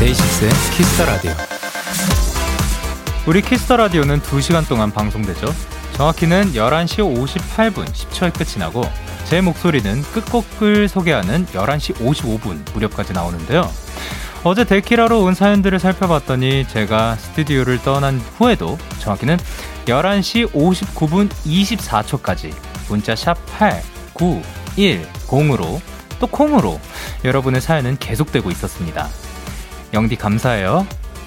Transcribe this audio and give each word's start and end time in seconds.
DAY6의 0.00 0.50
Kiss 0.76 0.92
the 0.92 1.04
Radio. 1.04 1.30
우리 3.28 3.40
Kiss 3.40 3.61
the 3.61 3.76
Radio는 3.76 4.20
2시간 4.20 4.68
동안 4.68 4.90
방송되죠. 4.90 5.76
정확히는 5.96 6.52
11시 6.52 6.98
58분 6.98 7.86
10초에 7.86 8.30
끝이 8.36 8.58
나고 8.58 8.84
제 9.24 9.40
목소리는 9.40 10.02
끝곡을 10.02 10.88
소개하는 10.88 11.46
11시 11.46 11.94
55분 11.94 12.70
무렵까지 12.74 13.14
나오는데요. 13.14 13.70
어제 14.44 14.64
데키라로 14.64 15.22
온 15.22 15.32
사연들을 15.34 15.78
살펴봤더니 15.78 16.68
제가 16.68 17.16
스튜디오를 17.16 17.78
떠난 17.78 18.18
후에도 18.18 18.76
정확히는 18.98 19.38
11시 19.86 20.52
59분 20.52 21.30
24초까지 21.30 22.52
문자 22.88 23.16
샵 23.16 23.34
8, 23.58 23.82
9, 24.12 24.42
1, 24.76 25.08
0으로 25.26 25.80
또 26.20 26.26
콩으로 26.26 26.78
여러분의 27.24 27.62
사연은 27.62 27.96
계속되고 27.96 28.50
있었습니다. 28.50 29.08
영디 29.94 30.16
감사해요. 30.16 30.86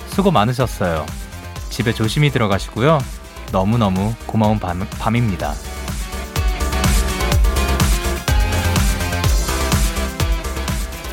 수고 0.09 0.29
많으셨어요. 0.29 1.07
집에 1.71 1.91
조심히 1.91 2.29
들어가시고요. 2.29 2.99
너무너무 3.51 4.13
고마운 4.25 4.59
밤, 4.59 4.85
밤입니다. 4.99 5.53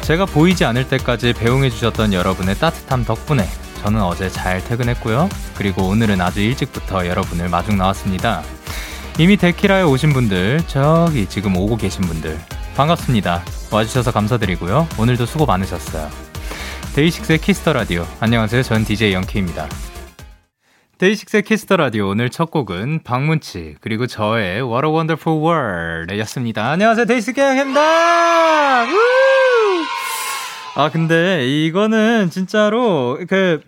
제가 0.02 0.24
보이지 0.24 0.64
않을 0.64 0.88
때까지 0.88 1.32
배웅해주셨던 1.32 2.12
여러분의 2.12 2.54
따뜻함 2.56 3.04
덕분에 3.04 3.44
저는 3.82 4.02
어제 4.02 4.30
잘 4.30 4.62
퇴근했고요. 4.62 5.28
그리고 5.56 5.82
오늘은 5.82 6.20
아주 6.20 6.40
일찍부터 6.40 7.06
여러분을 7.06 7.48
마중 7.48 7.76
나왔습니다. 7.76 8.42
이미 9.18 9.36
데키라에 9.36 9.82
오신 9.82 10.12
분들, 10.12 10.62
저기 10.66 11.26
지금 11.26 11.56
오고 11.56 11.76
계신 11.76 12.02
분들, 12.02 12.38
반갑습니다. 12.76 13.42
와주셔서 13.70 14.12
감사드리고요. 14.12 14.86
오늘도 14.98 15.26
수고 15.26 15.46
많으셨어요. 15.46 16.10
DAY6의 16.94 17.38
Kiss 17.38 17.58
the 17.58 17.72
Radio. 17.72 18.06
안녕하세요. 18.20 18.62
전 18.62 18.84
DJ 18.84 19.12
영케입니다. 19.12 19.68
데이식스의 20.98 21.42
키스터 21.42 21.76
라디오 21.76 22.08
오늘 22.08 22.30
첫 22.30 22.50
곡은 22.50 23.00
박문치 23.04 23.76
그리고 23.82 24.06
저의 24.06 24.62
What 24.62 24.86
a 24.86 24.90
Wonderful 24.90 25.44
World였습니다. 25.44 26.70
안녕하세요. 26.70 27.04
DAY6 27.04 27.38
Young 27.38 27.54
K입니다. 27.54 27.80
아 30.74 30.90
근데 30.90 31.46
이거는 31.46 32.30
진짜로 32.30 33.18
그 33.28 33.60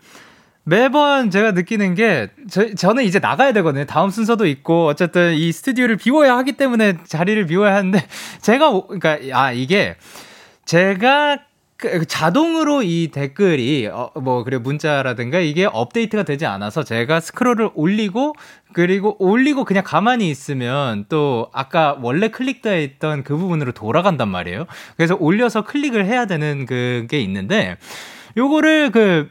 매번 0.64 1.30
제가 1.30 1.50
느끼는 1.52 1.94
게 1.96 2.28
저, 2.48 2.74
저는 2.74 3.04
이제 3.04 3.18
나가야 3.18 3.52
되거든요. 3.52 3.84
다음 3.84 4.08
순서도 4.08 4.46
있고 4.46 4.86
어쨌든 4.86 5.34
이 5.34 5.52
스튜디오를 5.52 5.98
비워야 5.98 6.34
하기 6.38 6.52
때문에 6.52 6.96
자리를 7.04 7.44
비워야 7.44 7.74
하는데 7.74 8.06
제가 8.40 8.70
그러니까 8.88 9.18
아 9.38 9.52
이게 9.52 9.96
제가 10.64 11.40
그 11.78 12.06
자동으로 12.06 12.82
이 12.82 13.08
댓글이 13.12 13.86
어 13.86 14.10
뭐 14.20 14.42
그래 14.42 14.58
문자라든가 14.58 15.38
이게 15.38 15.64
업데이트가 15.64 16.24
되지 16.24 16.44
않아서 16.44 16.82
제가 16.82 17.20
스크롤을 17.20 17.70
올리고 17.74 18.34
그리고 18.72 19.16
올리고 19.20 19.64
그냥 19.64 19.84
가만히 19.84 20.28
있으면 20.28 21.06
또 21.08 21.48
아까 21.52 21.96
원래 22.02 22.28
클릭되어 22.28 22.80
있던 22.80 23.22
그 23.22 23.36
부분으로 23.36 23.72
돌아간단 23.72 24.28
말이에요. 24.28 24.66
그래서 24.96 25.16
올려서 25.18 25.62
클릭을 25.62 26.04
해야 26.04 26.26
되는 26.26 26.66
그게 26.66 27.20
있는데 27.20 27.76
요거를 28.36 28.90
그 28.90 29.30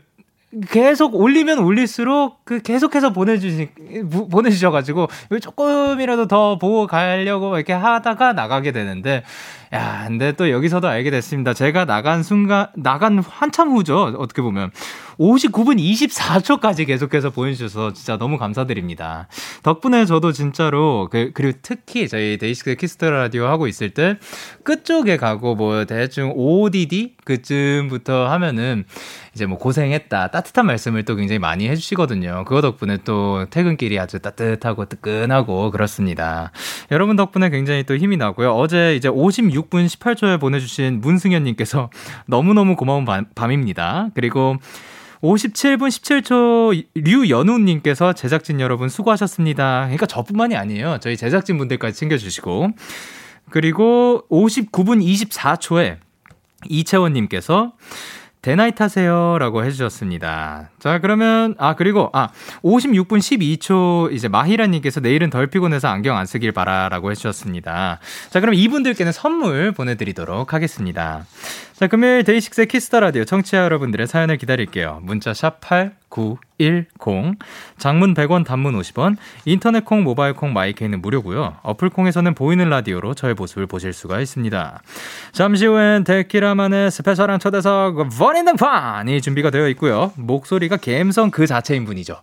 계속 0.69 1.15
올리면 1.15 1.59
올릴수록 1.59 2.45
그 2.45 2.61
계속해서 2.61 3.13
보내주시 3.13 3.69
보내주셔가지고 4.31 5.07
조금이라도 5.41 6.27
더 6.27 6.57
보고 6.57 6.87
가려고 6.87 7.55
이렇게 7.55 7.73
하다가 7.73 8.33
나가게 8.33 8.71
되는데 8.71 9.23
야, 9.73 10.05
근데 10.07 10.31
또 10.31 10.49
여기서도 10.49 10.87
알게 10.87 11.11
됐습니다. 11.11 11.53
제가 11.53 11.85
나간 11.85 12.23
순간, 12.23 12.67
나간 12.75 13.19
한참 13.19 13.71
후죠. 13.71 14.15
어떻게 14.17 14.41
보면. 14.41 14.71
59분 15.19 15.79
24초까지 15.79 16.85
계속해서 16.85 17.31
보내주셔서 17.31 17.91
진짜 17.93 18.17
너무 18.17 18.37
감사드립니다. 18.37 19.27
덕분에 19.63 20.05
저도 20.05 20.31
진짜로, 20.31 21.09
그, 21.11 21.31
그리고 21.33 21.57
특히 21.63 22.07
저희 22.07 22.37
DAY6 22.37 22.75
Kiss 22.75 22.95
the 22.95 23.09
Radio 23.09 23.47
하고 23.47 23.67
있을 23.67 23.89
때 23.89 24.19
끝쪽에 24.63 25.17
가고 25.17 25.55
뭐 25.55 25.85
대충 25.85 26.33
ODD? 26.35 27.15
그쯤부터 27.25 28.27
하면은 28.29 28.85
이제 29.33 29.47
뭐 29.47 29.57
고생했다. 29.57 30.27
따뜻 30.27 30.46
한 30.55 30.65
말씀을 30.65 31.03
또 31.03 31.15
굉장히 31.15 31.39
많이 31.39 31.67
해주시거든요. 31.69 32.45
그거 32.45 32.61
덕분에 32.61 32.97
또 33.03 33.45
퇴근길이 33.49 33.99
아주 33.99 34.19
따뜻하고 34.19 34.85
뜨끈하고 34.85 35.71
그렇습니다. 35.71 36.51
여러분 36.91 37.15
덕분에 37.15 37.49
굉장히 37.49 37.83
또 37.83 37.95
힘이 37.95 38.17
나고요. 38.17 38.53
어제 38.53 38.95
이제 38.95 39.09
56분 39.09 39.87
18초에 39.87 40.39
보내주신 40.39 41.01
문승현님께서 41.01 41.89
너무너무 42.27 42.75
고마운 42.75 43.05
밤, 43.05 43.25
밤입니다. 43.35 44.09
그리고 44.13 44.57
57분 45.21 45.87
17초 45.89 46.85
류연우님께서 46.95 48.13
제작진 48.13 48.59
여러분 48.59 48.89
수고하셨습니다. 48.89 49.81
그러니까 49.85 50.05
저뿐만이 50.05 50.55
아니에요. 50.55 50.97
저희 51.01 51.17
제작진 51.17 51.57
분들까지 51.57 51.97
챙겨주시고. 51.97 52.71
그리고 53.49 54.25
59분 54.29 55.01
24초에 55.03 55.97
이채원님께서 56.65 57.73
대나잇 58.41 58.79
하세요. 58.79 59.37
라고 59.39 59.63
해주셨습니다. 59.65 60.69
자, 60.79 60.99
그러면, 60.99 61.55
아, 61.57 61.75
그리고, 61.75 62.09
아, 62.13 62.29
56분 62.63 63.17
12초, 63.19 64.13
이제 64.13 64.27
마히라님께서 64.27 64.99
내일은 64.99 65.29
덜 65.29 65.47
피곤해서 65.47 65.87
안경 65.87 66.17
안 66.17 66.25
쓰길 66.25 66.51
바라. 66.51 66.87
라고 66.89 67.11
해주셨습니다. 67.11 67.99
자, 68.29 68.39
그럼 68.39 68.53
이분들께는 68.53 69.11
선물 69.11 69.71
보내드리도록 69.71 70.53
하겠습니다. 70.53 71.25
자, 71.77 71.85
금요일 71.85 72.23
DAY6의 72.23 72.65
Kiss 72.69 72.88
the 72.88 73.01
Radio 73.01 73.23
청취자 73.23 73.59
여러분들의 73.59 74.07
사연을 74.07 74.37
기다릴게요. 74.37 74.99
문자 75.03 75.31
샵 75.35 75.61
8910, 75.61 76.87
장문 77.77 78.15
100원, 78.15 78.43
단문 78.43 78.73
50원, 78.79 79.15
인터넷 79.45 79.85
콩, 79.85 80.01
모바일 80.01 80.33
콩, 80.33 80.53
마이케이는 80.53 81.03
무료고요. 81.03 81.57
어플 81.61 81.91
콩에서는 81.91 82.33
보이는 82.33 82.67
라디오로 82.67 83.13
저의 83.13 83.35
모습을 83.35 83.67
보실 83.67 83.93
수가 83.93 84.19
있습니다. 84.19 84.81
잠시 85.33 85.67
후엔 85.67 86.03
데키라만의 86.03 86.89
스페셜한 86.89 87.39
초대석 87.39 88.09
버린 88.17 88.45
등판이 88.45 89.21
준비가 89.21 89.51
되어 89.51 89.67
있고요. 89.69 90.11
목소리가 90.15 90.77
갬성 90.77 91.29
그 91.29 91.45
자체인 91.45 91.85
분이죠. 91.85 92.19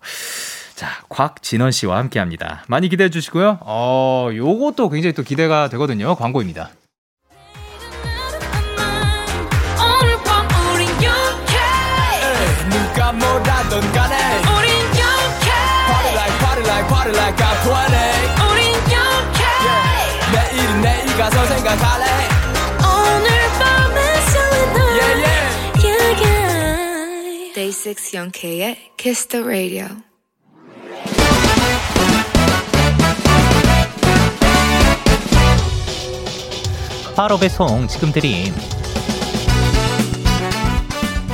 자, 0.75 0.89
곽진원 1.09 1.71
씨와 1.71 1.99
함께 1.99 2.19
합니다. 2.19 2.65
많이 2.67 2.89
기대해 2.89 3.09
주시고요. 3.09 3.59
어, 3.61 4.31
요것도 4.35 4.89
굉장히 4.89 5.13
또 5.13 5.23
기대가 5.23 5.69
되거든요. 5.69 6.17
광고입니다. 6.17 6.71
Party 17.05 17.19
like 17.19 17.37
I'm 17.37 17.57
20 17.61 17.73
우린 18.51 18.73
영케 18.93 19.45
yeah. 19.61 20.33
내일은 20.33 20.81
내일 20.81 21.07
가서 21.17 21.47
생각할래 21.47 22.05
오늘 22.81 23.29
밤에 23.59 24.21
설레는 24.21 24.81
yeah, 24.81 25.15
yeah. 25.21 25.45
yeah, 25.85 26.23
yeah. 26.25 27.55
Day 27.55 27.73
6 27.73 28.15
영케의 28.15 28.93
Kiss 28.97 29.27
the 29.29 29.45
Radio 29.45 29.89
바로 37.15 37.39
배송 37.39 37.87
지금 37.87 38.13
드림 38.13 38.55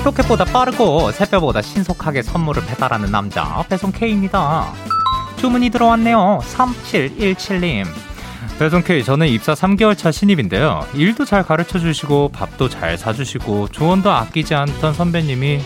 로켓보다 0.05 0.47
빠르고 0.47 1.13
새벽보다 1.13 1.63
신속하게 1.63 2.23
선물을 2.23 2.65
배달하는 2.67 3.11
남자 3.11 3.65
배송 3.69 3.93
K입니다. 3.93 4.73
주문이 5.41 5.71
들어왔네요. 5.71 6.41
3717님. 6.43 7.87
배송 8.59 8.83
K 8.83 9.03
저는 9.03 9.27
입사 9.29 9.55
3개월 9.55 9.97
차 9.97 10.13
신입인데요. 10.13 10.87
일도 10.93 11.25
잘 11.25 11.43
가르쳐 11.43 11.79
주시고 11.79 12.29
밥도 12.29 12.69
잘 12.69 12.99
사주시고 12.99 13.69
조언도 13.69 14.11
아끼지 14.11 14.55
않던 14.55 14.93
선배님이 14.93 15.61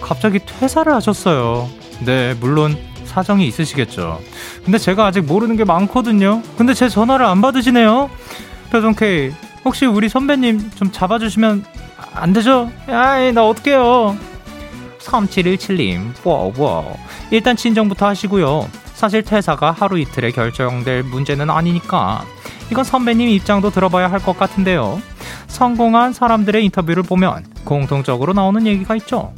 갑자기 0.00 0.38
퇴사를 0.38 0.90
하셨어요. 0.90 1.68
네, 2.06 2.34
물론 2.40 2.74
사정이 3.04 3.46
있으시겠죠. 3.46 4.18
근데 4.64 4.78
제가 4.78 5.04
아직 5.04 5.20
모르는 5.20 5.56
게 5.56 5.64
많거든요. 5.64 6.42
근데 6.56 6.72
제 6.72 6.88
전화를 6.88 7.26
안 7.26 7.42
받으시네요. 7.42 8.08
배송 8.72 8.94
K 8.94 9.30
혹시 9.62 9.84
우리 9.84 10.08
선배님 10.08 10.70
좀 10.76 10.90
잡아주시면 10.90 11.66
안 12.14 12.32
되죠? 12.32 12.70
아이, 12.86 13.30
나 13.32 13.46
어떡해요. 13.46 14.16
3717님, 15.00 16.12
wow, 16.24 16.52
wow. 16.56 16.96
일단 17.30 17.56
진정부터 17.56 18.06
하시고요. 18.06 18.68
사실 18.98 19.22
퇴사가 19.22 19.70
하루 19.70 19.96
이틀에 19.96 20.32
결정될 20.32 21.04
문제는 21.04 21.50
아니니까 21.50 22.24
이건 22.72 22.82
선배님 22.82 23.28
입장도 23.28 23.70
들어봐야 23.70 24.10
할 24.10 24.18
것 24.18 24.36
같은데요. 24.36 25.00
성공한 25.46 26.12
사람들의 26.12 26.64
인터뷰를 26.64 27.04
보면 27.04 27.46
공통적으로 27.64 28.32
나오는 28.32 28.66
얘기가 28.66 28.96
있죠. 28.96 29.32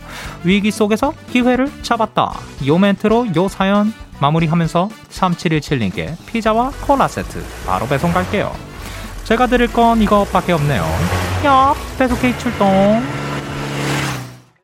위기 0.44 0.70
속에서 0.70 1.12
기회를 1.30 1.70
잡았다. 1.82 2.32
요 2.68 2.78
멘트로 2.78 3.28
요 3.36 3.48
사연 3.48 3.92
마무리하면서 4.18 4.88
3717님께 5.10 6.16
피자와 6.24 6.70
콜라 6.80 7.06
세트 7.06 7.44
바로 7.66 7.86
배송 7.86 8.14
갈게요. 8.14 8.50
제가 9.24 9.46
드릴 9.46 9.70
건 9.70 10.00
이것밖에 10.00 10.52
없네요. 10.52 10.82
야, 11.44 11.74
배송 11.98 12.18
케이크 12.18 12.38
출동. 12.38 13.02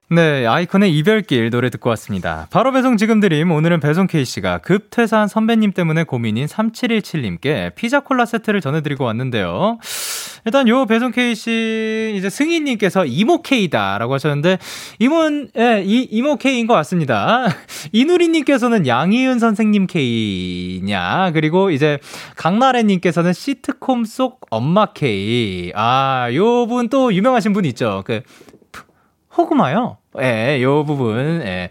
네, 0.08 0.46
아이콘의 0.46 0.96
이별길 0.96 1.50
노래 1.50 1.68
듣고 1.68 1.90
왔습니다. 1.90 2.46
바로 2.50 2.70
배송 2.70 2.96
지금 2.96 3.18
드림. 3.18 3.50
오늘은 3.50 3.80
배송 3.80 4.06
K씨가 4.06 4.58
급 4.58 4.88
퇴사한 4.90 5.26
선배님 5.26 5.72
때문에 5.72 6.04
고민인 6.04 6.46
3717님께 6.46 7.74
피자 7.74 7.98
콜라 7.98 8.24
세트를 8.24 8.60
전해드리고 8.60 9.02
왔는데요. 9.02 9.78
일단 10.44 10.68
요 10.68 10.86
배송 10.86 11.10
K씨, 11.10 12.14
이제 12.16 12.30
승희님께서 12.30 13.04
이모 13.04 13.42
K다 13.42 13.98
라고 13.98 14.14
하셨는데, 14.14 14.58
이모는, 15.00 15.48
예, 15.58 15.82
이, 15.84 16.02
이모 16.08 16.36
K인 16.36 16.68
것 16.68 16.74
같습니다. 16.74 17.48
이누리님께서는 17.90 18.86
양희은 18.86 19.40
선생님 19.40 19.88
K냐, 19.88 21.32
그리고 21.34 21.72
이제 21.72 21.98
강나래님께서는 22.36 23.32
시트콤 23.32 24.04
속 24.04 24.46
엄마 24.50 24.86
K. 24.86 25.72
아, 25.74 26.28
요 26.32 26.66
분 26.66 26.90
또 26.90 27.12
유명하신 27.12 27.52
분 27.52 27.64
있죠. 27.64 28.04
그, 28.06 28.20
호구마요. 29.36 29.98
예, 30.20 30.62
요 30.62 30.84
부분. 30.84 31.42
예. 31.44 31.70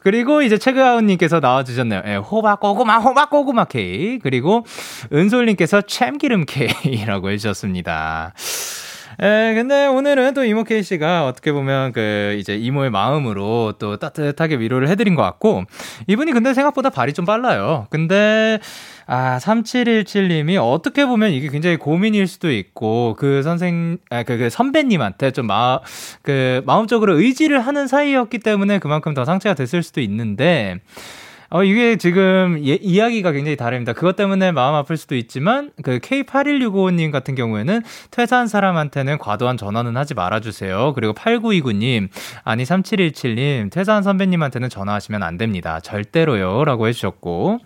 그리고 0.00 0.42
이제 0.42 0.58
최가은님께서 0.58 1.40
나와주셨네요. 1.40 2.02
예, 2.06 2.16
호박 2.16 2.60
고구마, 2.60 2.98
호박 2.98 3.30
고구마 3.30 3.64
케이. 3.64 4.18
그리고 4.18 4.64
은솔님께서 5.12 5.82
참기름 5.82 6.44
케이라고 6.46 7.30
해주셨습니다. 7.30 8.34
에, 9.20 9.54
근데 9.54 9.86
오늘은 9.86 10.34
또 10.34 10.44
이모 10.44 10.64
케이 10.64 10.82
씨가 10.82 11.26
어떻게 11.26 11.52
보면 11.52 11.92
그 11.92 12.36
이제 12.38 12.56
이모의 12.56 12.90
마음으로 12.90 13.74
또 13.78 13.96
따뜻하게 13.96 14.56
위로를 14.56 14.88
해드린 14.88 15.14
것 15.14 15.22
같고 15.22 15.64
이분이 16.06 16.32
근데 16.32 16.54
생각보다 16.54 16.90
발이 16.90 17.12
좀 17.12 17.24
빨라요. 17.24 17.86
근데 17.90 18.58
아, 19.06 19.38
3717님이 19.38 20.58
어떻게 20.60 21.04
보면 21.04 21.32
이게 21.32 21.48
굉장히 21.48 21.76
고민일 21.76 22.26
수도 22.26 22.50
있고, 22.50 23.16
그 23.18 23.42
선생, 23.42 23.98
아, 24.10 24.22
그, 24.22 24.38
그 24.38 24.48
선배님한테 24.48 25.32
좀 25.32 25.48
마, 25.48 25.80
그, 26.22 26.62
마음적으로 26.64 27.18
의지를 27.18 27.60
하는 27.60 27.86
사이였기 27.86 28.38
때문에 28.38 28.78
그만큼 28.78 29.12
더 29.14 29.24
상처가 29.24 29.54
됐을 29.54 29.82
수도 29.82 30.00
있는데, 30.00 30.80
어, 31.54 31.62
이게 31.64 31.96
지금 31.96 32.58
예, 32.64 32.78
이야기가 32.80 33.32
굉장히 33.32 33.56
다릅니다. 33.56 33.92
그것 33.92 34.16
때문에 34.16 34.52
마음 34.52 34.74
아플 34.74 34.96
수도 34.96 35.14
있지만, 35.14 35.70
그 35.82 35.98
K8165님 35.98 37.10
같은 37.10 37.34
경우에는 37.34 37.82
퇴사한 38.10 38.48
사람한테는 38.48 39.18
과도한 39.18 39.58
전화는 39.58 39.98
하지 39.98 40.14
말아주세요. 40.14 40.94
그리고 40.94 41.12
8929님, 41.12 42.08
아니 42.44 42.64
3717님, 42.64 43.70
퇴사한 43.70 44.02
선배님한테는 44.02 44.70
전화하시면 44.70 45.22
안 45.22 45.36
됩니다. 45.36 45.78
절대로요. 45.80 46.64
라고 46.64 46.88
해주셨고, 46.88 47.58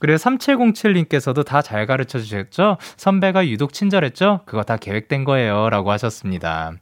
그리고 0.00 0.16
3707님께서도 0.16 1.44
다 1.44 1.62
잘 1.62 1.86
가르쳐 1.86 2.18
주셨죠? 2.18 2.78
선배가 2.96 3.46
유독 3.46 3.72
친절했죠? 3.72 4.40
그거 4.46 4.64
다 4.64 4.76
계획된 4.76 5.22
거예요. 5.24 5.70
라고 5.70 5.92
하셨습니다. 5.92 6.72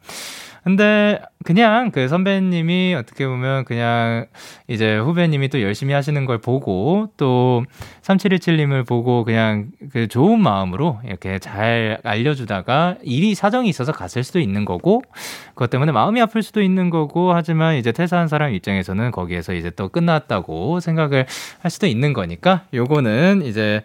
근데 0.67 1.21
그냥 1.45 1.93
그 1.93 2.09
선배님이 2.09 2.97
어떻게 2.99 3.25
보면 3.25 3.65
그냥 3.67 4.27
이제 4.67 4.99
후배님이 4.99 5.49
또 5.49 5.63
열심히 5.63 5.95
하시는 5.95 6.25
걸 6.25 6.39
보고 6.39 7.09
또 7.17 7.65
3717님을 8.03 8.85
보고 8.85 9.23
그냥 9.23 9.69
그 9.93 10.09
좋은 10.09 10.41
마음으로 10.41 10.99
이렇게 11.05 11.39
잘 11.39 11.99
알려주다가 12.03 12.97
일이 13.05 13.37
사정이 13.37 13.69
있어서 13.69 13.93
갔을 13.93 14.25
수도 14.25 14.41
있는 14.41 14.65
거고 14.65 15.03
그것 15.51 15.71
때문에 15.71 15.93
마음이 15.93 16.21
아플 16.21 16.43
수도 16.43 16.61
있는 16.61 16.91
거고 16.91 17.33
하지만 17.33 17.77
이제 17.77 17.93
퇴사한 17.93 18.27
사람 18.27 18.53
입장에서는 18.53 19.13
거기에서 19.13 19.55
이제 19.55 19.71
또 19.71 19.89
끝났다고 19.89 20.81
생각을 20.81 21.27
할 21.61 21.71
수도 21.71 21.87
있는 21.87 22.13
거니까 22.13 22.65
요거는 22.75 23.43
이제 23.45 23.85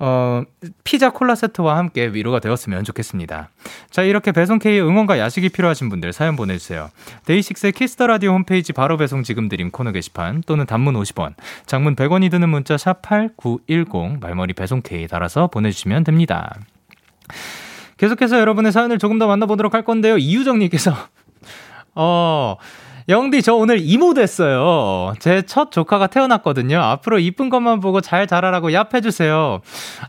어, 0.00 0.44
피자 0.84 1.10
콜라 1.10 1.34
세트와 1.34 1.76
함께 1.76 2.06
위로가 2.06 2.38
되었으면 2.38 2.84
좋겠습니다. 2.84 3.50
자, 3.90 4.02
이렇게 4.02 4.30
배송 4.32 4.58
K 4.58 4.80
응원과 4.80 5.18
야식이 5.18 5.48
필요하신 5.48 5.88
분들 5.88 6.12
사연 6.12 6.36
보내주세요. 6.36 6.90
DAY6의 7.24 7.72
Kiss 7.72 7.91
the 7.91 8.06
Radio 8.06 8.32
홈페이지 8.32 8.72
바로 8.72 8.96
배송 8.96 9.24
지금 9.24 9.48
드림 9.48 9.70
코너 9.70 9.90
게시판 9.90 10.42
또는 10.46 10.66
단문 10.66 10.94
50원, 10.94 11.34
장문 11.66 11.96
100원이 11.96 12.30
드는 12.30 12.48
문자 12.48 12.76
샵 12.76 13.02
8910 13.02 14.20
말머리 14.20 14.52
배송 14.52 14.82
K 14.82 15.08
달아서 15.08 15.48
보내주시면 15.48 16.04
됩니다. 16.04 16.54
계속해서 17.96 18.38
여러분의 18.38 18.70
사연을 18.70 18.98
조금 18.98 19.18
더 19.18 19.26
만나보도록 19.26 19.74
할 19.74 19.84
건데요. 19.84 20.16
이유정님께서 20.18 20.94
어, 21.96 22.56
영디, 23.08 23.40
저 23.42 23.54
오늘 23.54 23.78
이모 23.80 24.12
됐어요. 24.12 25.14
제 25.18 25.40
첫 25.46 25.72
조카가 25.72 26.08
태어났거든요. 26.08 26.78
앞으로 26.78 27.18
이쁜 27.18 27.48
것만 27.48 27.80
보고 27.80 28.02
잘 28.02 28.26
자라라고 28.26 28.68
얍해주세요. 28.68 29.60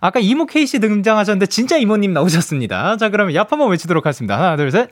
아까 0.01 0.19
이모 0.19 0.45
케이씨 0.45 0.79
등장하셨는데 0.79 1.45
진짜 1.45 1.77
이모님 1.77 2.11
나오셨습니다. 2.11 2.97
자, 2.97 3.07
그러면 3.09 3.33
얍 3.35 3.49
한번 3.49 3.69
외치도록 3.71 4.05
하겠습니다. 4.05 4.37
하나, 4.37 4.57
둘, 4.57 4.69
셋. 4.71 4.89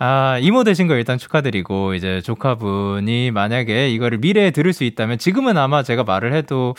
아, 0.00 0.38
이모 0.40 0.62
되신 0.62 0.86
거 0.86 0.94
일단 0.94 1.18
축하드리고, 1.18 1.94
이제 1.94 2.20
조카분이 2.20 3.32
만약에 3.32 3.90
이거를 3.90 4.18
미래에 4.18 4.52
들을 4.52 4.72
수 4.72 4.84
있다면 4.84 5.18
지금은 5.18 5.58
아마 5.58 5.82
제가 5.82 6.04
말을 6.04 6.34
해도, 6.34 6.76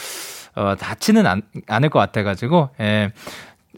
어, 0.56 0.76
다치는 0.80 1.26
않, 1.28 1.42
않을 1.68 1.90
것 1.90 2.00
같아가지고, 2.00 2.70
예. 2.80 3.12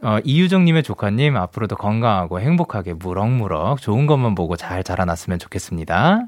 어, 0.04 0.18
이유정님의 0.24 0.82
조카님 0.82 1.38
앞으로도 1.38 1.76
건강하고 1.76 2.40
행복하게 2.40 2.94
무럭무럭 2.94 3.80
좋은 3.80 4.08
것만 4.08 4.34
보고 4.34 4.56
잘 4.56 4.84
자라났으면 4.84 5.38
좋겠습니다. 5.38 6.26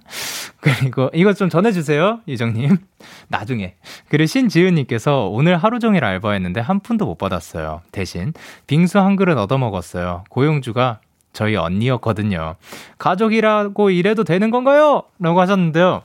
그리고 0.59 1.09
이것 1.13 1.35
좀 1.35 1.49
전해주세요, 1.49 2.19
유정님. 2.27 2.77
나중에. 3.29 3.73
그리고 4.09 4.27
신지은님께서 4.27 5.27
오늘 5.27 5.57
하루 5.57 5.79
종일 5.79 6.05
알바했는데 6.05 6.61
한 6.61 6.81
푼도 6.81 7.05
못 7.05 7.17
받았어요. 7.17 7.81
대신 7.91 8.33
빙수 8.67 8.99
한 8.99 9.15
그릇 9.15 9.37
얻어 9.37 9.57
먹었어요. 9.57 10.23
고용주가 10.29 10.99
저희 11.33 11.55
언니였거든요. 11.55 12.55
가족이라고 12.99 13.89
이래도 13.89 14.23
되는 14.23 14.51
건가요? 14.51 15.03
라고 15.17 15.41
하셨는데요. 15.41 16.03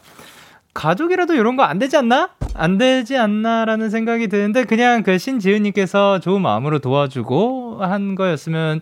가족이라도 0.79 1.35
이런 1.35 1.57
거 1.57 1.65
안 1.65 1.79
되지 1.79 1.97
않나? 1.97 2.31
안 2.55 2.79
되지 2.79 3.17
않나라는 3.17 3.91
생각이 3.91 4.29
드는데 4.29 4.65
그냥 4.65 5.03
그 5.03 5.19
신지은님께서 5.19 6.21
좋은 6.21 6.41
마음으로 6.41 6.79
도와주고 6.79 7.79
한 7.81 8.15
거였으면 8.15 8.81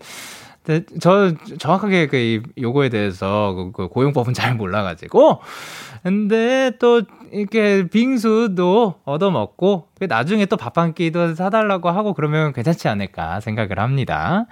저 1.01 1.33
정확하게 1.59 2.09
그 2.09 2.43
요거에 2.61 2.89
대해서 2.91 3.55
그, 3.55 3.73
그 3.73 3.89
고용법은 3.89 4.35
잘 4.35 4.55
몰라가지고 4.55 5.41
근데 6.03 6.73
또 6.79 7.03
이렇게 7.33 7.87
빙수도 7.89 8.97
얻어먹고 9.05 9.89
나중에 10.09 10.47
또 10.47 10.57
밥 10.57 10.77
한 10.79 10.93
끼도 10.95 11.35
사달라고 11.35 11.89
하고 11.91 12.13
그러면 12.13 12.53
괜찮지 12.53 12.89
않을까 12.89 13.41
생각을 13.41 13.79
합니다. 13.79 14.47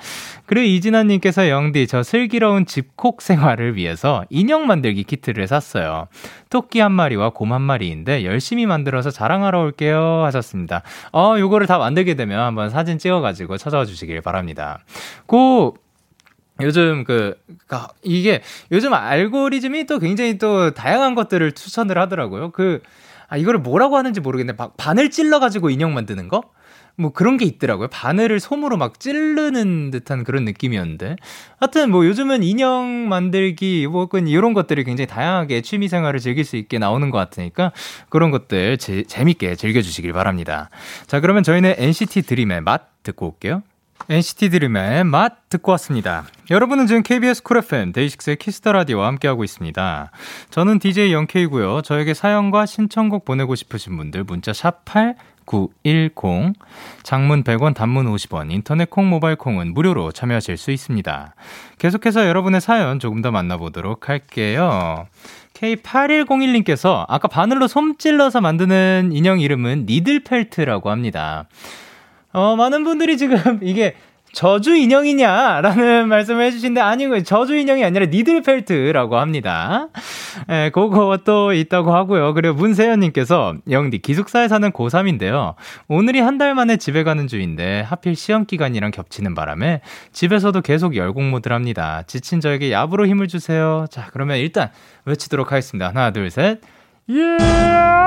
그리고 0.47 0.65
이진아님께서 0.67 1.49
영디 1.51 1.87
저 1.87 2.03
슬기로운 2.03 2.65
집콕 2.67 3.21
생활을 3.23 3.77
위해서 3.77 4.25
인형 4.31 4.67
만들기 4.67 5.05
키트를 5.05 5.47
샀어요. 5.47 6.09
토끼 6.51 6.81
한 6.81 6.93
마리와 6.93 7.31
곰 7.31 7.53
한 7.53 7.61
마리인데 7.63 8.25
열심히 8.25 8.65
만들어서 8.67 9.11
자랑하러 9.11 9.61
올게요 9.61 10.25
하셨습니다. 10.25 10.83
어 11.13 11.37
요거를 11.39 11.67
다 11.67 11.79
만들게 11.79 12.15
되면 12.15 12.41
한번 12.41 12.71
사진 12.71 12.99
찍어가지고 12.99 13.59
찾아와 13.59 13.85
주시길 13.85 14.21
바랍니다. 14.23 14.81
그 15.27 15.73
요즘 16.61 17.05
그, 17.05 17.35
이게 18.03 18.43
요즘 18.71 18.95
알고리즘이 18.95 19.87
또 19.87 19.99
굉장히 19.99 20.39
또 20.39 20.73
다양한 20.73 21.15
것들을 21.15 21.53
추천을 21.53 21.99
하더라고요. 21.99 22.51
그, 22.53 22.81
아, 23.29 23.37
이거를 23.37 23.61
뭐라고 23.61 23.97
하는지 23.97 24.21
모르겠는데, 24.21 24.57
막 24.57 24.77
바늘 24.77 25.11
찔러 25.11 25.41
가지고 25.41 25.71
인형 25.71 25.95
만드는 25.95 26.29
거? 26.29 26.43
뭐 26.97 27.13
그런 27.13 27.37
게 27.37 27.45
있더라고요. 27.45 27.89
바늘을 27.89 28.39
솜으로 28.39 28.77
막 28.77 29.01
찌르는 29.01 29.91
듯한 29.91 30.23
그런 30.23 30.45
느낌이었는데. 30.45 31.17
하여튼 31.59 31.91
뭐 31.91 32.07
요즘은 32.07 32.45
인형 32.45 33.09
만들기, 33.09 33.89
뭐 33.89 34.03
혹은 34.03 34.29
이런 34.29 34.55
것들이 34.55 34.85
굉장히 34.85 35.09
다양하게 35.09 35.63
취미 35.63 35.89
생활을 35.89 36.21
즐길 36.21 36.45
수 36.45 36.57
있게 36.57 36.79
나오는 36.79 37.11
것 37.11 37.19
같으니까 37.19 37.73
그런 38.11 38.31
것들 38.31 38.79
제, 38.79 39.03
재밌게 39.03 39.57
즐겨 39.57 39.83
주시길 39.83 40.13
바랍니다. 40.13 40.71
자, 41.09 41.19
그러면 41.19 41.43
저희는 41.43 41.75
NCT 41.79 42.23
DREAM의 42.23 42.61
맛 42.61 43.03
듣고 43.03 43.27
올게요. 43.27 43.63
NCT 44.09 44.51
DREAM의 44.51 45.05
맛 45.05 45.49
듣고 45.49 45.73
왔습니다. 45.73 46.25
여러분은 46.51 46.87
지금 46.87 47.03
KBS 47.03 47.43
쿨 47.43 47.59
FM 47.59 47.93
데이식스의 47.93 48.37
키스터 48.37 48.73
라디오와 48.73 49.07
함께하고 49.07 49.45
있습니다. 49.45 50.11
저는 50.51 50.79
DJ 50.79 51.13
Young 51.13 51.41
K이고요. 51.41 51.81
저에게 51.83 52.13
사연과 52.13 52.67
신청곡 52.67 53.25
보내고 53.25 53.55
싶으신 53.55 53.97
분들 53.97 54.25
문자 54.25 54.53
샵 54.53 54.85
8910 54.85 56.55
장문 57.03 57.45
100원 57.45 57.75
단문 57.75 58.07
50원 58.15 58.53
인터넷 58.53 58.91
콩 58.91 59.09
모바일 59.09 59.37
콩은 59.37 59.73
무료로 59.73 60.13
참여하실 60.13 60.59
수 60.59 60.71
있습니다. 60.71 61.35
계속해서 61.79 62.27
여러분의 62.29 62.61
사연 62.61 62.99
조금 62.99 63.23
더 63.23 63.31
만나보도록 63.31 64.11
할게요. 64.11 65.07
K8101님께서 65.55 67.07
아까 67.09 67.29
바늘로 67.29 67.69
솜 67.69 67.97
찔러서 67.97 68.41
만드는 68.43 69.11
인형 69.13 69.41
이름은 69.41 69.87
니들펠트라고 69.87 70.91
합니다. 70.91 71.47
어, 72.35 72.57
많은 72.57 72.85
분들이 72.85 73.17
지금 73.17 73.39
이게 73.63 73.95
저주 74.33 74.75
인형이냐라는 74.75 76.09
말씀을 76.11 76.47
해주신데 76.47 76.81
아니고 76.81 77.23
저주 77.23 77.55
인형이 77.55 77.85
아니라 77.85 78.07
니들 78.07 78.43
펠트라고 78.43 79.17
합니다. 79.17 79.87
예, 80.51 80.71
그거 80.75 81.17
또 81.25 81.53
있다고 81.53 81.95
하고요. 81.95 82.35
그리고 82.35 82.55
문세현님께서 82.55 83.55
영디 83.71 83.99
기숙사에 83.99 84.49
사는 84.49 84.69
고3인데요. 84.73 85.55
오늘이 85.87 86.19
한 86.19 86.35
달 86.39 86.57
만에 86.57 86.77
집에 86.79 87.05
가는 87.05 87.29
주인데 87.29 87.83
하필 87.83 88.17
시험 88.17 88.45
기간이랑 88.45 88.91
겹치는 88.91 89.37
바람에 89.37 89.83
집에서도 90.13 90.61
계속 90.63 90.97
열공모드를 90.97 91.55
합니다. 91.55 92.03
지친 92.09 92.41
저에게 92.41 92.73
야부로 92.73 93.07
힘을 93.07 93.29
주세요. 93.29 93.87
자, 93.89 94.09
그러면 94.13 94.39
일단 94.39 94.71
외치도록 95.05 95.53
하겠습니다. 95.53 95.91
하나, 95.91 96.11
둘, 96.11 96.29
셋. 96.33 96.59
예! 97.11 98.04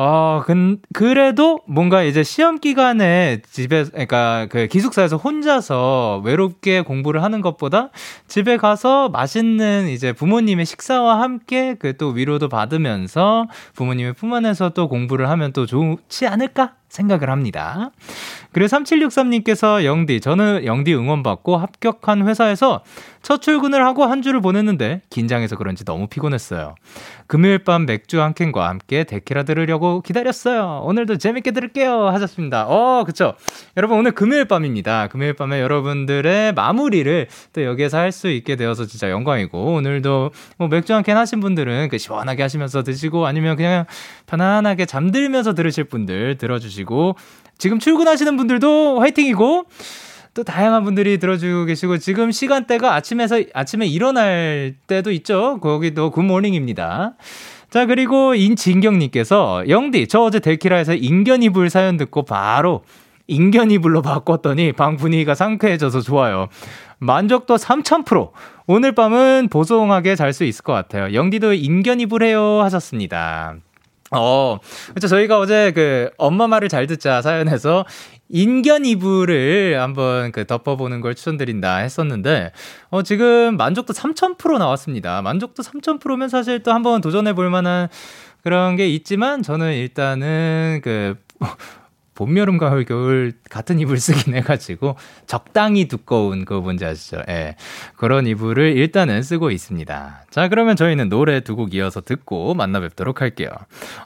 어, 0.00 0.44
근, 0.46 0.78
그래도 0.94 1.58
뭔가 1.66 2.04
이제 2.04 2.22
시험 2.22 2.60
기간에 2.60 3.42
집에, 3.50 3.82
그러니까 3.82 4.46
그 4.48 4.68
기숙사에서 4.68 5.16
혼자서 5.16 6.22
외롭게 6.24 6.82
공부를 6.82 7.24
하는 7.24 7.40
것보다 7.40 7.90
집에 8.28 8.58
가서 8.58 9.08
맛있는 9.08 9.88
이제 9.88 10.12
부모님의 10.12 10.66
식사와 10.66 11.20
함께 11.20 11.74
그 11.74 11.98
또 11.98 12.10
위로도 12.10 12.48
받으면서 12.48 13.48
부모님의 13.74 14.12
품 14.12 14.32
안에서 14.32 14.68
또 14.68 14.88
공부를 14.88 15.28
하면 15.30 15.52
또 15.52 15.66
좋지 15.66 16.28
않을까 16.28 16.74
생각을 16.88 17.30
합니다. 17.30 17.90
그리고 18.52 18.68
3763님께서 18.68 19.84
영디, 19.84 20.20
저는 20.20 20.64
영디 20.64 20.94
응원받고 20.94 21.56
합격한 21.56 22.26
회사에서 22.26 22.82
첫 23.20 23.42
출근을 23.42 23.84
하고 23.84 24.04
한 24.04 24.22
주를 24.22 24.40
보냈는데 24.40 25.02
긴장해서 25.10 25.56
그런지 25.56 25.84
너무 25.84 26.06
피곤했어요. 26.06 26.74
금요일 27.26 27.58
밤 27.58 27.84
맥주 27.84 28.22
한 28.22 28.32
캔과 28.32 28.68
함께 28.68 29.04
데키라 29.04 29.42
들으려고 29.42 30.00
기다렸어요. 30.00 30.80
오늘도 30.84 31.18
재밌게 31.18 31.50
들을게요. 31.50 32.08
하셨습니다. 32.08 32.66
어, 32.68 33.04
그쵸. 33.04 33.34
여러분, 33.76 33.98
오늘 33.98 34.12
금요일 34.12 34.46
밤입니다. 34.46 35.08
금요일 35.08 35.34
밤에 35.34 35.60
여러분들의 35.60 36.54
마무리를 36.54 37.26
또 37.52 37.64
여기에서 37.64 37.98
할 37.98 38.08
수 38.12 38.28
있게 38.30 38.56
되어서 38.56 38.86
진짜 38.86 39.10
영광이고, 39.10 39.74
오늘도 39.74 40.30
뭐 40.56 40.68
맥주 40.68 40.94
한 40.94 41.02
캔 41.02 41.16
하신 41.18 41.40
분들은 41.40 41.88
그 41.90 41.98
시원하게 41.98 42.42
하시면서 42.42 42.82
드시고, 42.82 43.26
아니면 43.26 43.56
그냥 43.56 43.84
편안하게 44.28 44.86
잠들면서 44.86 45.54
들으실 45.54 45.84
분들 45.84 46.38
들어주시고, 46.38 47.16
지금 47.58 47.80
출근하시는 47.80 48.36
분들도 48.36 49.00
화이팅이고, 49.00 49.64
또 50.34 50.44
다양한 50.44 50.84
분들이 50.84 51.18
들어주고 51.18 51.64
계시고 51.64 51.98
지금 51.98 52.30
시간대가 52.30 52.94
아침에서 52.94 53.42
아침에 53.54 53.86
일어날 53.86 54.76
때도 54.86 55.10
있죠. 55.10 55.58
거기도 55.60 56.12
good 56.12 56.35
morning입니다. 56.35 57.14
자 57.70 57.86
그리고 57.86 58.36
인진경님께서 58.36 59.68
영디 59.68 60.06
저 60.06 60.20
어제 60.20 60.38
데키라에서 60.38 60.94
인견이불 60.94 61.70
사연 61.70 61.96
듣고 61.96 62.24
바로 62.24 62.84
인견이불로 63.26 64.00
바꿨더니 64.00 64.72
방 64.74 64.96
분위기가 64.96 65.34
상쾌해져서 65.34 66.02
좋아요. 66.02 66.46
만족도 66.98 67.56
3000%. 67.56 68.30
오늘 68.66 68.92
밤은 68.92 69.48
보송하게 69.50 70.14
잘 70.14 70.32
수 70.32 70.44
있을 70.44 70.62
것 70.62 70.72
같아요. 70.72 71.14
영디도 71.14 71.54
인견이불 71.54 72.22
해요 72.22 72.60
하셨습니다. 72.62 73.56
어, 74.10 74.58
그렇죠. 74.88 75.08
저희가 75.08 75.38
어제 75.38 75.72
그 75.72 76.10
엄마 76.16 76.46
말을 76.46 76.68
잘 76.68 76.86
듣자 76.86 77.20
사연에서 77.20 77.84
인견 78.30 78.84
이불을 78.84 79.80
한번 79.80 80.32
그 80.32 80.46
덮어보는 80.46 81.00
걸 81.00 81.14
추천드린다 81.14 81.78
했었는데, 81.78 82.52
어, 82.90 83.02
지금 83.02 83.56
만족도 83.56 83.92
3000% 83.92 84.58
나왔습니다. 84.58 85.22
만족도 85.22 85.62
3000%면 85.62 86.28
사실 86.28 86.62
또 86.62 86.72
한번 86.72 87.00
도전해 87.00 87.32
볼 87.32 87.48
만한 87.50 87.88
그런 88.42 88.76
게 88.76 88.88
있지만, 88.88 89.42
저는 89.42 89.74
일단은 89.74 90.80
그, 90.84 91.16
봄, 92.18 92.36
여름, 92.36 92.58
가을, 92.58 92.84
겨울 92.84 93.32
같은 93.48 93.78
이불 93.78 94.00
쓰긴 94.00 94.34
해가지고 94.34 94.96
적당히 95.28 95.86
두꺼운 95.86 96.44
그거 96.44 96.60
뭔지 96.60 96.84
아시죠? 96.84 97.22
예. 97.28 97.54
그런 97.96 98.26
이불을 98.26 98.76
일단은 98.76 99.22
쓰고 99.22 99.52
있습니다. 99.52 100.24
자, 100.28 100.48
그러면 100.48 100.74
저희는 100.74 101.08
노래 101.10 101.38
두 101.40 101.54
곡 101.54 101.74
이어서 101.74 102.00
듣고 102.00 102.54
만나 102.54 102.80
뵙도록 102.80 103.20
할게요. 103.20 103.50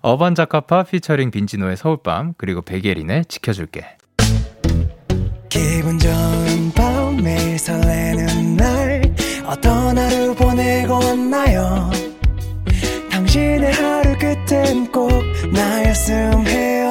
어반자카파 0.02 0.82
피처링 0.84 1.30
빈지노의 1.30 1.78
서울밤, 1.78 2.34
그리고 2.36 2.60
베게린의 2.60 3.24
지켜줄게. 3.26 3.96
기분 5.48 5.98
좋은 5.98 6.72
밤 6.74 7.16
매일 7.22 7.58
설레는 7.58 8.56
날 8.56 9.02
어떤 9.46 9.96
하루 9.98 10.34
보내고 10.34 10.94
왔나요 10.94 11.90
당신의 13.10 13.72
하루 13.72 14.16
끝엔 14.18 14.90
꼭 14.90 15.10
나였음 15.52 16.46
해요 16.46 16.90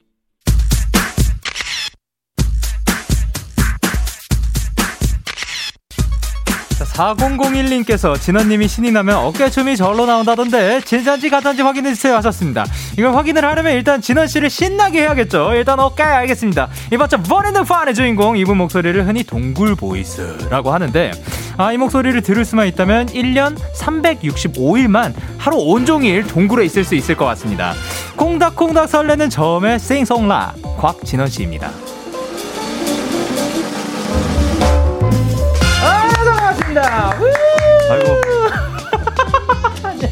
4001님께서 6.93 8.19
진원님이 8.19 8.67
신이 8.67 8.91
나면 8.91 9.17
어깨춤이 9.17 9.77
절로 9.77 10.05
나온다던데 10.05 10.81
진짠지 10.81 11.29
가짠지 11.29 11.61
확인해주세요 11.61 12.15
하셨습니다. 12.15 12.65
이걸 12.97 13.15
확인을 13.15 13.45
하려면 13.45 13.73
일단 13.73 14.01
진원씨를 14.01 14.49
신나게 14.49 15.01
해야겠죠. 15.01 15.53
일단 15.53 15.79
어깨 15.79 16.03
알겠습니다. 16.03 16.69
이번째 16.93 17.17
버리는 17.23 17.63
판의 17.63 17.95
주인공 17.95 18.37
이분 18.37 18.57
목소리를 18.57 19.07
흔히 19.07 19.23
동굴 19.23 19.75
보이스라고 19.75 20.71
하는데 20.71 21.11
아, 21.57 21.71
이 21.71 21.77
목소리를 21.77 22.21
들을 22.21 22.43
수만 22.45 22.67
있다면 22.67 23.07
1년 23.07 23.57
365일만 23.75 25.13
하루 25.37 25.57
온종일 25.57 26.25
동굴에 26.27 26.65
있을 26.65 26.83
수 26.83 26.95
있을 26.95 27.15
것 27.15 27.25
같습니다. 27.25 27.73
콩닥콩닥 28.15 28.89
설레는 28.89 29.29
처음의 29.29 29.79
싱송라 29.79 30.53
곽진원씨입니다. 30.77 31.71
반갑습니다. 36.73 37.17
아이고. 37.89 38.21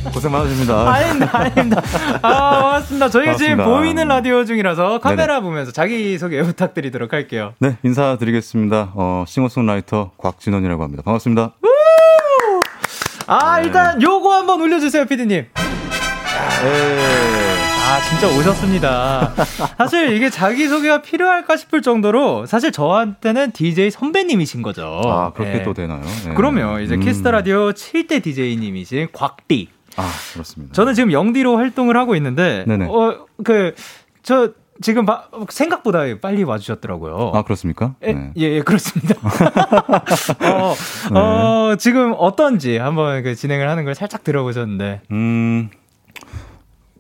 고생 0.14 0.32
많으십니다. 0.32 0.94
아닙니다, 0.94 1.30
아닙니다. 1.34 1.82
아, 2.22 2.62
반갑습니다. 2.62 3.10
저희가 3.10 3.36
지금 3.36 3.58
보이는 3.64 4.08
라디오 4.08 4.44
중이라서 4.44 5.00
카메라 5.00 5.36
네네. 5.36 5.42
보면서 5.46 5.72
자기소개 5.72 6.42
부탁드리도록 6.44 7.14
할게요. 7.14 7.54
네, 7.60 7.78
인사드리겠습니다. 7.84 8.92
어, 8.96 9.24
싱어송라이터 9.28 10.12
곽진원이라고 10.18 10.84
합니다. 10.84 11.04
반갑습니다. 11.04 11.54
아, 13.28 13.60
네. 13.60 13.66
일단 13.66 14.02
요거 14.02 14.34
한번 14.34 14.62
올려주세요, 14.62 15.06
피디님. 15.06 15.46
네. 16.64 17.49
아, 17.90 18.00
진짜 18.02 18.28
오셨습니다. 18.28 19.34
사실 19.80 20.16
이게 20.16 20.30
자기소개가 20.30 21.02
필요할까 21.02 21.58
싶을 21.58 21.82
정도로 21.82 22.46
사실 22.46 22.72
저한테는 22.72 23.52
DJ 23.52 23.90
선배님이신 23.90 24.62
거죠. 24.62 25.02
아, 25.06 25.34
그렇게 25.34 25.54
네. 25.54 25.64
또 25.64 25.74
되나요? 25.74 26.04
네. 26.28 26.36
그럼요. 26.36 26.82
이제 26.82 26.94
음. 26.94 27.00
Kiss 27.00 27.18
the 27.18 27.32
Radio 27.32 27.72
7대 27.72 28.22
DJ님이신 28.22 29.08
곽디. 29.12 29.70
아, 29.98 30.08
그렇습니다. 30.34 30.72
저는 30.74 30.94
지금 30.94 31.12
영디로 31.12 31.58
활동을 31.58 31.98
하고 31.98 32.16
있는데, 32.16 32.64
네네. 32.68 32.86
어, 32.92 33.26
그, 33.44 33.74
저, 34.22 34.52
지금 34.82 35.08
바, 35.08 35.28
생각보다 35.50 36.04
빨리 36.22 36.44
와주셨더라고요. 36.44 37.32
아 37.34 37.42
그렇습니까? 37.42 37.96
예, 38.04 38.14
네. 38.14 38.32
예, 38.38 38.44
예, 38.44 38.62
그렇습니다. 38.62 39.16
어, 40.48 40.76
네. 41.12 41.20
어, 41.20 41.76
지금 41.80 42.14
어떤지 42.18 42.78
한번 42.78 43.24
그 43.24 43.34
진행을 43.34 43.68
하는 43.68 43.84
걸 43.84 43.96
살짝 43.96 44.24
들어보셨는데. 44.24 45.02
음, 45.12 45.70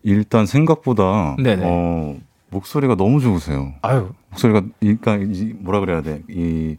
일단 0.04 0.46
생각보다 0.46 1.36
네네. 1.42 1.64
어, 1.66 2.18
목소리가 2.50 2.96
너무 2.96 3.20
좋으세요. 3.20 3.74
아유. 3.82 4.10
목소리가 4.30 4.64
그러니까 4.80 5.18
뭐라 5.60 5.80
그래야 5.80 6.02
돼? 6.02 6.24
이 6.30 6.78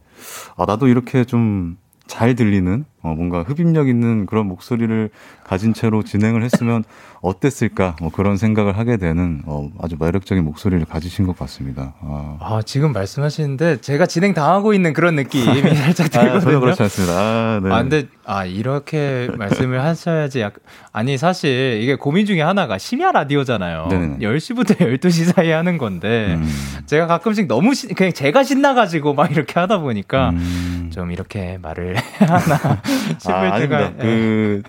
아, 0.56 0.64
나도 0.66 0.88
이렇게 0.88 1.24
좀 1.24 1.76
잘 2.10 2.34
들리는 2.34 2.84
어, 3.02 3.14
뭔가 3.14 3.42
흡입력 3.42 3.88
있는 3.88 4.26
그런 4.26 4.47
목소리를 4.47 5.11
가진 5.45 5.73
채로 5.73 6.02
진행을 6.02 6.42
했으면 6.42 6.85
어땠을까 7.23 7.97
뭐 8.00 8.11
그런 8.11 8.37
생각을 8.37 8.78
하게 8.78 8.97
되는 8.97 9.42
어, 9.47 9.69
아주 9.80 9.97
매력적인 9.99 10.45
목소리를 10.45 10.85
가지신 10.85 11.26
것 11.26 11.38
같습니다. 11.38 11.95
아, 12.00 12.37
아 12.40 12.62
지금 12.64 12.92
말씀하시는데 12.92 13.80
제가 13.80 14.07
진행 14.07 14.33
당하고 14.33 14.75
있는 14.75 14.92
그런 14.92 15.16
느낌이 15.16 15.75
살짝 15.75 16.11
들거든요. 16.11 16.37
아, 16.37 16.40
전혀 16.40 16.61
그렇지 16.61 16.83
않습니다. 16.83 17.14
아, 17.14 17.61
네. 17.62 17.71
아 17.71 17.83
근데 17.83 18.07
아 18.25 18.45
이렇게 18.45 19.28
말씀을 19.37 19.83
하셔야지 19.83 20.40
약 20.40 20.54
아니 20.92 21.19
사실 21.19 21.80
이게 21.83 21.95
고민 21.95 22.26
중에 22.26 22.42
하나가 22.42 22.78
심야 22.78 23.12
라디오잖아요. 23.12 23.88
네네. 23.88 24.19
10시부터 24.19 24.78
12시 24.78 25.33
사이에 25.35 25.52
하는 25.52 25.78
건데 25.78 26.35
음. 26.35 26.49
제가 26.87 27.07
가끔씩 27.07 27.49
너무 27.49 27.75
시, 27.75 27.88
그냥 27.88 28.12
제가 28.12 28.45
신나 28.45 28.75
가지고 28.75 29.14
막 29.14 29.30
이렇게 29.30 29.59
하다 29.59 29.78
보니까 29.78 30.30
음. 30.30 30.90
좀 30.92 31.12
이렇게 31.12 31.59
말을 31.61 31.97
하나 32.19 32.83
아, 33.26 33.54
아닙니다. 33.54 33.92
예. 33.99 34.02
그 34.02 34.62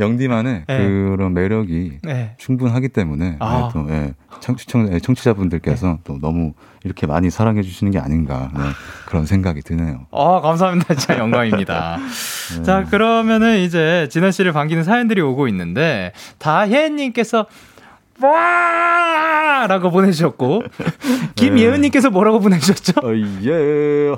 영디만의 0.00 0.64
네. 0.66 0.78
그런 0.78 1.34
매력이 1.34 1.98
네. 2.02 2.34
충분하기 2.38 2.88
때문에 2.90 3.36
아. 3.40 3.70
네, 3.74 3.80
또 3.80 3.90
예, 3.90 4.14
청취청 4.40 4.92
예, 4.92 5.00
청취자분들께서 5.00 5.86
네. 5.86 5.98
또 6.04 6.18
너무 6.20 6.52
이렇게 6.84 7.06
많이 7.06 7.30
사랑해 7.30 7.62
주시는 7.62 7.90
게 7.90 7.98
아닌가 7.98 8.50
네, 8.54 8.62
그런 9.06 9.26
생각이 9.26 9.62
드네요. 9.62 10.06
아 10.12 10.40
감사합니다. 10.40 10.94
진짜 10.94 11.18
영광입니다. 11.18 11.98
네. 12.58 12.62
자 12.62 12.84
그러면은 12.84 13.58
이제 13.58 14.08
진원 14.10 14.32
씨를 14.32 14.52
반기는 14.52 14.84
사연들이 14.84 15.20
오고 15.20 15.48
있는데 15.48 16.12
다혜님께서 16.38 17.46
와! 18.22 19.66
라고 19.68 19.90
보내주셨고, 19.90 20.62
김예은님께서 21.36 22.10
뭐라고 22.10 22.40
보내주셨죠? 22.40 23.00
어, 23.06 23.12
예. 23.44 24.14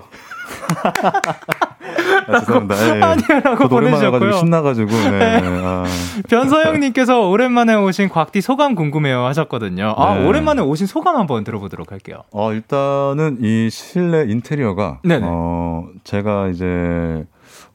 아, 2.28 2.40
죄송합니다. 2.40 2.96
예. 2.96 3.00
아니라고 3.02 3.68
보내주셨고요. 3.68 4.32
신나가지고. 4.32 4.90
네. 4.90 5.40
네. 5.40 5.40
아. 5.64 5.84
변서영님께서 6.28 7.28
오랜만에 7.28 7.74
오신 7.74 8.08
곽디 8.08 8.40
소감 8.40 8.74
궁금해요 8.74 9.24
하셨거든요. 9.26 9.94
아 9.96 10.14
네. 10.16 10.26
오랜만에 10.26 10.62
오신 10.62 10.86
소감 10.86 11.16
한번 11.16 11.44
들어보도록 11.44 11.92
할게요. 11.92 12.22
어 12.32 12.52
일단은 12.52 13.38
이 13.40 13.70
실내 13.70 14.24
인테리어가 14.30 15.00
네네. 15.04 15.26
어 15.28 15.86
제가 16.04 16.48
이제 16.48 17.24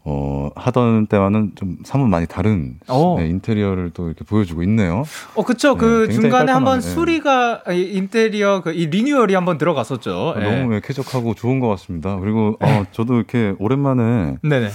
어, 0.05 0.49
하던 0.55 1.07
때와는 1.07 1.53
좀 1.55 1.77
사뭇 1.85 2.07
많이 2.07 2.27
다른 2.27 2.75
어. 2.89 3.15
네, 3.17 3.27
인테리어를 3.29 3.91
또 3.93 4.07
이렇게 4.07 4.25
보여주고 4.25 4.61
있네요. 4.63 5.03
어, 5.33 5.43
그쵸. 5.43 5.75
그 5.75 6.07
네, 6.07 6.07
그 6.07 6.13
중간에 6.13 6.51
한번 6.51 6.81
네. 6.81 6.87
수리가, 6.87 7.63
인테리어, 7.71 8.61
그, 8.63 8.71
이 8.73 8.87
리뉴얼이 8.87 9.33
한번 9.33 9.57
들어갔었죠. 9.57 10.33
아, 10.35 10.39
너무 10.39 10.71
네, 10.71 10.81
쾌적하고 10.83 11.35
좋은 11.35 11.59
것 11.61 11.69
같습니다. 11.69 12.17
그리고, 12.19 12.57
어, 12.59 12.67
네. 12.67 12.83
저도 12.91 13.15
이렇게 13.15 13.55
오랜만에, 13.59 14.37
네네. 14.43 14.69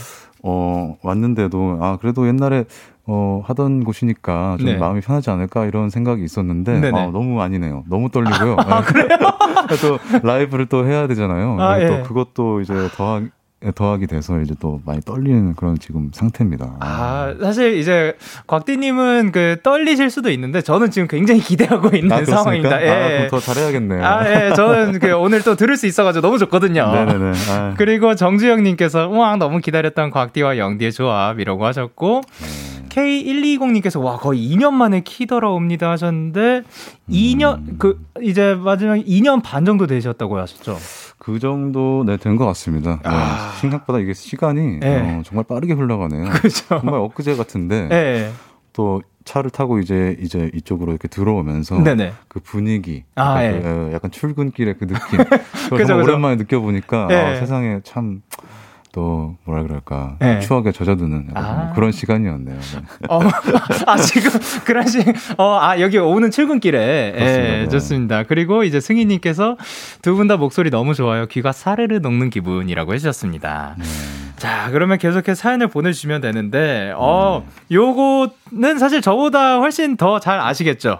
어, 0.44 0.96
왔는데도, 1.02 1.78
아, 1.82 1.98
그래도 2.00 2.26
옛날에, 2.26 2.64
어, 3.04 3.42
하던 3.44 3.84
곳이니까 3.84 4.56
좀 4.60 4.66
네. 4.66 4.76
마음이 4.78 5.00
편하지 5.02 5.28
않을까 5.30 5.66
이런 5.66 5.90
생각이 5.90 6.24
있었는데, 6.24 6.88
아, 6.94 7.10
너무 7.12 7.42
아니네요. 7.42 7.84
너무 7.88 8.10
떨리고요. 8.10 8.56
아, 8.66 8.82
그래요? 8.82 9.08
또 9.82 9.98
라이브를 10.22 10.66
또 10.66 10.86
해야 10.86 11.06
되잖아요. 11.06 11.56
아, 11.60 11.80
예. 11.80 11.86
또 11.86 12.02
그것도 12.02 12.60
이제 12.62 12.88
더하, 12.92 13.22
더하기 13.74 14.06
돼서 14.06 14.40
이제 14.40 14.54
또 14.60 14.80
많이 14.84 15.00
떨리는 15.00 15.54
그런 15.54 15.76
지금 15.78 16.10
상태입니다. 16.12 16.76
아, 16.78 17.34
사실 17.40 17.76
이제 17.78 18.16
곽디님은 18.46 19.32
그 19.32 19.56
떨리실 19.64 20.10
수도 20.10 20.30
있는데 20.30 20.62
저는 20.62 20.92
지금 20.92 21.08
굉장히 21.08 21.40
기대하고 21.40 21.96
있는 21.96 22.12
아, 22.12 22.24
상황입니다. 22.24 22.80
예. 22.82 22.88
아, 22.88 23.08
그럼 23.08 23.28
더 23.30 23.40
잘해야겠네요. 23.40 24.04
아, 24.04 24.28
예. 24.30 24.54
저는 24.54 25.00
그 25.00 25.12
오늘 25.18 25.42
또 25.42 25.56
들을 25.56 25.76
수 25.76 25.86
있어가지고 25.86 26.22
너무 26.22 26.38
좋거든요. 26.38 26.92
네네네. 26.92 27.32
아. 27.50 27.74
그리고 27.76 28.14
정주영님께서 28.14 29.08
우와 29.08 29.36
너무 29.36 29.58
기다렸던 29.58 30.10
곽디와 30.10 30.58
영디의 30.58 30.92
조합이라고 30.92 31.66
하셨고 31.66 32.20
네. 32.40 32.78
K120님께서 32.88 34.02
와 34.02 34.16
거의 34.16 34.40
2년 34.50 34.72
만에 34.72 35.02
키 35.04 35.26
돌아옵니다 35.26 35.90
하셨는데 35.90 36.62
2년 37.10 37.58
음. 37.58 37.76
그 37.78 38.00
이제 38.22 38.54
마지막 38.54 38.96
2년 38.96 39.42
반 39.42 39.64
정도 39.64 39.86
되셨다고 39.86 40.38
하셨죠? 40.38 40.76
그 41.18 41.38
정도 41.38 42.04
네, 42.06 42.16
된 42.16 42.36
것 42.36 42.46
같습니다. 42.46 42.96
네, 43.02 43.10
아. 43.10 43.52
생각보다 43.60 43.98
이게 43.98 44.14
시간이 44.14 44.78
네. 44.80 45.18
어, 45.18 45.22
정말 45.24 45.44
빠르게 45.44 45.72
흘러가네요. 45.74 46.24
그죠? 46.40 46.66
정말 46.80 47.00
엊그제 47.00 47.36
같은데 47.36 47.88
네. 47.88 48.30
또 48.72 49.02
차를 49.24 49.50
타고 49.50 49.78
이제 49.78 50.16
이제 50.20 50.50
이쪽으로 50.54 50.92
이렇게 50.92 51.08
들어오면서 51.08 51.82
네네. 51.82 52.12
그 52.28 52.40
분위기, 52.40 53.04
아, 53.16 53.42
약간, 53.44 53.44
예. 53.56 53.60
그, 53.60 53.90
약간 53.92 54.10
출근길의 54.10 54.78
그 54.78 54.86
느낌, 54.86 55.18
그걸 55.64 55.78
그죠, 55.78 55.96
오랜만에 55.96 56.36
느껴보니까 56.36 57.08
예. 57.10 57.14
아, 57.16 57.34
세상에 57.40 57.80
참 57.82 58.22
또 58.92 59.36
뭐라 59.44 59.62
그럴까 59.64 60.16
네. 60.18 60.40
추억에 60.40 60.72
젖어드는 60.72 61.28
아. 61.34 61.72
그런 61.74 61.92
시간이었네요. 61.92 62.56
네. 62.56 63.06
어, 63.08 63.20
아 63.86 63.96
지금 63.98 64.30
그런 64.64 64.86
시, 64.86 64.98
어아 65.36 65.80
여기 65.80 65.98
오는 65.98 66.30
출근길에 66.30 67.12
예, 67.16 67.20
네. 67.20 67.68
좋습니다. 67.68 68.22
그리고 68.24 68.64
이제 68.64 68.80
승희님께서 68.80 69.56
두 70.02 70.16
분 70.16 70.26
다 70.28 70.36
목소리 70.36 70.70
너무 70.70 70.94
좋아요. 70.94 71.26
귀가 71.26 71.52
사르르 71.52 71.98
녹는 71.98 72.30
기분이라고 72.30 72.94
해주셨습니다. 72.94 73.76
네. 73.78 73.84
자, 74.38 74.70
그러면 74.70 74.98
계속해서 74.98 75.34
사연을 75.34 75.66
보내주시면 75.68 76.20
되는데, 76.20 76.92
어, 76.96 77.44
요거는 77.72 78.78
사실 78.78 79.00
저보다 79.02 79.58
훨씬 79.58 79.96
더 79.96 80.20
잘 80.20 80.38
아시겠죠? 80.40 80.98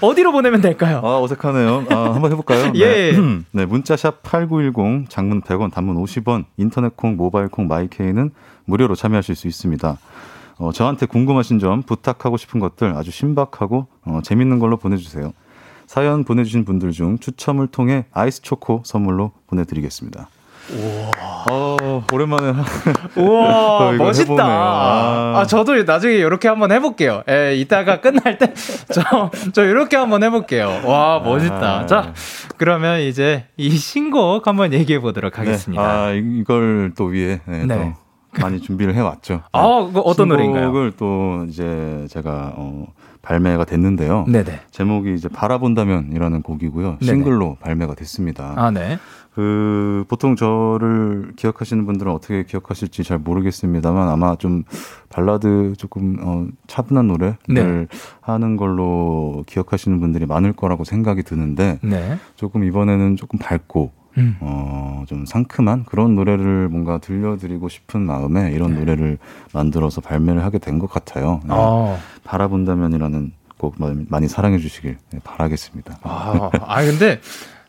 어, 0.00 0.14
디로 0.14 0.30
보내면 0.32 0.60
될까요? 0.60 1.00
아, 1.04 1.20
어색하네요. 1.20 1.86
아, 1.90 2.14
한번 2.14 2.30
해볼까요? 2.32 2.72
예. 2.76 3.12
네. 3.12 3.18
네, 3.52 3.64
문자샵 3.66 4.22
8910, 4.22 5.10
장문 5.10 5.42
100원, 5.42 5.72
단문 5.72 5.96
50원, 5.96 6.44
인터넷 6.56 6.96
콩, 6.96 7.16
모바일 7.16 7.48
콩, 7.48 7.66
마이케이는 7.66 8.30
무료로 8.66 8.94
참여하실 8.94 9.34
수 9.34 9.48
있습니다. 9.48 9.98
어, 10.58 10.72
저한테 10.72 11.06
궁금하신 11.06 11.58
점, 11.58 11.82
부탁하고 11.82 12.36
싶은 12.36 12.60
것들 12.60 12.94
아주 12.96 13.10
신박하고 13.10 13.88
어, 14.04 14.20
재밌는 14.22 14.58
걸로 14.58 14.76
보내주세요. 14.76 15.32
사연 15.86 16.22
보내주신 16.22 16.64
분들 16.64 16.92
중 16.92 17.18
추첨을 17.18 17.66
통해 17.66 18.04
아이스 18.12 18.42
초코 18.42 18.82
선물로 18.84 19.32
보내드리겠습니다. 19.48 20.28
우와. 20.72 21.10
어, 21.50 22.04
오랜만에. 22.12 22.52
우와, 23.16 23.92
멋있다. 23.92 24.44
아. 24.44 25.40
아. 25.40 25.46
저도 25.46 25.82
나중에 25.82 26.14
이렇게 26.14 26.48
한번 26.48 26.72
해볼게요. 26.72 27.22
예, 27.28 27.56
이따가 27.56 28.00
끝날 28.00 28.38
때, 28.38 28.52
저, 28.92 29.30
저 29.52 29.64
이렇게 29.64 29.96
한번 29.96 30.22
해볼게요. 30.22 30.82
와, 30.84 31.20
멋있다. 31.20 31.80
아. 31.80 31.86
자, 31.86 32.12
그러면 32.56 33.00
이제 33.00 33.46
이 33.56 33.70
신곡 33.70 34.46
한번 34.46 34.72
얘기해 34.72 35.00
보도록 35.00 35.32
네. 35.32 35.38
하겠습니다. 35.38 35.82
네. 35.82 35.88
아, 35.88 36.12
이걸 36.12 36.92
또 36.96 37.06
위에, 37.06 37.40
네, 37.46 37.64
네. 37.64 37.94
또 38.34 38.40
많이 38.42 38.60
준비를 38.60 38.94
해왔죠. 38.94 39.42
아, 39.52 39.90
그 39.92 40.00
어떤 40.00 40.28
노래인가요? 40.28 40.64
신곡을 40.64 40.92
또 40.96 41.46
이제 41.48 42.06
제가, 42.10 42.52
어, 42.56 42.86
발매가 43.22 43.64
됐는데요. 43.64 44.24
네네. 44.28 44.60
제목이 44.70 45.14
이제 45.14 45.28
바라본다면이라는 45.28 46.42
곡이고요. 46.42 46.98
싱글로 47.02 47.38
네네. 47.44 47.56
발매가 47.60 47.94
됐습니다. 47.94 48.54
아, 48.56 48.70
네. 48.70 48.98
그 49.34 50.04
보통 50.08 50.34
저를 50.34 51.32
기억하시는 51.36 51.86
분들은 51.86 52.10
어떻게 52.10 52.42
기억하실지 52.42 53.04
잘 53.04 53.18
모르겠습니다만 53.18 54.08
아마 54.08 54.34
좀 54.36 54.64
발라드 55.08 55.74
조금 55.78 56.16
어 56.20 56.46
차분한 56.66 57.06
노래를 57.06 57.36
네. 57.48 57.86
하는 58.20 58.56
걸로 58.56 59.44
기억하시는 59.46 60.00
분들이 60.00 60.26
많을 60.26 60.52
거라고 60.52 60.84
생각이 60.84 61.22
드는데 61.22 61.78
네. 61.82 62.18
조금 62.34 62.64
이번에는 62.64 63.16
조금 63.16 63.38
밝고 63.38 63.92
음. 64.18 64.36
어, 64.40 65.04
좀 65.06 65.24
상큼한 65.24 65.84
그런 65.84 66.16
노래를 66.16 66.68
뭔가 66.68 66.98
들려드리고 66.98 67.68
싶은 67.68 68.00
마음에 68.00 68.50
이런 68.50 68.72
네. 68.74 68.80
노래를 68.80 69.18
만들어서 69.54 70.00
발매를 70.00 70.42
하게 70.44 70.58
된 70.58 70.80
것 70.80 70.90
같아요. 70.90 71.40
네. 71.44 71.50
아. 71.50 71.96
바라본다면이라는 72.24 73.32
곡 73.58 73.76
많이 73.78 74.26
사랑해 74.26 74.58
주시길 74.58 74.96
네, 75.12 75.20
바라겠습니다. 75.22 75.98
아, 76.02 76.50
아 76.66 76.82
근데 76.82 77.20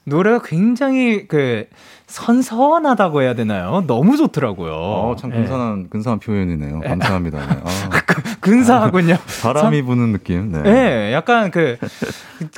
노래가 0.03 0.41
굉장히 0.43 1.27
그 1.27 1.65
선선하다고 2.07 3.21
해야 3.21 3.35
되나요? 3.35 3.83
너무 3.87 4.17
좋더라고요. 4.17 4.73
어, 4.73 5.15
참 5.17 5.29
근사한 5.29 5.83
네. 5.83 5.89
근사한 5.89 6.19
표현이네요. 6.19 6.79
네. 6.79 6.87
감사합니다. 6.87 7.39
네. 7.39 7.61
아. 7.63 7.89
근사하군요. 8.41 9.15
바람이 9.43 9.77
선... 9.77 9.85
부는 9.85 10.11
느낌. 10.11 10.51
네. 10.51 10.61
네 10.63 11.13
약간 11.13 11.51
그, 11.51 11.77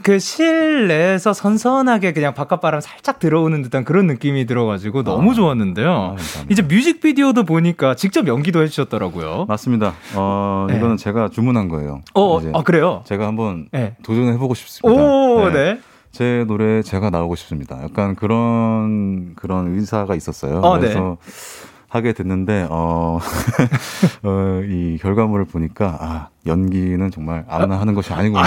그 0.01 0.17
실내에서 0.17 1.33
선선하게 1.33 2.13
그냥 2.13 2.33
바깥 2.33 2.61
바람 2.61 2.79
살짝 2.79 3.19
들어오는 3.19 3.61
듯한 3.61 3.83
그런 3.83 4.07
느낌이 4.07 4.45
들어가지고 4.45 5.03
너무 5.03 5.31
아. 5.31 5.33
좋았는데요. 5.33 6.15
아, 6.17 6.43
이제 6.49 6.61
뮤직비디오도 6.61 7.43
보니까 7.43 7.95
직접 7.95 8.25
연기도 8.27 8.63
해주셨더라고요. 8.63 9.45
맞습니다. 9.49 9.93
어, 10.15 10.65
네. 10.69 10.77
이거는 10.77 10.97
제가 10.97 11.29
주문한 11.29 11.67
거예요. 11.67 12.01
어, 12.15 12.39
아, 12.53 12.63
그래요? 12.63 13.03
제가 13.05 13.27
한번 13.27 13.67
네. 13.71 13.95
도전해보고 14.03 14.53
싶습니다. 14.55 15.01
오, 15.01 15.49
네. 15.49 15.79
제 16.13 16.45
노래 16.47 16.83
제가 16.83 17.09
나오고 17.09 17.35
싶습니다. 17.35 17.81
약간 17.83 18.15
그런 18.15 19.33
그런 19.35 19.75
의사가 19.75 20.15
있었어요. 20.15 20.59
어, 20.59 20.75
네. 20.77 20.81
그래서 20.81 21.17
네. 21.19 21.73
하게 21.89 22.13
됐는데 22.13 22.67
어, 22.69 23.19
어, 24.23 24.61
이 24.63 24.99
결과물을 25.01 25.45
보니까 25.45 25.97
아 25.99 26.27
연기는 26.45 27.09
정말 27.09 27.45
아무나 27.47 27.79
하는 27.79 27.95
것이 27.95 28.13
아니구나. 28.13 28.43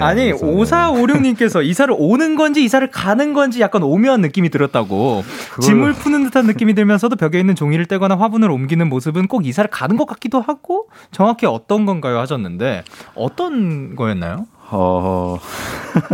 아, 0.00 0.14
네, 0.14 0.32
니 0.32 0.32
5456님께서 0.32 1.64
이사를 1.64 1.94
오는 1.98 2.36
건지 2.36 2.62
이사를 2.62 2.90
가는 2.90 3.32
건지 3.32 3.60
약간 3.62 3.82
오묘한 3.82 4.20
느낌이 4.20 4.50
들었다고. 4.50 5.22
그걸... 5.50 5.62
짐을 5.62 5.92
푸는 5.94 6.24
듯한 6.24 6.46
느낌이 6.46 6.74
들면서도 6.74 7.16
벽에 7.16 7.40
있는 7.40 7.54
종이를 7.54 7.86
떼거나 7.86 8.16
화분을 8.16 8.50
옮기는 8.50 8.86
모습은 8.88 9.28
꼭 9.28 9.46
이사를 9.46 9.68
가는 9.70 9.96
것 9.96 10.06
같기도 10.06 10.42
하고 10.42 10.88
정확히 11.10 11.46
어떤 11.46 11.86
건가요 11.86 12.18
하셨는데 12.18 12.84
어떤 13.14 13.96
거였나요? 13.96 14.46
어, 14.72 15.38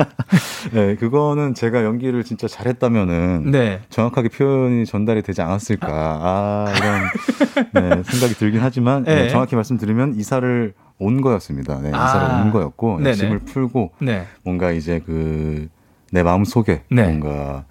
네, 0.73 0.97
그거는 0.97 1.55
제가 1.55 1.85
연기를 1.85 2.25
진짜 2.25 2.49
잘했다면은 2.49 3.51
네. 3.51 3.81
정확하게 3.89 4.29
표현이 4.29 4.85
전달이 4.85 5.23
되지 5.23 5.41
않았을까. 5.43 5.89
아, 5.91 6.67
이런 6.77 7.03
네, 7.73 8.03
생각이 8.03 8.35
들긴 8.35 8.61
하지만 8.61 9.05
네. 9.05 9.15
네, 9.15 9.29
정확히 9.29 9.57
말씀드리면 9.57 10.15
이사를 10.17 10.75
온 10.99 11.21
거였습니다. 11.21 11.81
네, 11.81 11.89
이사를 11.89 12.31
아. 12.31 12.43
온 12.43 12.51
거였고 12.51 12.99
네네. 13.01 13.15
짐을 13.15 13.39
풀고 13.41 13.93
네. 14.01 14.27
뭔가 14.43 14.73
이제 14.73 15.01
그 15.01 15.69
내 16.11 16.23
마음 16.23 16.45
속에 16.45 16.83
네. 16.91 17.03
뭔가 17.03 17.65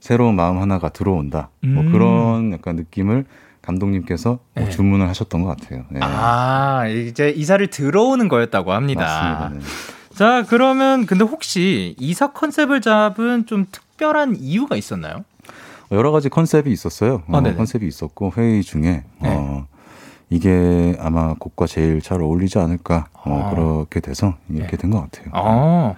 새로운 0.00 0.34
마음 0.34 0.58
하나가 0.58 0.88
들어온다. 0.88 1.50
뭐 1.62 1.70
음. 1.70 1.74
뭐 1.74 1.92
그런 1.92 2.52
약간 2.52 2.76
느낌을 2.76 3.24
감독님께서 3.62 4.38
뭐 4.54 4.64
네. 4.64 4.70
주문을 4.70 5.08
하셨던 5.08 5.42
것 5.42 5.56
같아요. 5.56 5.84
네. 5.90 6.00
아, 6.02 6.86
이제 6.86 7.30
이사를 7.30 7.66
들어오는 7.68 8.28
거였다고 8.28 8.72
합니다. 8.72 9.00
맞습니다. 9.02 9.48
네. 9.54 9.60
자, 10.16 10.44
그러면 10.48 11.04
근데 11.04 11.24
혹시 11.24 11.94
이사 11.98 12.32
컨셉을 12.32 12.80
잡은 12.80 13.44
좀 13.46 13.66
특별한 13.70 14.36
이유가 14.40 14.74
있었나요? 14.76 15.24
여러 15.92 16.10
가지 16.10 16.28
컨셉이 16.30 16.72
있었어요. 16.72 17.22
아, 17.28 17.36
어, 17.38 17.42
컨셉이 17.42 17.86
있었고 17.86 18.32
회의 18.36 18.62
중에 18.62 19.04
네. 19.20 19.28
어, 19.28 19.66
이게 20.30 20.96
아마 20.98 21.34
곡과 21.34 21.66
제일 21.66 22.00
잘 22.00 22.22
어울리지 22.22 22.58
않을까 22.58 23.08
어, 23.12 23.42
아. 23.46 23.50
그렇게 23.50 24.00
돼서 24.00 24.34
이렇게 24.48 24.72
네. 24.72 24.76
된것 24.78 25.02
같아요. 25.10 25.30
아. 25.32 25.94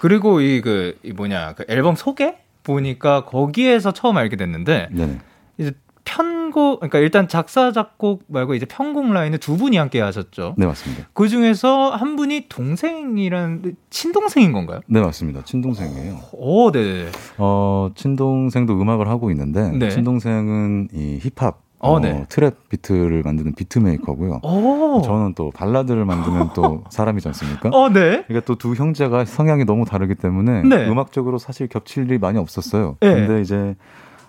그리고 0.00 0.40
이 0.40 0.60
그 0.60 0.98
이 1.02 1.12
뭐냐 1.12 1.54
그 1.54 1.64
앨범 1.68 1.96
소개 1.96 2.36
보니까 2.64 3.24
거기에서 3.24 3.92
처음 3.92 4.16
알게 4.18 4.36
됐는데 4.36 4.88
네네. 4.92 5.18
이제 5.58 5.72
편곡 6.04 6.80
그러니까 6.80 6.98
일단 6.98 7.28
작사 7.28 7.72
작곡 7.72 8.24
말고 8.28 8.54
이제 8.54 8.66
편곡 8.66 9.12
라인을 9.12 9.38
두 9.38 9.56
분이 9.56 9.76
함께 9.76 10.00
하셨죠. 10.00 10.54
네 10.58 10.66
맞습니다. 10.66 11.08
그 11.12 11.28
중에서 11.28 11.90
한 11.90 12.16
분이 12.16 12.46
동생이란 12.48 13.76
친동생인 13.90 14.52
건가요? 14.52 14.80
네 14.86 15.00
맞습니다. 15.00 15.42
친동생이에요. 15.44 16.18
오, 16.32 16.70
네. 16.72 17.06
어 17.38 17.90
친동생도 17.94 18.80
음악을 18.80 19.08
하고 19.08 19.30
있는데 19.30 19.70
네. 19.70 19.90
친동생은 19.90 20.88
이 20.92 21.18
힙합 21.22 21.60
어, 21.84 21.94
어, 21.94 22.00
네. 22.00 22.24
trap 22.28 22.54
beat를 22.68 23.22
만드는 23.24 23.54
beat 23.56 23.80
maker고요. 23.80 24.38
오. 24.44 25.02
저는 25.02 25.34
또 25.34 25.50
발라드를 25.50 26.04
만드는 26.04 26.50
또 26.54 26.84
사람이지 26.90 27.26
않습니까? 27.28 27.70
어, 27.72 27.88
네. 27.88 28.22
그러니까 28.28 28.40
또 28.46 28.54
두 28.54 28.74
형제가 28.74 29.24
성향이 29.24 29.64
너무 29.64 29.84
다르기 29.84 30.14
때문에 30.14 30.62
네. 30.62 30.88
음악적으로 30.88 31.38
사실 31.38 31.66
겹칠 31.66 32.04
일이 32.04 32.18
많이 32.18 32.38
없었어요. 32.38 32.96
네. 33.00 33.12
근데 33.14 33.40
이제 33.40 33.74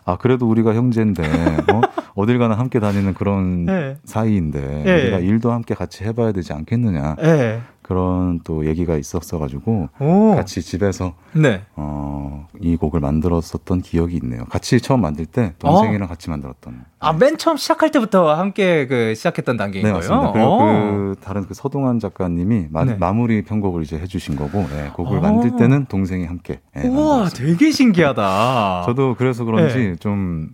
아 0.06 0.18
그래도 0.18 0.50
우리가 0.50 0.74
형제인데 0.74 1.24
어? 1.72 1.82
어딜 2.16 2.38
가나 2.38 2.56
함께 2.56 2.80
다니는 2.80 3.14
그런 3.14 3.66
네. 3.66 3.98
사이인데 4.06 4.84
네. 4.86 5.02
우리가 5.02 5.20
일도 5.20 5.52
함께 5.52 5.74
같이 5.74 6.04
해봐야 6.04 6.32
되지 6.32 6.54
않겠느냐 6.54 7.16
네. 7.16 7.62
그런 7.82 8.40
또 8.44 8.66
얘기가 8.66 8.96
있었어가지고 8.96 9.90
오. 10.00 10.36
같이 10.36 10.62
집에서 10.62 11.16
네. 11.34 11.64
어, 11.76 12.48
이 12.62 12.78
곡을 12.78 13.02
만들었었던 13.02 13.82
기억이 13.82 14.20
있네요. 14.24 14.46
같이 14.46 14.80
처음 14.80 15.02
만들 15.02 15.26
때 15.26 15.54
동생이랑 15.60 16.04
어? 16.04 16.08
같이 16.08 16.30
만들었던. 16.30 16.86
아맨 17.00 17.38
처음 17.38 17.58
시작할 17.58 17.92
때부터 17.92 18.34
함께 18.36 18.88
그 18.88 19.14
시작했던 19.16 19.58
단계인 19.58 19.84
네, 19.84 19.92
거예요. 19.92 20.10
맞습니다. 20.10 20.32
그리고 20.32 20.58
그 20.60 21.16
다른 21.22 21.46
그 21.46 21.54
서동환 21.54 22.00
작가님이 22.00 22.68
마, 22.70 22.86
네. 22.86 22.96
마무리 22.96 23.44
편곡을 23.44 23.84
이제 23.84 23.98
해주신 24.00 24.38
거고 24.38 24.60
네, 24.70 24.90
곡을 24.94 25.18
오. 25.18 25.22
만들 25.22 25.56
때는 25.58 25.86
동생이 25.88 26.26
함께. 26.26 26.62
네, 26.74 26.88
우와, 26.88 27.28
되게 27.30 27.72
신기하다. 27.72 28.84
저도 28.86 29.16
그래서 29.18 29.44
그런지 29.44 29.78
네. 29.78 29.96
좀. 29.98 30.50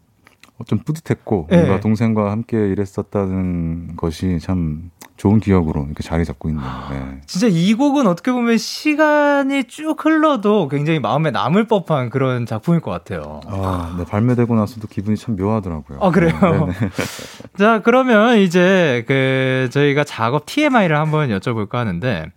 좀 0.67 0.79
뿌듯했고 0.79 1.47
뭔가 1.49 1.75
네. 1.75 1.79
동생과 1.79 2.31
함께 2.31 2.57
일했었다는 2.57 3.95
것이 3.95 4.39
참 4.39 4.91
좋은 5.19 5.39
기억으로 5.41 5.83
이렇게 5.85 6.01
자리 6.01 6.23
잡고 6.23 6.49
있네요. 6.49 6.65
네. 6.91 7.21
진짜 7.25 7.47
이 7.49 7.73
곡은 7.73 8.07
어떻게 8.07 8.31
보면 8.31 8.57
시간이 8.57 9.65
쭉 9.65 10.03
흘러도 10.03 10.69
굉장히 10.69 10.99
마음에 10.99 11.29
남을 11.29 11.67
법한 11.67 12.09
그런 12.09 12.45
작품일 12.45 12.79
것 12.79 12.91
같아요. 12.91 13.41
아, 13.47 13.95
네, 13.97 14.05
발매되고 14.05 14.55
나서도 14.55 14.87
기분이 14.87 15.17
참 15.17 15.35
묘하더라고요. 15.35 15.99
아, 16.01 16.09
그래요? 16.11 16.31
네, 16.41 16.73
네. 16.73 16.89
자, 17.59 17.81
그러면 17.83 18.37
이제 18.37 19.03
그 19.07 19.67
저희가 19.71 20.05
작업 20.05 20.45
TMI를 20.45 20.97
한번 20.97 21.29
여쭤볼까 21.29 21.73
하는데 21.73 22.31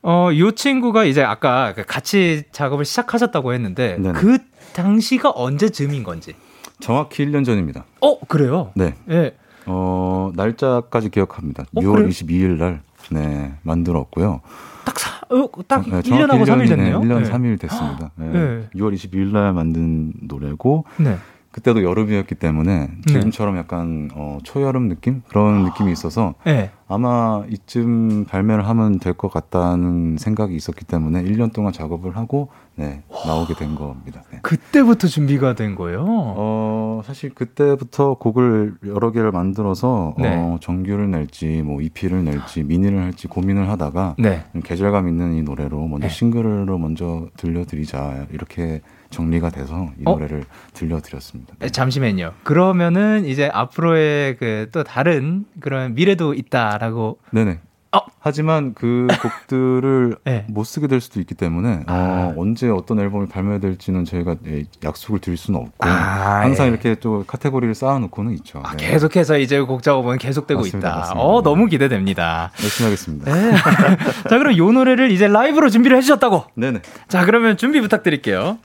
어, 0.00 0.32
이 0.32 0.52
친구가 0.54 1.04
이제 1.04 1.22
아까 1.22 1.74
그 1.74 1.84
같이 1.84 2.44
작업을 2.50 2.86
시작하셨다고 2.86 3.52
했는데 3.52 3.98
네네. 3.98 4.12
그 4.18 4.38
당시가 4.72 5.32
언제쯤인 5.34 6.02
건지. 6.02 6.34
정확히 6.80 7.24
1년 7.26 7.44
전입니다. 7.44 7.84
어, 8.00 8.18
그래요? 8.20 8.70
네. 8.74 8.94
네. 9.06 9.34
어, 9.66 10.30
날짜까지 10.34 11.10
기억합니다. 11.10 11.64
어, 11.74 11.80
6월 11.80 11.96
그래? 11.96 12.08
22일 12.08 12.58
날, 12.58 12.82
네, 13.10 13.54
만들었고요. 13.62 14.40
딱, 14.84 14.98
사, 14.98 15.20
어, 15.30 15.48
딱 15.66 15.88
네, 15.88 16.00
1년하고 16.02 16.44
3일 16.44 16.68
됐네요? 16.68 17.00
네, 17.00 17.06
1년 17.06 17.22
네. 17.24 17.30
3일 17.30 17.60
됐습니다. 17.60 18.10
네. 18.14 18.26
네. 18.28 18.68
6월 18.76 18.94
22일 18.94 19.32
날 19.32 19.52
만든 19.52 20.12
노래고, 20.22 20.84
네. 20.98 21.16
그때도 21.56 21.82
여름이었기 21.82 22.34
때문에 22.34 22.80
네. 22.88 23.00
지금처럼 23.06 23.56
약간 23.56 24.10
어, 24.14 24.38
초여름 24.44 24.88
느낌 24.90 25.22
그런 25.26 25.64
느낌이 25.64 25.90
있어서 25.90 26.34
네. 26.44 26.70
아마 26.86 27.44
이쯤 27.48 28.26
발매를 28.26 28.68
하면 28.68 28.98
될 28.98 29.14
것 29.16 29.32
같다는 29.32 30.18
생각이 30.18 30.54
있었기 30.54 30.84
때문에 30.84 31.22
1년 31.24 31.54
동안 31.54 31.72
작업을 31.72 32.14
하고 32.18 32.50
네, 32.74 33.02
나오게 33.26 33.54
된 33.54 33.74
겁니다. 33.74 34.22
네. 34.30 34.38
그때부터 34.42 35.08
준비가 35.08 35.54
된 35.54 35.74
거예요? 35.74 36.04
어, 36.06 37.00
사실 37.06 37.34
그때부터 37.34 38.14
곡을 38.18 38.74
여러 38.88 39.10
개를 39.10 39.32
만들어서 39.32 40.14
네. 40.18 40.36
어, 40.36 40.58
정규를 40.60 41.10
낼지 41.10 41.62
뭐 41.62 41.80
EP를 41.80 42.22
낼지 42.24 42.64
미니를 42.64 43.00
할지 43.02 43.26
고민을 43.28 43.70
하다가 43.70 44.16
네. 44.18 44.44
계절감 44.62 45.08
있는 45.08 45.32
이 45.32 45.42
노래로 45.42 45.88
먼저 45.88 46.06
네. 46.08 46.12
싱글로 46.12 46.76
먼저 46.76 47.28
들려드리자 47.38 48.26
이렇게 48.30 48.82
정리가 49.10 49.50
돼서 49.50 49.88
이 49.98 50.02
어? 50.04 50.12
노래를 50.12 50.44
들려드렸습니다. 50.74 51.54
네. 51.58 51.68
잠시만요. 51.70 52.34
그러면은 52.42 53.24
이제 53.24 53.48
앞으로의 53.52 54.36
그 54.36 54.66
또 54.72 54.82
다른 54.84 55.44
그런 55.60 55.94
미래도 55.94 56.34
있다라고. 56.34 57.18
네네. 57.30 57.60
어? 57.92 58.00
하지만 58.18 58.74
그 58.74 59.06
곡들을 59.22 60.16
네. 60.24 60.44
못 60.48 60.64
쓰게 60.64 60.86
될 60.86 61.00
수도 61.00 61.20
있기 61.20 61.34
때문에 61.34 61.84
아. 61.86 61.94
어, 61.94 62.34
언제 62.36 62.68
어떤 62.68 62.98
앨범이 62.98 63.28
발매될지는 63.28 64.04
저희가 64.04 64.36
예, 64.46 64.64
약속을 64.84 65.20
드릴 65.20 65.36
수는 65.38 65.60
없고 65.60 65.86
아, 65.88 66.40
항상 66.42 66.66
예. 66.66 66.70
이렇게 66.70 66.94
또 66.96 67.24
카테고리를 67.26 67.74
쌓아놓고는 67.74 68.32
있죠. 68.34 68.60
아, 68.64 68.76
네. 68.76 68.88
계속해서 68.90 69.38
이제 69.38 69.60
곡 69.60 69.82
작업은 69.82 70.18
계속되고 70.18 70.60
맞습니다, 70.60 70.88
있다. 70.88 70.98
맞습니다. 70.98 71.22
어 71.24 71.42
너무 71.42 71.66
기대됩니다. 71.66 72.50
열심히 72.62 72.86
하겠습니다. 72.86 73.32
네. 73.32 73.52
자 74.28 74.38
그럼 74.38 74.52
이 74.52 74.56
노래를 74.58 75.10
이제 75.10 75.28
라이브로 75.28 75.70
준비를 75.70 75.96
해주셨다고. 75.98 76.44
네네. 76.54 76.80
자 77.08 77.24
그러면 77.24 77.56
준비 77.56 77.80
부탁드릴게요. 77.80 78.58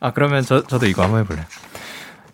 아, 0.00 0.12
그러면 0.12 0.42
저, 0.42 0.62
저도 0.62 0.86
이거 0.86 1.02
한번 1.02 1.20
해볼래요. 1.20 1.44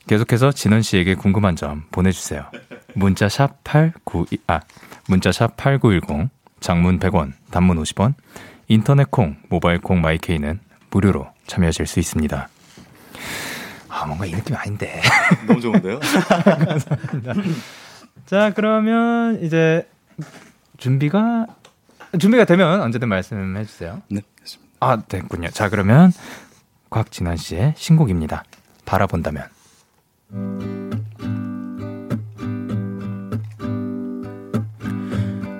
계속해서 0.06 0.52
진원 0.52 0.82
씨에게 0.82 1.14
궁금한 1.14 1.56
점 1.56 1.84
보내주세요. 1.90 2.46
문자 2.94 3.28
샵 3.28 3.62
89, 3.64 4.26
아, 4.46 4.60
문자 5.08 5.32
샵 5.32 5.56
8910, 5.56 6.28
장문 6.60 6.98
100원, 6.98 7.32
단문 7.50 7.80
50원, 7.82 8.14
인터넷 8.68 9.10
콩, 9.10 9.36
모바일 9.48 9.78
콩 9.80 10.00
마이케이는 10.00 10.60
무료로 10.90 11.28
참여하실 11.46 11.86
수 11.86 12.00
있습니다. 12.00 12.48
아, 13.88 14.06
뭔가 14.06 14.26
이 14.26 14.32
느낌이 14.32 14.56
아닌데. 14.56 15.00
너무 15.46 15.60
좋은데요? 15.60 16.00
감사합니다. 16.00 17.34
자, 18.26 18.52
그러면 18.54 19.42
이제 19.42 19.86
준비가, 20.78 21.46
준비가 22.18 22.44
되면 22.44 22.80
언제든 22.80 23.08
말씀해 23.08 23.64
주세요. 23.66 24.00
네, 24.08 24.20
됐습니다. 24.40 24.76
아, 24.80 24.96
됐군요. 24.96 25.50
자, 25.50 25.68
그러면 25.68 26.12
곽진환 26.92 27.36
씨의 27.38 27.74
신곡입니다. 27.76 28.44
바라본다면. 28.84 29.44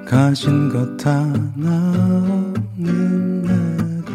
가진 0.07 0.69
것 0.69 1.07
하나 1.07 1.93
없는 2.77 3.43
내가 3.43 4.13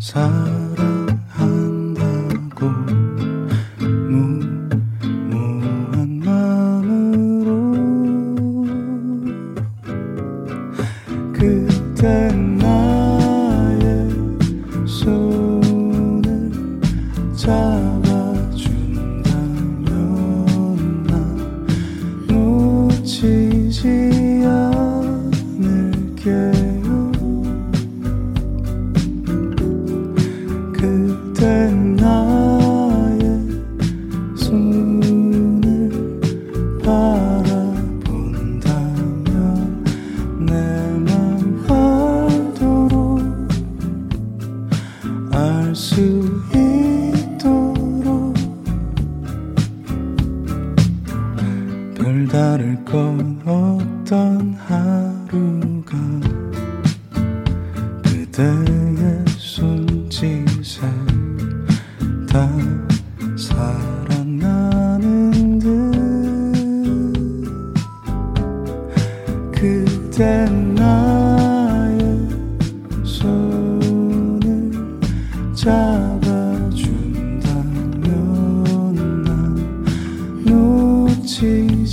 사 0.00 0.47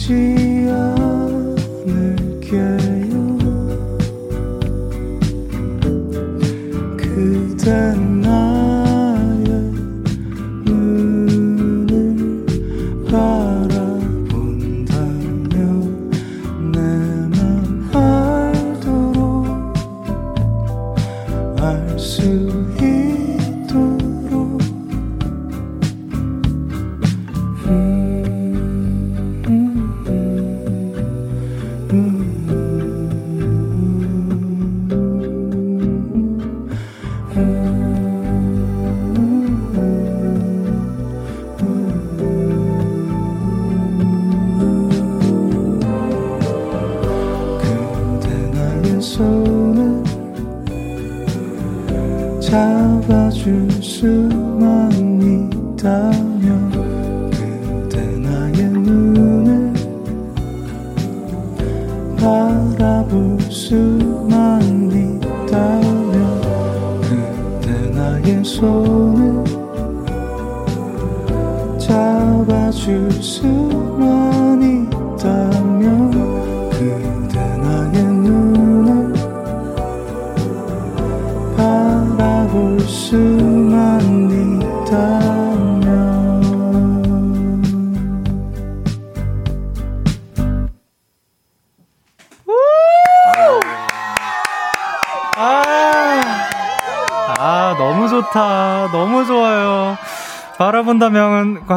바 0.08 0.35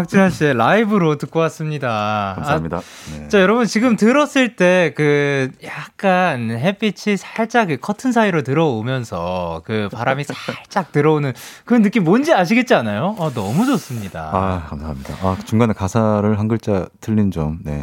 곽진아 0.09 0.31
씨의 0.31 0.55
라이브로 0.57 1.19
듣고 1.19 1.39
왔습니다. 1.41 2.33
감사합니다. 2.37 2.79
아, 2.79 2.81
네. 3.19 3.29
자, 3.29 3.41
여러분 3.41 3.67
지금 3.67 3.97
들었을 3.97 4.57
때 4.57 4.79
그 4.97 5.51
약간 5.65 6.51
햇빛이 6.51 7.17
살짝 7.19 7.69
그 7.69 7.77
커튼 7.77 8.11
사이로 8.13 8.43
들어오면서 8.43 9.63
그 9.65 9.89
바람이 9.93 10.25
살짝 10.25 10.93
들어오는 10.93 11.33
그 11.65 11.75
느낌 11.75 12.05
뭔지 12.05 12.33
아시겠지 12.33 12.75
않아요? 12.75 13.17
아, 13.19 13.31
너무 13.35 13.67
좋습니다. 13.67 14.31
아, 14.33 14.67
감사합니다. 14.69 15.15
아, 15.23 15.37
중간에 15.45 15.75
가사를 15.75 16.39
한 16.39 16.49
글자 16.49 16.87
틀린 17.01 17.31
점, 17.31 17.59
네. 17.65 17.83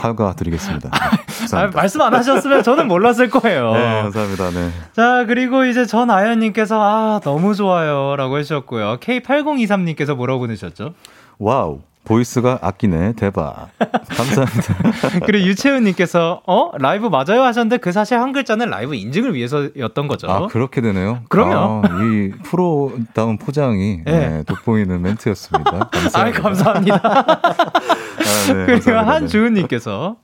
사과드리겠습니다. 0.00 0.90
네, 0.90 1.56
아, 1.56 1.70
말씀 1.74 2.00
안 2.00 2.14
하셨으면 2.14 2.62
저는 2.62 2.88
몰랐을 2.88 3.28
거예요. 3.30 3.72
네, 3.72 4.02
감사합니다. 4.02 4.50
네. 4.50 4.70
자, 4.94 5.24
그리고 5.26 5.64
이제 5.66 5.84
전아연님께서 5.84 6.80
아, 6.80 7.20
너무 7.22 7.54
좋아요. 7.54 8.16
라고 8.16 8.38
해주셨고요. 8.38 8.98
K8023님께서 9.00 10.14
뭐라고 10.14 10.40
보내셨죠? 10.40 10.94
Wow. 11.38 11.80
Voice가 12.06 12.60
아끼네. 12.62 13.14
대박. 13.14 13.68
감사합니다. 14.08 15.20
그리고 15.26 15.46
유채은님께서, 15.48 16.42
어? 16.46 16.70
라이브 16.78 17.08
맞아요 17.08 17.42
하셨는데 17.42 17.78
그 17.78 17.90
사실 17.90 18.18
한 18.18 18.32
글자는 18.32 18.70
라이브 18.70 18.94
인증을 18.94 19.34
위해서였던 19.34 20.06
거죠. 20.06 20.30
아, 20.30 20.46
그렇게 20.46 20.80
되네요? 20.80 21.22
그럼요. 21.28 21.82
아, 21.84 22.02
이 22.02 22.30
프로다운 22.44 23.38
포장이 23.38 24.02
네. 24.04 24.28
네, 24.28 24.42
돋보이는 24.44 25.02
멘트였습니다. 25.02 25.90
감사합니다. 25.90 26.38
아, 26.38 26.42
감사합니다. 26.42 27.00
아, 27.02 28.52
네, 28.52 28.66
그리고 28.66 28.92
한주은님께서, 28.92 30.16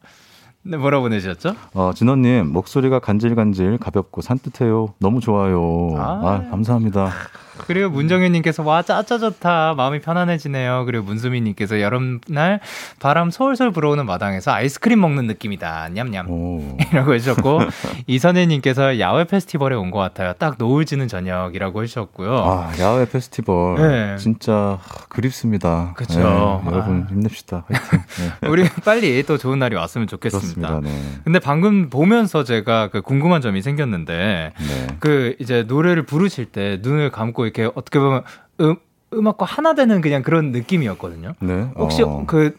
네, 0.62 0.76
뭐라 0.76 1.00
보내셨죠? 1.00 1.56
어, 1.74 1.90
진언님, 1.92 2.52
목소리가 2.52 3.00
간질간질 3.00 3.78
가볍고 3.78 4.22
산뜻해요. 4.22 4.94
너무 5.00 5.20
좋아요. 5.20 5.96
아, 5.96 6.20
아 6.22 6.50
감사합니다. 6.50 7.10
그리고 7.58 7.90
문정현님께서 7.90 8.62
와 8.62 8.82
짜짜 8.82 9.18
좋다 9.18 9.74
마음이 9.74 10.00
편안해지네요. 10.00 10.84
그리고 10.86 11.04
문수민님께서 11.04 11.80
여름날 11.80 12.60
바람 12.98 13.30
솔솔 13.30 13.72
불어오는 13.72 14.04
마당에서 14.06 14.52
아이스크림 14.52 15.00
먹는 15.00 15.26
느낌이다. 15.26 15.90
냠냠 15.92 16.76
이라고 16.92 17.14
해주셨고 17.14 17.60
이선혜님께서 18.06 18.98
야외 18.98 19.24
페스티벌에 19.24 19.76
온 19.76 19.92
것 19.92 19.98
같아요. 19.98 20.32
딱 20.38 20.54
노을 20.56 20.86
지는 20.86 21.06
저녁이라고 21.06 21.82
해주셨고요. 21.82 22.34
아 22.38 22.72
야외 22.80 23.04
페스티벌 23.06 23.76
네. 23.76 24.16
진짜 24.16 24.78
그립습니다. 25.10 25.92
그렇죠. 25.94 26.62
네, 26.64 26.70
여러분 26.72 27.06
힘냅시다. 27.10 27.64
화이팅. 27.68 28.00
네. 28.40 28.48
우리 28.48 28.64
빨리 28.84 29.22
또 29.24 29.36
좋은 29.36 29.58
날이 29.58 29.76
왔으면 29.76 30.06
좋겠습니다. 30.06 30.80
네. 30.82 30.90
근데 31.24 31.38
방금 31.38 31.90
보면서 31.90 32.42
제가 32.44 32.88
그 32.88 33.02
궁금한 33.02 33.42
점이 33.42 33.60
생겼는데 33.60 34.52
네. 34.58 34.86
그 35.00 35.36
이제 35.38 35.64
노래를 35.64 36.04
부르실 36.04 36.46
때 36.46 36.78
눈을 36.80 37.10
감고 37.10 37.41
이렇게 37.44 37.64
어떻게 37.74 37.98
보면 37.98 38.22
음, 38.60 38.76
음악과 39.12 39.44
하나 39.44 39.74
되는 39.74 40.00
그냥 40.00 40.22
그런 40.22 40.52
느낌이었거든요. 40.52 41.34
네. 41.40 41.70
혹시 41.76 42.02
어. 42.02 42.24
그 42.26 42.56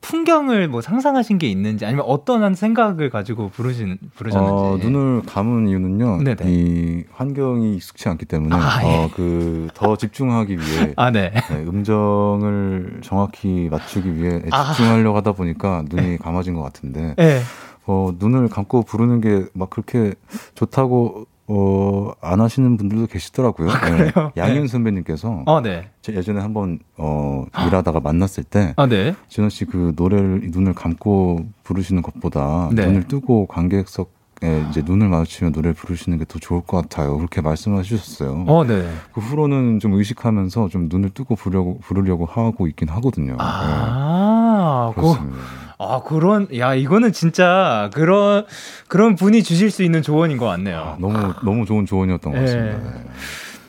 풍경을 0.00 0.68
뭐 0.68 0.80
상상하신 0.80 1.38
게 1.38 1.48
있는지 1.48 1.84
아니면 1.84 2.04
어떤 2.06 2.44
한 2.44 2.54
생각을 2.54 3.10
가지고 3.10 3.48
부르신 3.48 3.98
부르셨는지 4.14 4.62
어, 4.64 4.76
눈을 4.80 5.22
감은 5.26 5.66
이유는요 5.68 6.22
네네. 6.22 6.44
이 6.46 7.04
환경이 7.10 7.74
익숙치 7.76 8.08
않기 8.08 8.26
때문에 8.26 8.54
아, 8.54 8.80
예. 8.84 8.96
어, 8.96 9.10
그더 9.12 9.96
집중하기 9.96 10.56
위해 10.56 10.94
아, 10.96 11.10
네. 11.10 11.32
네, 11.50 11.56
음정을 11.66 13.00
정확히 13.02 13.68
맞추기 13.70 14.14
위해 14.16 14.40
아. 14.52 14.72
집중하려고 14.72 15.16
하다 15.16 15.32
보니까 15.32 15.84
눈이 15.88 16.06
네. 16.10 16.16
감아진 16.18 16.54
것 16.54 16.62
같은데 16.62 17.14
네. 17.16 17.40
어, 17.86 18.12
눈을 18.18 18.48
감고 18.48 18.82
부르는 18.82 19.20
게 19.20 19.46
막 19.54 19.70
그렇게 19.70 20.14
좋다고 20.54 21.26
어, 21.48 22.12
안 22.20 22.40
하시는 22.40 22.76
분들도 22.76 23.06
계시더라고요. 23.06 23.70
아, 23.70 23.90
네. 23.90 24.12
양희은 24.36 24.62
네. 24.62 24.68
선배님께서 24.68 25.44
어, 25.46 25.60
네. 25.62 25.88
예전에 26.08 26.40
한번 26.40 26.78
어, 26.96 27.46
일하다가 27.66 28.00
만났을 28.00 28.44
때 28.44 28.74
아, 28.76 28.86
네. 28.86 29.14
진원 29.28 29.48
씨그 29.50 29.94
노래를 29.96 30.50
눈을 30.50 30.74
감고 30.74 31.46
부르시는 31.64 32.02
것보다 32.02 32.68
네. 32.72 32.86
눈을 32.86 33.08
뜨고 33.08 33.46
관객석 33.46 34.16
에 34.40 34.62
이제 34.70 34.82
눈을 34.86 35.08
마주치면 35.08 35.52
노래를 35.52 35.74
부르시는 35.74 36.16
게 36.18 36.24
더 36.24 36.38
좋을 36.38 36.60
것 36.60 36.76
같아요. 36.82 37.16
그렇게 37.16 37.40
말씀을 37.40 37.80
해주셨어요. 37.80 38.44
어, 38.46 38.64
네. 38.64 38.88
그 39.12 39.20
후로는 39.20 39.80
좀 39.80 39.94
의식하면서 39.94 40.68
좀 40.68 40.86
눈을 40.88 41.10
뜨고 41.10 41.34
부르려고, 41.34 41.78
부르려고 41.80 42.24
하고 42.24 42.68
있긴 42.68 42.88
하거든요. 42.88 43.34
아, 43.40 44.92
네. 44.94 45.00
그렇습니다. 45.00 45.38
아, 45.78 46.02
그런, 46.04 46.48
야, 46.56 46.74
이거는 46.74 47.12
진짜 47.12 47.88
그런, 47.94 48.44
그런 48.88 49.14
분이 49.14 49.42
주실 49.42 49.70
수 49.70 49.82
있는 49.82 50.02
조언인 50.02 50.36
것 50.36 50.46
같네요. 50.46 50.78
아, 50.78 50.96
너무, 51.00 51.34
너무 51.44 51.66
좋은 51.66 51.86
조언이었던 51.86 52.32
것 52.32 52.38
같습니다. 52.40 52.78
네. 52.78 52.84
네. 52.84 53.00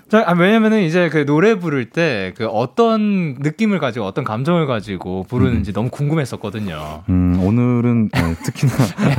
자, 0.10 0.24
아, 0.26 0.34
왜냐면은 0.34 0.82
이제 0.82 1.08
그 1.10 1.24
노래 1.24 1.54
부를 1.54 1.92
때 1.92 2.34
그 2.36 2.48
어떤 2.48 3.36
느낌을 3.40 3.80
가지고 3.80 4.06
어떤 4.06 4.24
감정을 4.24 4.66
가지고 4.66 5.24
부르는지 5.30 5.72
음. 5.72 5.74
너무 5.74 5.90
궁금했었거든요. 5.90 7.04
음, 7.10 7.40
오늘은 7.44 8.10
네, 8.10 8.36
특히나 8.44 8.74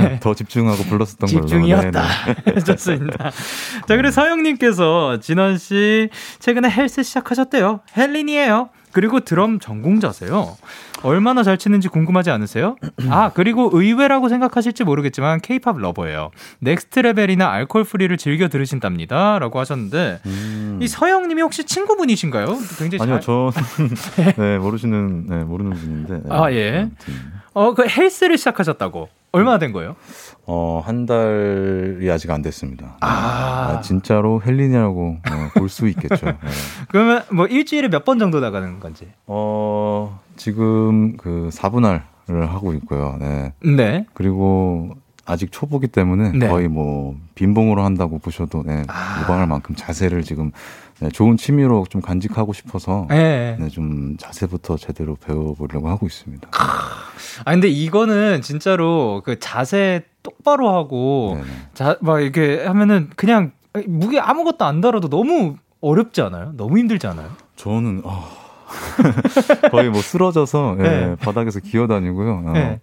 네. 0.08 0.20
더 0.20 0.34
집중하고 0.34 0.82
불렀었던 0.84 1.28
걸로. 1.28 1.46
집중이었다. 1.46 2.02
좋습니다. 2.66 3.30
자, 3.30 3.96
그리고 3.96 4.10
서영님께서 4.10 5.20
진원 5.20 5.58
씨 5.58 6.08
최근에 6.40 6.68
헬스 6.70 7.02
시작하셨대요. 7.02 7.80
헬린이에요. 7.96 8.70
그리고 8.92 9.20
드럼 9.20 9.60
전공자세요. 9.60 10.56
얼마나 11.02 11.42
잘 11.42 11.56
치는지 11.58 11.88
궁금하지 11.88 12.30
않으세요? 12.30 12.76
아, 13.08 13.30
그리고 13.32 13.70
의외라고 13.72 14.28
생각하실지 14.28 14.84
모르겠지만 14.84 15.40
케이팝 15.40 15.78
lover예요. 15.78 16.30
Next 16.60 17.00
Level이나 17.00 17.50
Alcohol-Free를 17.50 18.14
즐겨 18.16 18.48
들으신답니다. 18.48 19.38
라고 19.38 19.58
하셨는데 19.58 20.20
음. 20.26 20.78
이 20.82 20.88
서영 20.88 21.28
님이 21.28 21.42
혹시 21.42 21.64
친구분이신가요? 21.64 22.46
굉장히 22.78 23.02
아니요, 23.02 23.20
저 23.20 23.50
네, 24.36 24.58
모르시는 24.58 25.26
네, 25.26 25.44
모르는 25.44 25.72
분인데. 25.72 26.22
아, 26.28 26.50
예. 26.52 26.88
어, 27.52 27.74
그 27.74 27.86
헬스를 27.88 28.38
시작하셨다고. 28.38 29.08
얼마나 29.32 29.58
된 29.58 29.72
거예요? 29.72 29.94
어, 30.46 30.82
한 30.84 31.06
달이 31.06 32.10
아직 32.10 32.30
안 32.30 32.42
됐습니다. 32.42 32.96
아, 33.00 33.06
아 33.76 33.80
진짜로 33.80 34.42
헬린이라고 34.44 35.18
어, 35.30 35.48
볼 35.58 35.75
수 35.75 35.86
있겠죠. 35.88 36.26
네. 36.26 36.34
그러면 36.88 37.22
뭐 37.30 37.46
일주일에 37.46 37.88
몇 37.88 38.04
번 38.04 38.18
정도 38.18 38.40
나가는 38.40 38.80
건지? 38.80 39.06
어, 39.26 40.18
지금 40.36 41.16
그 41.16 41.48
4분할을 41.52 42.46
하고 42.46 42.72
있고요. 42.74 43.16
네. 43.20 43.52
네. 43.60 44.06
그리고 44.14 44.94
아직 45.26 45.52
초보기 45.52 45.86
때문에 45.86 46.32
네. 46.32 46.48
거의 46.48 46.66
뭐 46.66 47.14
빈봉으로 47.36 47.84
한다고 47.84 48.18
보셔도 48.18 48.64
네, 48.66 48.82
아. 48.88 49.20
무방할 49.20 49.46
만큼 49.46 49.76
자세를 49.76 50.24
지금 50.24 50.50
네, 51.00 51.08
좋은 51.08 51.36
취미로 51.36 51.86
좀 51.88 52.00
간직하고 52.02 52.52
싶어서 52.52 53.06
네. 53.08 53.56
네, 53.58 53.68
좀 53.68 54.16
자세부터 54.18 54.76
제대로 54.76 55.16
배워보려고 55.16 55.88
하고 55.88 56.06
있습니다. 56.06 56.48
아 56.52 57.52
근데 57.52 57.68
이거는 57.68 58.42
진짜로 58.42 59.22
그 59.24 59.38
자세 59.38 60.02
똑바로 60.22 60.68
하고 60.76 61.38
자 61.74 61.96
막 62.00 62.20
이렇게 62.20 62.64
하면은 62.64 63.08
그냥 63.16 63.52
무게 63.86 64.20
아무것도 64.20 64.64
안 64.64 64.80
달아도 64.82 65.08
너무 65.08 65.56
어렵지 65.80 66.20
않아요? 66.20 66.52
너무 66.56 66.76
힘들지 66.78 67.06
않아요? 67.06 67.30
저는 67.56 68.02
어, 68.04 68.24
거의 69.70 69.88
뭐 69.88 70.02
쓰러져서 70.02 70.76
예, 70.80 70.82
네. 70.82 71.16
바닥에서 71.16 71.60
기어다니고요. 71.60 72.42
어, 72.46 72.52
네. 72.52 72.80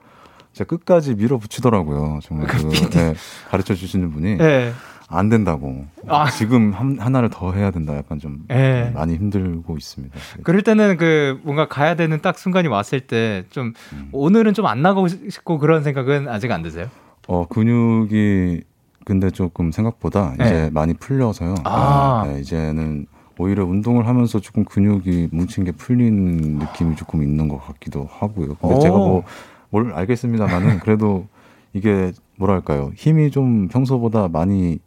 끝까지 0.67 1.13
밀어붙이더라고요. 1.13 2.19
정말 2.23 2.47
그, 2.47 2.57
네, 2.89 3.13
가르쳐 3.51 3.75
주시는 3.75 4.11
분이 4.11 4.37
네. 4.37 4.73
안 5.07 5.29
된다고. 5.29 5.85
아. 6.07 6.29
지금 6.29 6.71
한, 6.73 6.99
하나를 6.99 7.29
더 7.29 7.53
해야 7.53 7.71
된다. 7.71 7.95
약간 7.95 8.19
좀 8.19 8.43
네. 8.49 8.91
많이 8.93 9.15
힘들고 9.15 9.77
있습니다. 9.77 10.15
그럴 10.43 10.61
때는 10.61 10.97
그 10.97 11.39
뭔가 11.43 11.67
가야 11.67 11.95
되는 11.95 12.21
딱 12.21 12.37
순간이 12.37 12.67
왔을 12.67 12.99
때좀 13.01 13.73
음. 13.93 14.09
오늘은 14.11 14.53
좀 14.53 14.65
안 14.65 14.81
나가고 14.81 15.07
싶고 15.07 15.59
그런 15.59 15.83
생각은 15.83 16.27
아직 16.27 16.51
안 16.51 16.61
드세요? 16.61 16.87
어 17.27 17.45
근육이 17.47 18.61
근데 19.05 19.29
조금 19.29 19.71
생각보다 19.71 20.33
네. 20.37 20.45
이제 20.45 20.69
많이 20.73 20.93
풀려서요. 20.93 21.55
아. 21.63 22.23
네, 22.27 22.41
이제는 22.41 23.05
오히려 23.37 23.63
운동을 23.65 24.07
하면서 24.07 24.39
조금 24.41 24.65
근육이 24.65 25.29
뭉친 25.31 25.63
게 25.63 25.71
풀린 25.71 26.57
느낌이 26.59 26.95
조금 26.97 27.23
있는 27.23 27.47
것 27.47 27.57
같기도 27.65 28.09
하고요. 28.11 28.55
근데 28.55 28.75
오. 28.75 28.79
제가 28.79 28.95
뭐 28.97 29.23
뭘 29.69 29.91
알겠습니다만은 29.93 30.79
그래도 30.79 31.27
이게 31.73 32.11
뭐랄까요 32.37 32.91
힘이 32.95 33.31
좀 33.31 33.67
평소보다 33.67 34.29
많이 34.29 34.79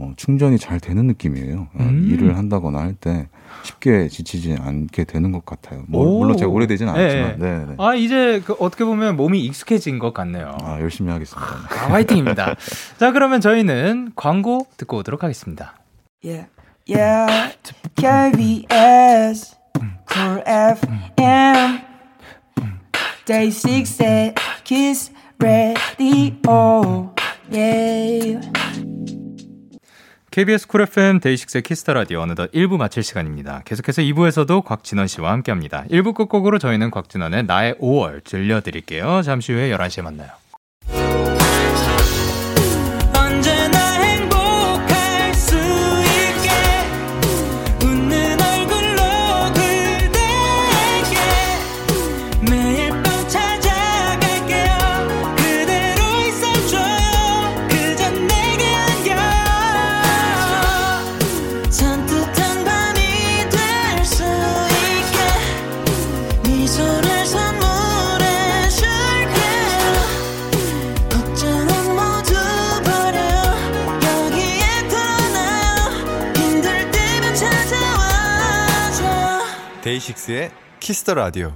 어, 0.00 0.12
충전이 0.16 0.58
잘 0.58 0.80
되는 0.80 1.06
느낌이에요. 1.06 1.68
어, 1.74 1.82
음. 1.82 2.08
일을 2.10 2.36
한다거나 2.36 2.78
할 2.80 2.94
때 3.00 3.28
쉽게 3.64 4.08
지치지 4.08 4.56
않게 4.60 5.04
되는 5.04 5.32
것 5.32 5.44
같아요. 5.44 5.82
뭐, 5.88 6.18
물론 6.18 6.36
제가 6.36 6.50
오래되지는 6.50 6.92
네. 6.94 7.04
않지만. 7.04 7.38
네. 7.38 7.64
네. 7.66 7.74
아 7.78 7.94
이제 7.94 8.40
그 8.44 8.54
어떻게 8.54 8.84
보면 8.84 9.16
몸이 9.16 9.40
익숙해진 9.44 9.98
것 9.98 10.14
같네요. 10.14 10.56
아 10.62 10.80
열심히 10.80 11.10
하겠습니다. 11.10 11.48
아, 11.70 11.92
화이팅입니다. 11.92 12.54
자 12.98 13.12
그러면 13.12 13.40
저희는 13.40 14.12
광고 14.16 14.66
듣고 14.76 14.98
오도록 14.98 15.22
하겠습니다. 15.24 15.74
Yeah. 16.24 16.48
Yeah, 16.90 17.52
KBS, 17.96 19.54
Cool 20.10 20.42
FM, 20.46 21.80
Day 23.26 23.50
6 23.50 24.34
Kiss 24.64 25.10
Radio, 25.38 27.12
yeah. 27.50 28.40
KBS 30.38 30.68
쿨 30.68 30.82
FM 30.82 31.18
데이식스의 31.18 31.62
키스터 31.64 31.94
라디오 31.94 32.20
어느덧 32.20 32.52
1부 32.52 32.76
마칠 32.76 33.02
시간입니다. 33.02 33.62
계속해서 33.64 34.02
2부에서도 34.02 34.64
곽진언 34.64 35.08
씨와 35.08 35.32
함께 35.32 35.50
합니다. 35.50 35.84
1부 35.90 36.14
끝곡으로 36.14 36.60
저희는 36.60 36.92
곽진언의 36.92 37.46
나의 37.46 37.74
5월 37.80 38.22
들려드릴게요. 38.22 39.22
잠시 39.22 39.52
후에 39.52 39.76
11시에 39.76 40.02
만나요. 40.02 40.30
Kiss 80.88 81.02
the 81.02 81.12
Radio. 81.12 81.52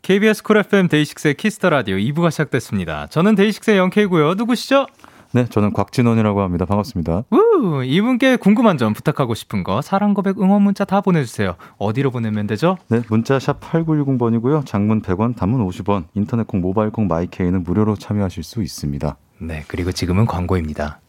KBS 0.00 0.42
쿨 0.42 0.56
FM 0.56 0.88
데이식스의 0.88 1.34
키스터 1.34 1.68
라디오 1.68 1.96
2부가 1.96 2.30
시작됐습니다. 2.30 3.08
저는 3.08 3.34
데이식스의 3.34 3.76
영케이고요. 3.76 4.36
누구시죠? 4.36 4.86
네, 5.32 5.44
저는 5.50 5.74
곽진언이라고 5.74 6.40
합니다. 6.40 6.64
반갑습니다. 6.64 7.24
우, 7.30 7.84
이분께 7.84 8.36
궁금한 8.36 8.78
점 8.78 8.94
부탁하고 8.94 9.34
싶은 9.34 9.64
거 9.64 9.82
사랑 9.82 10.14
고백 10.14 10.40
응원 10.40 10.62
문자 10.62 10.86
다 10.86 11.02
보내주세요. 11.02 11.56
어디로 11.76 12.10
보내면 12.10 12.46
되죠? 12.46 12.78
네, 12.88 13.02
문자 13.10 13.38
샵 13.38 13.60
#8910번이고요. 13.60 14.64
장문 14.64 15.02
100원, 15.02 15.36
단문 15.36 15.62
50원, 15.68 16.04
인터넷 16.14 16.46
콩, 16.46 16.62
모바일 16.62 16.88
콩, 16.88 17.06
My 17.06 17.23
K는 17.23 17.64
무료로 17.64 17.96
참여하실 17.96 18.44
수 18.44 18.62
있습니다. 18.62 19.18
네, 19.40 19.64
그리고 19.68 19.92
지금은 19.92 20.24
광고입니다. 20.24 21.00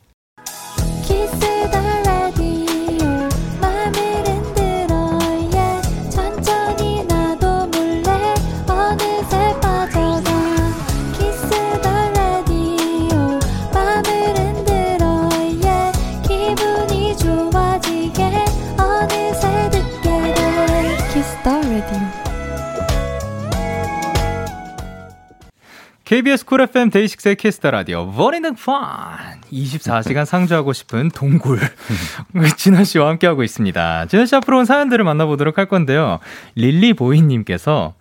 KBS 26.16 26.46
쿨 26.46 26.62
FM 26.62 26.92
데이식스의 26.92 27.36
키스터 27.36 27.72
라디오 27.72 28.10
버리는 28.10 28.56
판 28.56 29.42
24시간 29.52 30.24
상주하고 30.24 30.72
싶은 30.72 31.10
동굴 31.10 31.60
진언 32.56 32.86
씨와 32.86 33.10
함께하고 33.10 33.44
있습니다. 33.44 34.06
진언 34.06 34.26
씨 34.26 34.34
앞으로 34.38 34.60
온 34.60 34.66
사연들을 34.66 35.04
만나보도록 35.04 35.58
할 35.58 35.66
건데요. 35.66 36.20
릴리보이님께서 36.56 37.96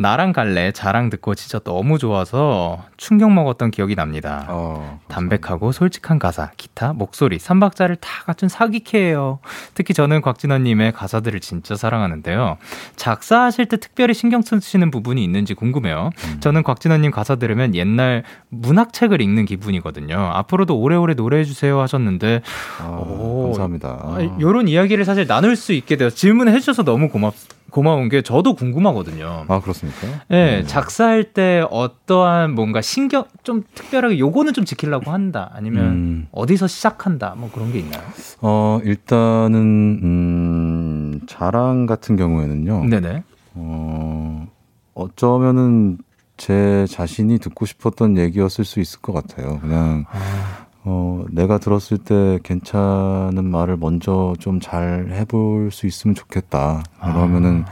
나랑 0.00 0.32
갈래 0.32 0.70
자랑 0.70 1.10
듣고 1.10 1.34
진짜 1.34 1.58
너무 1.58 1.98
좋아서 1.98 2.84
충격 2.96 3.32
먹었던 3.32 3.72
기억이 3.72 3.96
납니다. 3.96 4.46
어, 4.48 5.00
담백하고 5.08 5.72
솔직한 5.72 6.20
가사, 6.20 6.52
기타, 6.56 6.92
목소리, 6.92 7.40
삼박자를 7.40 7.96
다 7.96 8.22
갖춘 8.24 8.48
사기캐예요. 8.48 9.40
특히 9.74 9.94
저는 9.94 10.20
곽진언님의 10.20 10.92
가사들을 10.92 11.40
진짜 11.40 11.74
사랑하는데요. 11.74 12.58
작사하실 12.94 13.66
때 13.66 13.76
특별히 13.78 14.14
신경 14.14 14.40
쓰시는 14.40 14.92
부분이 14.92 15.22
있는지 15.22 15.54
궁금해요. 15.54 16.10
음. 16.16 16.40
저는 16.40 16.62
곽진원님 16.62 17.10
가사 17.10 17.34
들으면 17.34 17.74
옛날 17.74 18.22
문학책을 18.50 19.20
읽는 19.20 19.46
기분이거든요. 19.46 20.16
앞으로도 20.16 20.78
오래오래 20.78 21.14
노래해주세요 21.14 21.80
하셨는데, 21.80 22.42
아, 22.80 22.86
오, 22.86 23.46
감사합니다. 23.46 24.18
이런 24.38 24.66
아, 24.66 24.70
이야기를 24.70 25.04
사실 25.04 25.26
나눌 25.26 25.56
수 25.56 25.72
있게 25.72 25.96
되어 25.96 26.08
질문을 26.08 26.52
해주셔서 26.52 26.84
너무 26.84 27.08
고맙습니다. 27.08 27.57
고마운 27.70 28.08
게 28.08 28.22
저도 28.22 28.54
궁금하거든요. 28.54 29.44
아 29.48 29.60
그렇습니까? 29.60 30.06
네, 30.28 30.58
네. 30.58 30.62
작사할 30.64 31.32
때 31.32 31.64
어떠한 31.70 32.54
뭔가 32.54 32.80
신경 32.80 33.24
좀 33.42 33.62
특별하게 33.74 34.18
요거는 34.18 34.52
좀 34.54 34.64
지키려고 34.64 35.10
한다. 35.10 35.50
아니면 35.54 35.84
음. 35.86 36.28
어디서 36.32 36.66
시작한다. 36.66 37.34
뭐 37.36 37.50
그런 37.52 37.72
게 37.72 37.78
있나요? 37.80 38.02
어 38.40 38.80
일단은 38.84 39.56
음, 40.02 41.20
자랑 41.26 41.86
같은 41.86 42.16
경우에는요. 42.16 42.84
네네. 42.86 43.22
어 43.54 44.46
어쩌면은 44.94 45.98
제 46.36 46.86
자신이 46.88 47.38
듣고 47.38 47.66
싶었던 47.66 48.16
얘기였을 48.16 48.64
수 48.64 48.80
있을 48.80 49.00
것 49.00 49.12
같아요. 49.12 49.58
그냥 49.60 50.04
아. 50.10 50.67
어, 50.90 51.26
내가 51.30 51.58
들었을 51.58 51.98
때 51.98 52.38
괜찮은 52.42 53.44
말을 53.44 53.76
먼저 53.76 54.34
좀 54.38 54.58
잘 54.58 55.08
해볼 55.10 55.70
수 55.70 55.86
있으면 55.86 56.14
좋겠다. 56.14 56.82
그러면은 57.00 57.64
아. 57.66 57.70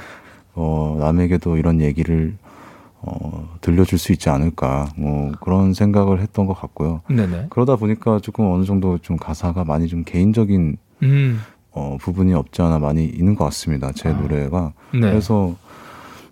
어, 0.54 0.96
남에게도 1.00 1.56
이런 1.56 1.80
얘기를 1.80 2.36
어, 3.00 3.56
들려줄 3.62 3.98
수 3.98 4.12
있지 4.12 4.28
않을까. 4.28 4.90
뭐 4.96 5.32
그런 5.40 5.72
생각을 5.72 6.20
했던 6.20 6.46
것 6.46 6.52
같고요. 6.54 7.00
네네. 7.08 7.46
그러다 7.50 7.76
보니까 7.76 8.20
조금 8.20 8.50
어느 8.52 8.64
정도 8.64 8.98
좀 8.98 9.16
가사가 9.16 9.64
많이 9.64 9.88
좀 9.88 10.04
개인적인 10.04 10.76
음. 11.02 11.40
어, 11.72 11.96
부분이 12.00 12.34
없지 12.34 12.60
않아 12.62 12.78
많이 12.78 13.04
있는 13.06 13.34
것 13.34 13.44
같습니다. 13.46 13.92
제 13.92 14.10
아. 14.10 14.12
노래가. 14.12 14.72
네. 14.92 15.00
그래서 15.00 15.54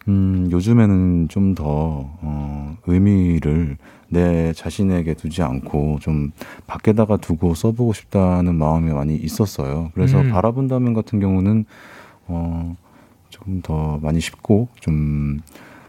음, 0.07 0.49
요즘에는 0.51 1.28
좀 1.28 1.55
더, 1.55 1.64
어, 2.20 2.76
의미를 2.87 3.78
내 4.14 4.52
자신에게 4.54 5.14
두지 5.14 5.42
않고 5.42 5.98
좀 6.00 6.32
밖에다가 6.66 7.18
두고 7.18 7.54
써보고 7.54 7.92
싶다는 7.92 8.54
마음이 8.54 8.92
많이 8.92 9.14
있었어요. 9.16 9.90
그래서 9.94 10.20
음. 10.20 10.30
바라본다면 10.30 10.94
같은 10.94 11.20
경우는, 11.20 11.66
어, 12.28 12.76
조금 13.28 13.60
더 13.60 13.98
많이 14.00 14.20
쉽고 14.20 14.68
좀 14.80 15.40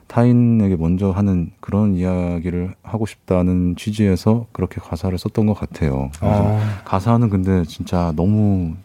타인에게 0.08 0.76
먼저 0.76 1.12
하는 1.12 1.52
그런 1.60 1.96
이야기를 1.96 2.74
하고 2.84 3.06
싶다는 3.06 3.76
취지에서 3.76 4.48
그렇게 4.52 4.82
가사를 4.82 5.16
썼던 5.18 5.46
것 5.46 5.54
같아요. 5.54 6.10
그래서 6.20 6.58
아. 6.58 6.82
가사는 6.84 7.30
근데 7.30 7.64
진짜 7.66 8.12
너무 8.16 8.76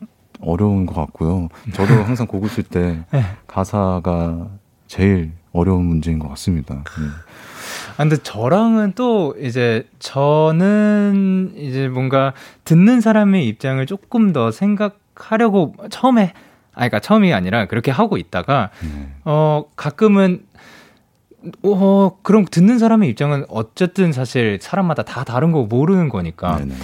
어려운 0.40 0.86
것 0.86 0.94
같고요. 0.94 1.48
저도 1.72 1.94
항상 2.04 2.26
곡을 2.26 2.48
쓸때 2.48 3.04
네. 3.12 3.22
가사가 3.46 4.48
제일 4.86 5.32
어려운 5.52 5.84
문제인 5.86 6.18
것 6.18 6.28
같습니다. 6.28 6.74
네. 6.74 7.06
아, 8.00 8.04
근데 8.04 8.16
저랑은 8.16 8.94
또 8.94 9.34
이제 9.38 9.86
저는 9.98 11.52
이제 11.54 11.86
뭔가 11.86 12.32
듣는 12.64 13.02
사람의 13.02 13.46
입장을 13.46 13.84
조금 13.84 14.32
더 14.32 14.50
생각하려고 14.50 15.74
처음에 15.90 16.32
아 16.72 16.76
그러니까 16.76 17.00
처음이 17.00 17.34
아니라 17.34 17.66
그렇게 17.66 17.90
하고 17.90 18.16
있다가 18.16 18.70
네. 18.82 19.08
어 19.26 19.64
가끔은 19.76 20.46
어 21.62 22.16
그럼 22.22 22.46
듣는 22.50 22.78
사람의 22.78 23.10
입장은 23.10 23.44
어쨌든 23.50 24.12
사실 24.12 24.58
사람마다 24.62 25.02
다 25.02 25.22
다른 25.24 25.52
거 25.52 25.64
모르는 25.64 26.08
거니까 26.08 26.56
네네. 26.56 26.74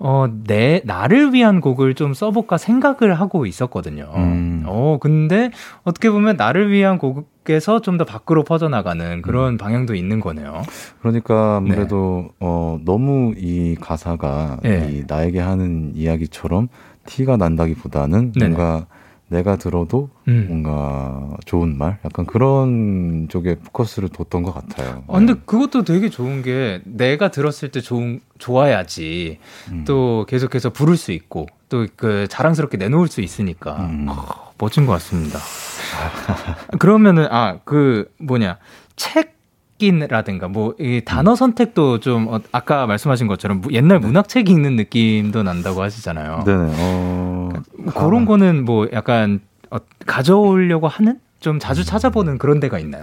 어, 0.00 0.26
내, 0.44 0.82
나를 0.84 1.32
위한 1.32 1.60
곡을 1.60 1.94
좀 1.94 2.14
써볼까 2.14 2.58
생각을 2.58 3.14
하고 3.14 3.46
있었거든요. 3.46 4.10
음. 4.16 4.64
어, 4.66 4.98
근데 5.00 5.50
어떻게 5.84 6.10
보면 6.10 6.36
나를 6.36 6.70
위한 6.70 6.98
곡 6.98 7.32
에서 7.50 7.80
좀 7.80 7.94
더 7.98 8.04
밖으로 8.04 8.42
퍼져나가는 8.44 9.22
그런 9.22 9.54
음. 9.54 9.58
방향도 9.58 9.94
있는 9.94 10.18
거네요. 10.20 10.62
그러니까 11.00 11.56
아무래도, 11.56 12.24
네. 12.28 12.34
어, 12.40 12.78
너무 12.84 13.34
이 13.36 13.76
가사가 13.80 14.58
네. 14.62 14.88
이 14.90 15.04
나에게 15.06 15.38
하는 15.38 15.92
이야기처럼 15.94 16.68
티가 17.06 17.36
난다기 17.36 17.74
보다는 17.74 18.32
뭔가 18.36 18.86
내가 19.28 19.56
들어도 19.56 20.10
음. 20.28 20.46
뭔가 20.48 21.30
좋은 21.44 21.76
말 21.78 21.98
약간 22.04 22.26
그런 22.26 23.26
쪽에 23.30 23.56
포커스를 23.56 24.08
뒀던 24.10 24.42
것 24.42 24.52
같아요. 24.52 25.02
아, 25.08 25.12
근데 25.14 25.34
네. 25.34 25.40
그것도 25.44 25.84
되게 25.84 26.08
좋은 26.10 26.42
게 26.42 26.80
내가 26.84 27.30
들었을 27.30 27.70
때 27.70 27.80
좋은 27.80 28.20
좋아야지 28.38 29.38
음. 29.70 29.84
또 29.86 30.26
계속해서 30.28 30.70
부를 30.70 30.96
수 30.96 31.12
있고 31.12 31.46
또 31.68 31.86
그 31.96 32.26
자랑스럽게 32.28 32.76
내놓을 32.76 33.08
수 33.08 33.20
있으니까 33.20 33.76
음. 33.86 34.06
어, 34.08 34.52
멋진 34.58 34.86
것 34.86 34.92
같습니다. 34.92 35.38
그러면은 36.78 37.26
아 37.30 37.58
그 37.64 38.10
뭐냐 38.18 38.58
책 38.96 39.34
읽기라든가 39.78 40.48
뭐 40.48 40.74
이 40.78 41.02
단어 41.04 41.32
음. 41.32 41.36
선택도 41.36 42.00
좀 42.00 42.28
어, 42.28 42.40
아까 42.52 42.86
말씀하신 42.86 43.26
것처럼 43.26 43.62
옛날 43.72 44.00
네. 44.00 44.06
문학책 44.06 44.48
읽는 44.48 44.76
느낌도 44.76 45.42
난다고 45.42 45.82
하시잖아요. 45.82 46.44
네네. 46.44 46.72
어... 46.78 47.48
그러니까 47.72 48.04
그런 48.06 48.22
아... 48.22 48.26
거는 48.26 48.64
뭐 48.64 48.88
약간 48.92 49.40
어, 49.70 49.78
가져오려고 50.06 50.88
하는 50.88 51.18
좀 51.40 51.58
자주 51.58 51.82
음. 51.82 51.84
찾아보는 51.84 52.38
그런 52.38 52.60
데가 52.60 52.78
있나요? 52.78 53.02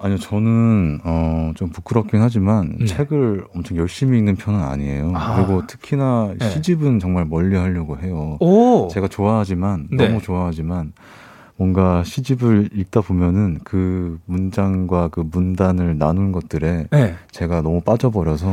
아니요, 0.00 0.18
저는 0.18 1.00
어, 1.04 1.52
좀 1.54 1.68
부끄럽긴 1.68 2.20
하지만 2.22 2.74
네. 2.80 2.86
책을 2.86 3.44
엄청 3.54 3.76
열심히 3.76 4.18
읽는 4.18 4.34
편은 4.34 4.60
아니에요. 4.60 5.12
아. 5.14 5.36
그리고 5.36 5.64
특히나 5.66 6.34
네. 6.38 6.50
시집은 6.50 6.98
정말 6.98 7.24
멀리 7.24 7.56
하려고 7.56 7.98
해요. 7.98 8.36
오. 8.40 8.88
제가 8.88 9.06
좋아하지만 9.06 9.86
네. 9.92 10.08
너무 10.08 10.20
좋아하지만 10.20 10.92
뭔가 11.62 12.02
시집을 12.02 12.70
읽다 12.74 13.02
보면은 13.02 13.60
그 13.62 14.18
문장과 14.26 15.06
그 15.08 15.20
문단을 15.20 15.96
나눈 15.96 16.32
것들에 16.32 16.88
네. 16.90 17.14
제가 17.30 17.62
너무 17.62 17.80
빠져버려서 17.82 18.50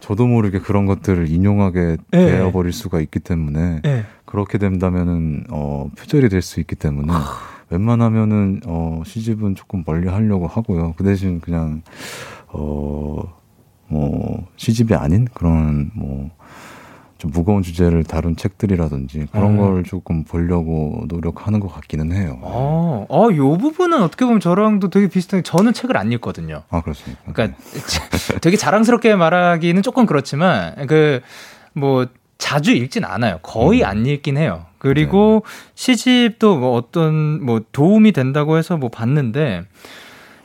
저도 0.00 0.26
모르게 0.26 0.58
그런 0.58 0.86
것들을 0.86 1.28
인용하게 1.28 1.98
네. 2.10 2.26
되어버릴 2.26 2.72
수가 2.72 3.00
있기 3.00 3.20
때문에 3.20 3.82
네. 3.82 4.04
그렇게 4.24 4.56
된다면은 4.56 5.44
어 5.50 5.90
표절이 5.98 6.30
될 6.30 6.40
수 6.40 6.58
있기 6.60 6.74
때문에 6.74 7.12
웬만하면은 7.68 8.62
어 8.64 9.02
시집은 9.04 9.54
조금 9.54 9.84
멀리 9.86 10.08
하려고 10.08 10.46
하고요. 10.46 10.94
그 10.96 11.04
대신 11.04 11.40
그냥 11.40 11.82
어뭐 12.50 13.28
시집이 14.56 14.94
아닌 14.94 15.26
그런 15.34 15.90
뭐 15.94 16.30
좀 17.18 17.30
무거운 17.32 17.62
주제를 17.62 18.04
다룬 18.04 18.36
책들이라든지 18.36 19.26
그런 19.32 19.52
음. 19.52 19.56
걸 19.58 19.84
조금 19.84 20.24
보려고 20.24 21.04
노력하는 21.08 21.60
것 21.60 21.68
같기는 21.68 22.12
해요. 22.12 22.38
아, 22.42 23.06
아, 23.10 23.36
요 23.36 23.58
부분은 23.58 24.02
어떻게 24.02 24.24
보면 24.24 24.40
저랑도 24.40 24.90
되게 24.90 25.08
비슷한 25.08 25.40
게 25.40 25.42
저는 25.42 25.72
책을 25.72 25.96
안 25.96 26.12
읽거든요. 26.12 26.62
아, 26.70 26.80
그렇습니까? 26.80 27.32
그러니까 27.32 27.58
네. 27.58 28.38
되게 28.40 28.56
자랑스럽게 28.56 29.16
말하기는 29.16 29.82
조금 29.82 30.06
그렇지만 30.06 30.86
그 30.86 31.20
뭐 31.78 32.06
자주 32.36 32.72
읽진 32.72 33.04
않아요. 33.04 33.38
거의 33.42 33.82
음. 33.82 33.86
안 33.86 34.06
읽긴 34.06 34.36
해요. 34.36 34.66
그리고 34.78 35.42
네. 35.44 35.72
시집도 35.74 36.56
뭐 36.56 36.76
어떤 36.76 37.44
뭐 37.44 37.60
도움이 37.72 38.12
된다고 38.12 38.56
해서 38.58 38.76
뭐 38.76 38.90
봤는데 38.90 39.64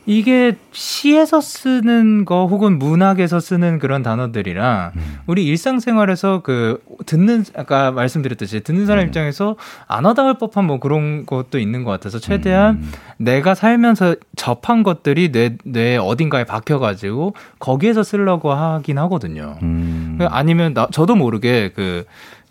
이게 0.06 0.56
시에서 0.72 1.40
쓰는 1.40 2.24
거 2.24 2.46
혹은 2.46 2.78
문학에서 2.78 3.40
쓰는 3.40 3.78
그런 3.78 4.02
단어들이랑 4.02 4.92
음. 4.96 5.18
우리 5.26 5.46
일상생활에서 5.46 6.42
그 6.42 6.82
듣는 7.06 7.44
아까 7.56 7.90
말씀드렸듯이 7.90 8.60
듣는 8.60 8.86
사람 8.86 9.04
음. 9.04 9.06
입장에서 9.08 9.56
안 9.86 10.04
와닿을 10.04 10.38
법한 10.38 10.66
뭐 10.66 10.78
그런 10.78 11.24
것도 11.24 11.58
있는 11.58 11.84
것 11.84 11.90
같아서 11.90 12.18
최대한 12.18 12.76
음. 12.76 12.92
내가 13.16 13.54
살면서 13.54 14.16
접한 14.36 14.82
것들이 14.82 15.32
뇌, 15.32 15.56
뇌 15.64 15.96
어딘가에 15.96 16.44
박혀가지고 16.44 17.34
거기에서 17.58 18.02
쓰려고 18.02 18.52
하긴 18.52 18.98
하거든요. 18.98 19.56
음. 19.62 20.18
아니면 20.30 20.74
나, 20.74 20.86
저도 20.90 21.14
모르게 21.14 21.70
그 21.74 22.04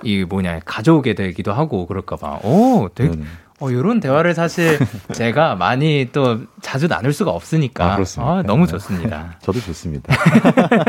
이 0.04 0.26
뭐냐 0.28 0.60
가져오게 0.66 1.14
되기도 1.14 1.54
하고 1.54 1.86
그럴까봐. 1.86 2.40
오, 2.44 2.90
되게. 2.94 3.18
어, 3.60 3.70
요런 3.72 4.00
대화를 4.00 4.34
사실 4.34 4.80
제가 5.14 5.56
많이 5.56 6.10
또 6.12 6.42
자주 6.62 6.88
나눌 6.88 7.14
수가 7.14 7.32
없으니까. 7.32 7.94
아, 7.94 7.96
그렇습니다. 7.96 8.32
아, 8.32 8.44
너무 8.44 8.68
좋습니다. 8.68 9.36
저도 9.42 9.60
좋습니다. 9.60 10.14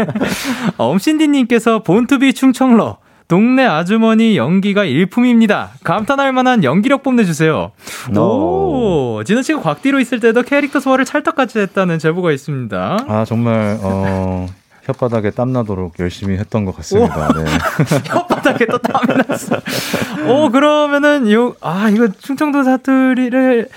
어, 0.79 0.91
엄신디님께서 0.91 1.83
본투비 1.83 2.35
충청러. 2.35 2.99
동네 3.27 3.65
아주머니 3.65 4.37
연기가 4.37 4.85
일품입니다. 4.85 5.71
감탄할 5.83 6.33
만한 6.33 6.63
연기력 6.63 7.03
뽐내주세요. 7.03 7.73
오, 8.15 9.23
진호 9.25 9.41
씨가 9.41 9.61
곽디로 9.63 9.99
있을 10.01 10.21
때도 10.21 10.43
캐릭터 10.43 10.79
소화를 10.79 11.07
찰떡같이 11.07 11.59
했다는 11.59 11.99
제보가 11.99 12.33
있습니다. 12.33 12.99
아, 13.09 13.25
정말, 13.27 13.79
어, 13.81 14.47
혓바닥에 14.87 15.35
땀 15.35 15.53
나도록 15.53 15.99
열심히 15.99 16.37
했던 16.37 16.65
것 16.65 16.77
같습니다. 16.77 17.33
네. 17.33 17.45
혓바닥에 18.05 18.71
또 18.71 18.79
땀이 18.79 19.23
났어. 19.29 19.57
오, 20.29 20.51
그러면은, 20.51 21.31
요, 21.33 21.55
아, 21.61 21.89
이거 21.89 22.09
충청도 22.09 22.63
사투리를 22.65 23.69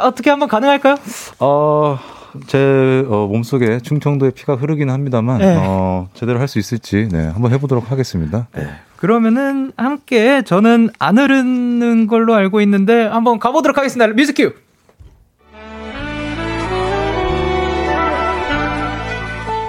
어떻게 0.00 0.30
한번 0.30 0.48
가능할까요? 0.48 0.96
어, 1.38 1.98
제 2.46 3.04
어, 3.08 3.26
몸속에 3.30 3.80
충청도의 3.80 4.32
피가 4.32 4.56
흐르기는 4.56 4.92
합니다만, 4.92 5.38
네. 5.38 5.56
어, 5.58 6.08
제대로 6.14 6.40
할 6.40 6.48
수 6.48 6.58
있을지, 6.58 7.08
네, 7.10 7.28
한번 7.28 7.52
해보도록 7.52 7.90
하겠습니다. 7.90 8.48
네. 8.54 8.68
그러면은 8.96 9.72
함께 9.76 10.42
저는 10.42 10.90
안 10.98 11.18
흐르는 11.18 12.06
걸로 12.06 12.34
알고 12.34 12.60
있는데 12.60 13.04
한번 13.04 13.38
가보도록 13.40 13.76
하겠습니다. 13.76 14.12
뮤직 14.14 14.34
큐! 14.36 14.54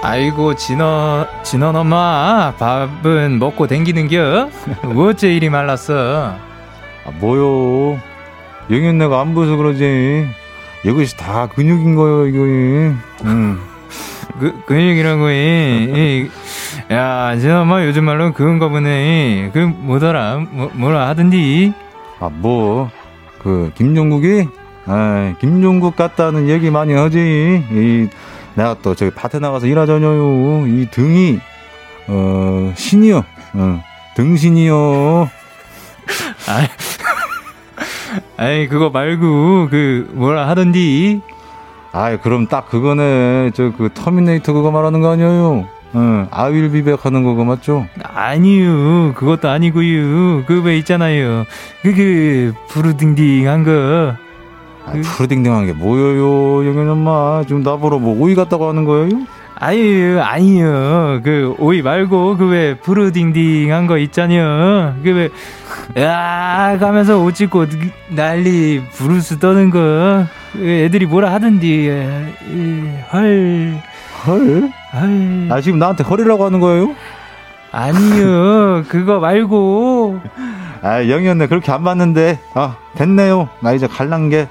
아이고 0.04 0.54
진원 0.54 1.26
진원 1.42 1.76
엄마 1.76 2.52
밥은 2.58 3.38
먹고 3.38 3.66
댕기는겨? 3.66 4.50
어째 4.94 5.34
이리 5.34 5.48
말랐어? 5.48 6.36
아, 7.06 7.10
뭐요? 7.20 7.98
영현내가 8.70 9.18
안 9.18 9.34
보여서 9.34 9.56
그러지. 9.56 10.26
이것이 10.84 11.16
다 11.16 11.46
근육인 11.46 11.94
거요, 11.94 12.26
이거. 12.26 12.38
음. 13.24 13.60
그, 14.38 14.52
근육이라고, 14.66 15.30
이, 15.30 16.28
야, 16.90 17.36
지나마 17.38 17.86
요즘 17.86 18.04
말로 18.04 18.34
그건가 18.34 18.68
보네. 18.68 19.52
그, 19.54 19.58
뭐더라, 19.58 20.44
뭐, 20.50 20.70
뭐라 20.74 21.08
하던디? 21.08 21.72
아, 22.20 22.28
뭐, 22.30 22.90
그, 23.42 23.72
김종국이? 23.74 24.48
아, 24.84 25.34
김종국 25.40 25.96
같다는 25.96 26.50
얘기 26.50 26.70
많이 26.70 26.92
하지. 26.92 27.64
이, 27.70 28.08
내가 28.54 28.76
또 28.82 28.94
저기 28.94 29.10
밭에 29.14 29.38
나가서 29.38 29.66
일하자녀요. 29.66 30.66
이 30.66 30.88
등이, 30.90 31.40
어, 32.08 32.72
신이요. 32.76 33.24
어, 33.54 33.82
등신이요. 34.16 35.28
아, 36.48 36.68
아이, 38.36 38.68
그거 38.68 38.90
말고, 38.90 39.68
그, 39.70 40.08
뭐라 40.12 40.48
하던디? 40.48 41.20
아이, 41.92 42.18
그럼 42.18 42.46
딱 42.46 42.68
그거네. 42.68 43.50
저, 43.54 43.72
그, 43.76 43.88
터미네이터 43.92 44.52
그거 44.52 44.70
말하는 44.70 45.00
거 45.00 45.10
아니에요? 45.10 45.68
응, 45.96 46.26
I'll 46.32 46.72
be 46.72 46.83
back 46.83 47.06
하는 47.06 47.22
거고 47.22 47.44
맞죠? 47.44 47.86
아니요, 48.02 49.14
그것도 49.14 49.48
아니고요. 49.48 50.44
그왜 50.44 50.76
있잖아요. 50.78 51.44
그, 51.82 51.94
그, 51.94 52.52
푸르딩딩한 52.68 53.64
거. 53.64 54.23
아, 54.86 54.92
푸르딩딩한 55.02 55.66
게 55.66 55.72
뭐예요, 55.72 56.66
영현 56.66 56.88
엄마? 56.90 57.42
지금 57.46 57.62
나보러 57.62 57.98
뭐 57.98 58.18
오이 58.20 58.34
같다고 58.34 58.68
하는 58.68 58.84
거예요? 58.84 59.08
아유, 59.56 60.20
아니요. 60.20 61.20
그 61.22 61.54
오이 61.58 61.80
말고 61.80 62.36
그 62.36 62.46
왜 62.48 62.74
푸르딩딩한 62.78 63.86
거 63.86 63.98
있잖여. 63.98 64.94
그 65.02 65.10
왜, 65.94 66.02
야 66.02 66.76
가면서 66.78 67.20
옷 67.22 67.34
찍고 67.34 67.66
난리 68.10 68.82
부르스 68.92 69.38
떠는 69.38 69.70
거. 69.70 70.24
그 70.52 70.58
애들이 70.68 71.06
뭐라 71.06 71.32
하던디. 71.32 71.88
헐. 73.12 73.80
헐? 74.26 74.70
헐. 74.92 75.48
아, 75.50 75.60
지금 75.60 75.78
나한테 75.78 76.02
헐이라고 76.04 76.44
하는 76.44 76.60
거예요? 76.60 76.94
아니요. 77.70 78.84
그거 78.88 79.20
말고. 79.20 80.20
아, 80.82 81.08
영희 81.08 81.28
언니 81.28 81.46
그렇게 81.46 81.70
안 81.72 81.84
봤는데. 81.84 82.38
아, 82.54 82.76
됐네요. 82.96 83.48
나 83.60 83.72
이제 83.72 83.86
갈란 83.86 84.28
게. 84.30 84.48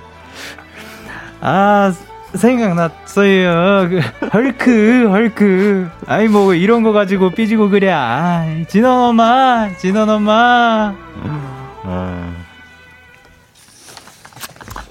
아, 1.45 1.93
생각났어요. 2.35 3.89
그, 3.89 3.99
헐크, 4.33 5.09
헐크. 5.11 5.89
아이, 6.07 6.29
뭐, 6.29 6.53
이런 6.53 6.83
거 6.83 6.93
가지고 6.93 7.31
삐지고 7.31 7.69
그래. 7.69 7.91
아, 7.91 8.45
진원 8.69 9.09
엄마, 9.09 9.69
진원 9.77 10.09
엄마. 10.09 10.93
아, 11.83 12.33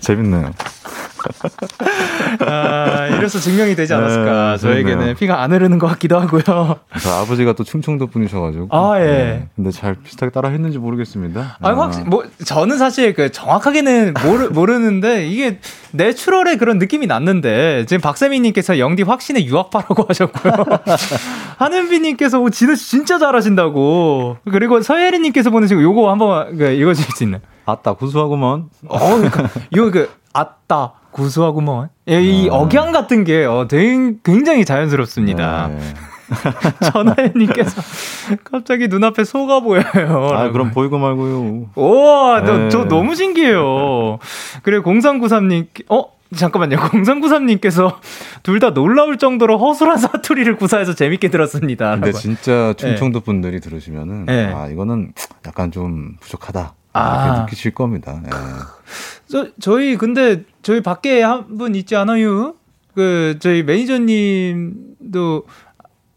재밌네요. 0.00 0.52
아, 2.46 3.06
이래서 3.08 3.38
증명이 3.38 3.74
되지 3.74 3.94
않았을까. 3.94 4.52
네, 4.52 4.58
저에게는 4.58 5.14
피가 5.16 5.42
안 5.42 5.52
흐르는 5.52 5.78
것 5.78 5.86
같기도 5.88 6.18
하고요. 6.18 6.42
저 7.00 7.10
아버지가 7.10 7.52
또 7.54 7.64
충청도 7.64 8.08
분이셔가지고. 8.08 8.68
아, 8.70 9.00
예. 9.00 9.04
네, 9.04 9.48
근데 9.56 9.70
잘 9.70 9.94
비슷하게 9.94 10.30
따라 10.32 10.48
했는지 10.48 10.78
모르겠습니다. 10.78 11.58
아니, 11.60 11.78
아. 11.78 11.82
확, 11.82 12.08
뭐, 12.08 12.24
저는 12.44 12.78
사실 12.78 13.14
그 13.14 13.30
정확하게는 13.30 14.14
모르, 14.24 14.48
모르는데 14.48 15.26
이게 15.28 15.58
내추럴의 15.92 16.58
그런 16.58 16.78
느낌이 16.78 17.06
났는데 17.06 17.86
지금 17.86 18.00
박세민님께서 18.00 18.78
영디 18.78 19.02
확신의 19.02 19.46
유학파라고 19.46 20.06
하셨고요. 20.08 20.52
하은비님께서 21.58 22.40
오, 22.40 22.50
진우 22.50 22.74
씨 22.76 22.90
진짜 22.90 23.18
잘하신다고. 23.18 24.38
그리고 24.50 24.80
서예리님께서 24.80 25.50
보내시고 25.50 25.82
요거 25.82 26.10
한번 26.10 26.56
그, 26.56 26.70
읽어주실 26.70 27.12
수 27.14 27.24
있나요? 27.24 27.40
아따, 27.64 27.94
구수하구먼. 27.94 28.70
어, 28.88 28.98
그러니까, 28.98 29.48
이거 29.70 29.90
그, 29.90 30.10
아따, 30.32 30.92
구수하구먼. 31.12 31.88
예, 32.08 32.20
이 32.22 32.48
아. 32.50 32.54
억양 32.54 32.92
같은 32.92 33.24
게 33.24 33.44
어, 33.44 33.66
굉장히 33.68 34.64
자연스럽습니다. 34.64 35.68
네. 35.68 35.78
전하연님께서 36.92 37.82
갑자기 38.44 38.88
눈앞에 38.88 39.24
소가 39.24 39.60
보여요. 39.60 39.84
아, 40.32 40.50
그럼 40.50 40.70
보이고 40.70 40.98
말고요. 40.98 41.66
오, 41.74 42.40
네. 42.40 42.68
저 42.70 42.84
너무 42.86 43.14
신기해요. 43.14 44.18
그래, 44.62 44.80
0393님, 44.80 45.66
어? 45.90 46.04
잠깐만요. 46.34 46.76
0393님께서 46.78 47.96
둘 48.42 48.58
다 48.58 48.70
놀라울 48.70 49.18
정도로 49.18 49.58
허술한 49.58 49.98
사투리를 49.98 50.56
구사해서 50.56 50.94
재밌게 50.94 51.28
들었습니다. 51.28 51.92
근데 51.96 52.12
진짜 52.12 52.72
충청도 52.78 53.20
네. 53.20 53.24
분들이 53.24 53.60
들으시면은, 53.60 54.24
네. 54.26 54.50
아, 54.54 54.66
이거는 54.68 55.12
약간 55.46 55.70
좀 55.70 56.16
부족하다. 56.20 56.72
아. 56.92 57.40
느끼실 57.42 57.72
겁니다. 57.74 58.20
네. 58.22 58.30
저, 59.28 59.48
저희 59.60 59.96
근데 59.96 60.42
저희 60.62 60.82
밖에 60.82 61.22
한 61.22 61.56
분 61.56 61.74
있지 61.74 61.96
않아요? 61.96 62.54
그 62.94 63.36
저희 63.40 63.62
매니저님도 63.62 65.44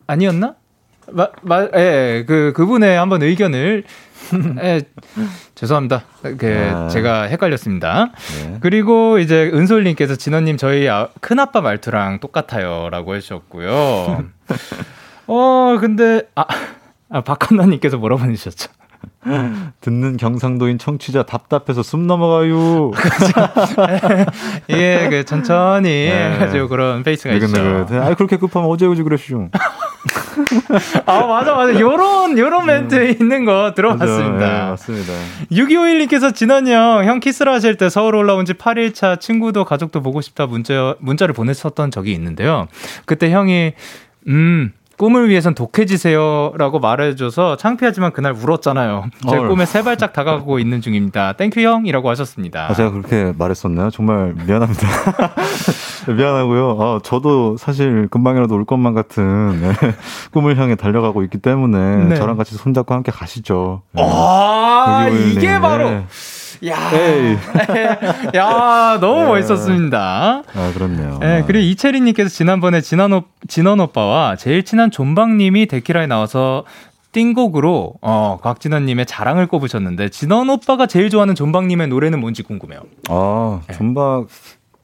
아니었나? 0.07 0.55
마, 1.11 1.27
마, 1.43 1.67
예, 1.75 2.25
그 2.27 2.51
그분의 2.55 2.97
한번 2.97 3.21
의견을 3.21 3.83
예, 4.63 4.81
죄송합니다. 5.53 6.03
그 6.37 6.71
아. 6.73 6.87
제가 6.89 7.23
헷갈렸습니다. 7.23 8.11
네. 8.43 8.57
그리고 8.59 9.19
이제 9.19 9.51
은솔님께서 9.53 10.15
진원님 10.15 10.57
저희 10.57 10.89
아, 10.89 11.09
큰 11.21 11.39
아빠 11.39 11.61
말투랑 11.61 12.19
똑같아요 12.19 12.89
라고 12.89 13.15
해주셨고요. 13.15 14.23
어 15.27 15.77
근데 15.79 16.23
아, 16.35 16.45
아 17.09 17.21
박한나님께서 17.21 17.97
뭐라고 17.97 18.23
보내셨죠? 18.23 18.71
듣는 19.81 20.17
경상도인 20.17 20.77
청취자 20.77 21.23
답답해서 21.23 21.83
숨 21.83 22.07
넘어가요. 22.07 22.91
예, 24.69 25.07
그 25.09 25.25
천천히 25.25 25.89
네. 25.89 26.37
아주 26.39 26.67
그런 26.67 27.03
페이스가 27.03 27.33
있죠. 27.35 27.85
아, 27.91 28.13
그렇게 28.15 28.37
급하면 28.37 28.69
어제 28.69 28.85
오지 28.85 29.03
그랬슈. 29.03 29.49
아, 31.05 31.25
맞아, 31.25 31.55
맞아. 31.55 31.79
요런, 31.79 32.37
요런 32.37 32.65
멘트 32.65 32.95
음. 32.95 33.09
있는 33.09 33.45
거 33.45 33.73
들어봤습니다. 33.75 34.37
네, 34.37 34.69
맞습니다. 34.69 35.13
6251님께서 35.51 36.33
진언 36.33 36.67
형, 36.67 37.03
형 37.05 37.19
키스를 37.19 37.51
하실 37.51 37.75
때 37.77 37.89
서울 37.89 38.15
올라온 38.15 38.45
지 38.45 38.53
8일차 38.53 39.19
친구도 39.19 39.65
가족도 39.65 40.01
보고 40.01 40.21
싶다 40.21 40.45
문자, 40.45 40.95
문자를 40.99 41.33
보냈었던 41.33 41.91
적이 41.91 42.13
있는데요. 42.13 42.67
그때 43.05 43.31
형이, 43.31 43.73
음, 44.27 44.73
꿈을 44.97 45.29
위해선 45.29 45.55
독해지세요라고 45.55 46.79
말해줘서 46.79 47.57
창피하지만 47.57 48.13
그날 48.13 48.33
울었잖아요. 48.33 49.05
제 49.29 49.35
헐. 49.37 49.49
꿈에 49.49 49.65
세 49.65 49.83
발짝 49.83 50.13
다가가고 50.13 50.59
있는 50.59 50.81
중입니다. 50.81 51.33
Thank 51.33 51.49
you 51.49 51.59
형이라고 51.61 52.09
하셨습니다. 52.09 52.67
아, 52.69 52.73
제가 52.73 52.91
그렇게 52.91 53.33
말했었나요? 53.37 53.89
정말 53.89 54.33
미안합니다. 54.45 54.87
미안하고요. 56.15 56.69
어, 56.71 56.99
저도 57.03 57.57
사실 57.57 58.07
금방이라도 58.09 58.55
울 58.55 58.65
것만 58.65 58.93
같은 58.93 59.59
네, 59.61 59.73
꿈을 60.31 60.57
향해 60.57 60.75
달려가고 60.75 61.23
있기 61.23 61.39
때문에 61.39 62.05
네. 62.05 62.15
저랑 62.15 62.37
같이 62.37 62.55
손잡고 62.55 62.93
함께 62.93 63.11
가시죠. 63.11 63.81
네. 63.91 64.03
아, 64.05 65.07
이게 65.09 65.59
바로. 65.59 66.03
네. 66.71 67.37
야, 68.35 68.35
야, 68.35 68.97
너무 68.99 69.21
네. 69.21 69.27
멋있었습니다. 69.27 70.43
아, 70.53 70.71
그렇네요. 70.73 71.19
네, 71.19 71.43
그리고 71.45 71.63
이채리님께서 71.63 72.29
지난번에 72.29 72.81
진원, 72.81 73.13
오, 73.13 73.23
진원 73.47 73.79
오빠와 73.79 74.35
제일 74.35 74.63
친한 74.63 74.91
존박님이 74.91 75.67
데키라에 75.67 76.07
나와서 76.07 76.65
띵곡으로 77.11 77.93
어, 78.01 78.39
곽진원님의 78.41 79.05
자랑을 79.05 79.47
꼽으셨는데 79.47 80.09
진원 80.09 80.49
오빠가 80.49 80.85
제일 80.85 81.09
좋아하는 81.09 81.33
존박님의 81.35 81.87
노래는 81.87 82.19
뭔지 82.19 82.43
궁금해요. 82.43 82.81
아, 83.09 83.61
네. 83.67 83.73
존박 83.73 84.27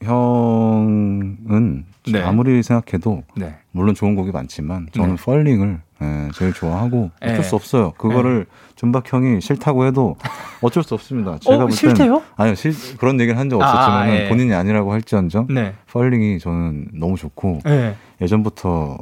형은 0.01 1.85
네. 2.07 2.21
아무리 2.21 2.63
생각해도 2.63 3.23
네. 3.35 3.55
물론 3.71 3.93
좋은 3.95 4.15
곡이 4.15 4.31
많지만 4.31 4.87
저는 4.93 5.15
네. 5.15 5.21
Falling을 5.23 5.81
네, 6.01 6.29
제일 6.33 6.51
좋아하고 6.53 7.11
어쩔 7.21 7.35
네. 7.37 7.43
수 7.43 7.55
없어요. 7.55 7.91
그거를 7.91 8.47
존박 8.75 9.11
형이 9.11 9.39
싫다고 9.39 9.85
해도 9.85 10.15
어쩔 10.61 10.83
수 10.83 10.95
없습니다. 10.95 11.37
제가 11.39 11.55
어, 11.57 11.59
볼 11.67 11.71
싫대요? 11.71 12.23
아니요, 12.35 12.55
실, 12.55 12.73
그런 12.97 13.19
얘기를 13.19 13.39
한 13.39 13.47
적 13.49 13.61
없었지만 13.61 14.09
아, 14.09 14.15
예. 14.15 14.29
본인이 14.29 14.53
아니라고 14.53 14.91
할지언정 14.93 15.47
네. 15.51 15.75
Falling이 15.87 16.39
저는 16.39 16.87
너무 16.93 17.15
좋고 17.17 17.59
네. 17.65 17.95
예전부터 18.21 18.97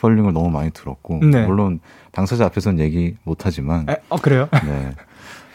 Falling을 0.00 0.32
너무 0.32 0.50
많이 0.50 0.70
들었고 0.72 1.20
네. 1.24 1.46
물론 1.46 1.78
당사자 2.10 2.44
앞에서는 2.46 2.80
얘기 2.80 3.16
못하지만 3.22 3.86
어 4.08 4.16
그래요? 4.16 4.48
네, 4.66 4.92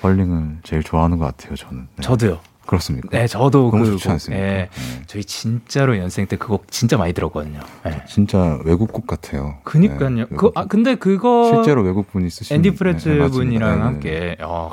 Falling을 0.01 0.59
제일 0.63 0.81
좋아하는 0.83 1.17
것 1.17 1.25
같아요. 1.25 1.55
저는. 1.55 1.87
네. 1.97 2.01
저도요. 2.01 2.39
그렇습니까? 2.67 3.07
네, 3.11 3.25
저도 3.27 3.71
그 3.71 3.83
좋지 3.85 4.09
않습니까? 4.09 4.43
예, 4.43 4.47
네. 4.47 4.69
저희 5.07 5.23
진짜로 5.23 5.97
연습생 5.97 6.27
때 6.27 6.44
그 6.44 6.57
곡 6.57 6.69
진짜 6.69 6.97
많이 6.97 7.13
들었거든요. 7.13 7.61
네. 7.83 8.03
진짜 8.07 8.59
외국 8.65 8.91
곡 8.91 9.07
같아요. 9.07 9.57
그니까요. 9.63 10.09
네, 10.09 10.25
그, 10.37 10.51
아, 10.53 10.65
근데 10.65 10.95
그거 10.95 11.51
실제로 11.53 11.81
외국 11.81 12.11
분이 12.11 12.29
쓰신 12.29 12.55
Andy 12.55 12.71
Platts 12.71 13.09
네, 13.09 13.27
분이랑 13.29 13.69
네, 13.69 13.75
네, 13.75 13.81
함께 13.81 14.37
어, 14.41 14.69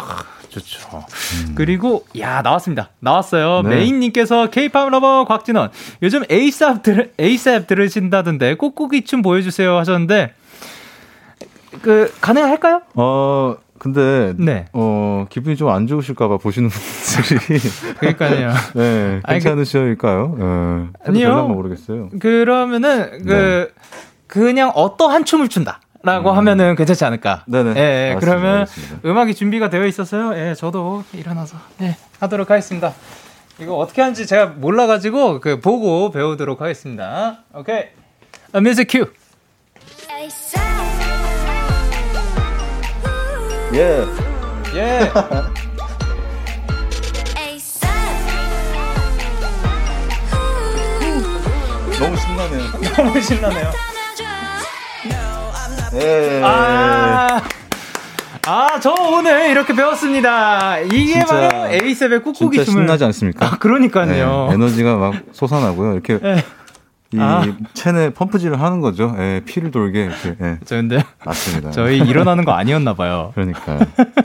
좋죠. 0.49 1.05
음. 1.47 1.55
그리고 1.55 2.05
야 2.19 2.43
나왔습니다. 2.43 2.91
나왔어요. 2.99 3.63
메인님께서 3.63 4.51
K-pop 4.51 4.89
lover 4.91 5.25
곽진언 5.27 5.71
요즘 6.03 6.25
ASAP 6.29 6.83
들 6.83 7.13
ASAP 7.19 7.67
들으신다던데 7.67 8.57
꾹꾹이 8.57 9.05
춤 9.05 9.23
보여주세요 9.23 9.77
하셨는데 9.79 10.35
그 11.83 12.13
가능할까요? 12.21 12.83
어 12.95 13.57
근데 13.79 14.35
네. 14.39 14.67
어 14.73 15.27
기분이 15.29 15.57
좀 15.57 15.71
안 15.71 15.87
좋으실까봐 15.87 16.39
보시는 16.39 16.69
분들이 16.71 17.61
그러니까요. 17.99 18.53
네, 18.75 19.21
괜찮으실까요? 19.29 20.37
네, 20.39 20.89
아니요. 21.07 21.49
모르겠어요. 21.49 22.11
그러면은 22.21 23.23
그 23.25 23.33
네. 23.33 23.69
그냥 24.27 24.71
어떠한 24.75 25.25
춤을 25.25 25.49
춘다. 25.49 25.81
라고 26.03 26.31
음. 26.33 26.37
하면은 26.37 26.77
괜찮지 26.77 27.03
않을까? 27.07 27.45
네네. 27.47 27.73
예, 27.77 28.11
예 28.11 28.17
그러면 28.21 28.61
알겠습니다. 28.61 29.09
음악이 29.09 29.35
준비가 29.35 29.71
되어 29.71 29.87
있어서요. 29.87 30.35
예, 30.37 30.55
저도 30.55 31.03
일어나서 31.15 31.57
예, 31.81 31.97
하도록 32.21 32.51
하겠습니다. 32.51 32.93
이거 33.59 33.77
어떻게 33.77 34.03
하는지 34.03 34.27
제가 34.27 34.47
몰라가지고 34.47 35.41
그 35.41 35.61
보고 35.61 36.11
배우도록 36.11 36.61
하겠습니다. 36.61 37.39
오케이. 37.55 37.85
아, 38.53 38.61
뮤직 38.61 38.87
큐. 38.91 39.07
예. 43.75 44.05
예. 44.77 45.11
너무 51.99 52.17
신나네요. 52.17 52.63
너무 52.97 53.21
신나네요. 53.21 53.71
예. 55.95 56.41
아. 56.45 57.43
아, 58.47 58.79
저 58.81 58.93
오늘 58.93 59.51
이렇게 59.51 59.75
배웠습니다. 59.75 60.79
이게 60.79 61.25
바로 61.25 61.67
에이셉의 61.73 62.23
꾹꾹이 62.23 62.65
춤을. 62.65 62.83
신나지 62.83 63.05
않습니까? 63.05 63.47
아, 63.47 63.59
그러니까요. 63.59 64.49
네, 64.49 64.55
에너지가 64.55 64.97
막 64.97 65.15
솟아나고요. 65.33 65.95
이렇게 65.95 66.19
네. 66.19 66.45
이 67.15 67.19
아. 67.21 67.45
체내 67.75 68.11
펌프질을 68.11 68.61
하는 68.61 68.81
거죠. 68.81 69.15
예, 69.19 69.41
피를 69.45 69.71
돌게 69.71 70.05
이렇게. 70.07 70.35
예. 70.43 70.59
저 70.65 70.75
근데 70.77 71.05
맞습니다. 71.25 71.71
저희 71.71 71.99
일어나는 71.99 72.45
거 72.45 72.53
아니었나 72.53 72.95
봐요. 72.95 73.31
그러니까 73.35 73.79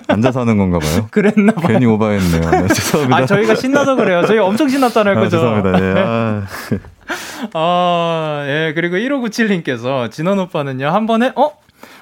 앉아서 0.07 0.41
하는 0.41 0.57
건가 0.57 0.79
봐요. 0.79 1.07
그랬나 1.11 1.53
봐요. 1.53 1.67
괜히 1.67 1.85
오바했네요. 1.85 2.49
네, 2.49 2.67
죄송합니다. 2.73 3.17
아, 3.17 3.25
저희가 3.25 3.55
신나서 3.55 3.95
그래요. 3.95 4.25
저희 4.25 4.39
엄청 4.39 4.67
신났잖아요. 4.67 5.17
아, 5.17 5.21
그죠? 5.21 5.37
죄송합니다. 5.37 5.79
예. 5.81 5.93
아. 6.05 6.43
아, 7.53 8.43
예. 8.47 8.73
그리고 8.73 8.97
1597님께서 8.97 10.09
진언 10.11 10.39
오빠는요. 10.39 10.87
한 10.87 11.05
번에 11.05 11.31
어? 11.35 11.51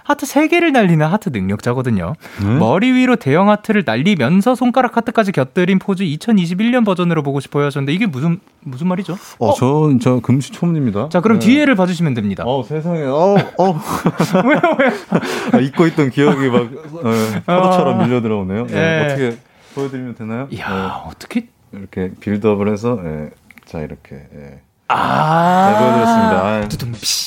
하트 0.07 0.25
3개를 0.25 0.71
날리는 0.71 1.05
하트 1.05 1.27
능력자거든요. 1.33 2.15
네? 2.41 2.55
머리 2.57 2.93
위로 2.93 3.17
대형 3.17 3.49
하트를 3.49 3.83
날리면서 3.85 4.55
손가락 4.55 4.95
하트까지 4.95 5.33
곁들인 5.33 5.79
포즈 5.79 6.05
2021년 6.05 6.85
버전으로 6.85 7.23
보고 7.23 7.41
싶어요 7.41 7.65
하셨는데 7.65 7.91
이게 7.91 8.05
무슨 8.05 8.39
무슨 8.61 8.87
말이죠? 8.87 9.17
어, 9.39 9.49
어? 9.49 9.53
저, 9.55 9.91
저 10.01 10.21
금시초문입니다. 10.21 11.09
자, 11.09 11.19
그럼 11.19 11.39
네. 11.39 11.47
뒤에를 11.47 11.75
봐주시면 11.75 12.13
됩니다. 12.13 12.45
어, 12.47 12.63
세상에. 12.63 13.03
어, 13.03 13.35
어. 13.57 13.81
왜요, 14.47 14.61
왜요? 14.79 14.91
아, 15.51 15.57
잊고 15.59 15.85
있던 15.87 16.09
기억이 16.09 16.47
막, 16.47 16.61
어, 16.61 17.41
파도처럼 17.45 17.97
밀려 17.99 18.21
들어오네요. 18.21 18.67
네. 18.67 18.73
네. 18.73 19.05
어떻게 19.05 19.37
보여드리면 19.75 20.15
되나요? 20.15 20.47
이야, 20.51 20.69
네. 20.69 21.09
어떻게. 21.09 21.47
이렇게 21.73 22.11
빌드업을 22.21 22.71
해서, 22.71 22.97
예. 23.03 23.29
자, 23.65 23.79
이렇게, 23.79 24.15
예. 24.15 24.61
아. 24.87 25.71
네, 25.71 25.79
보여드렸습니다. 25.79 26.45
아, 26.45 26.61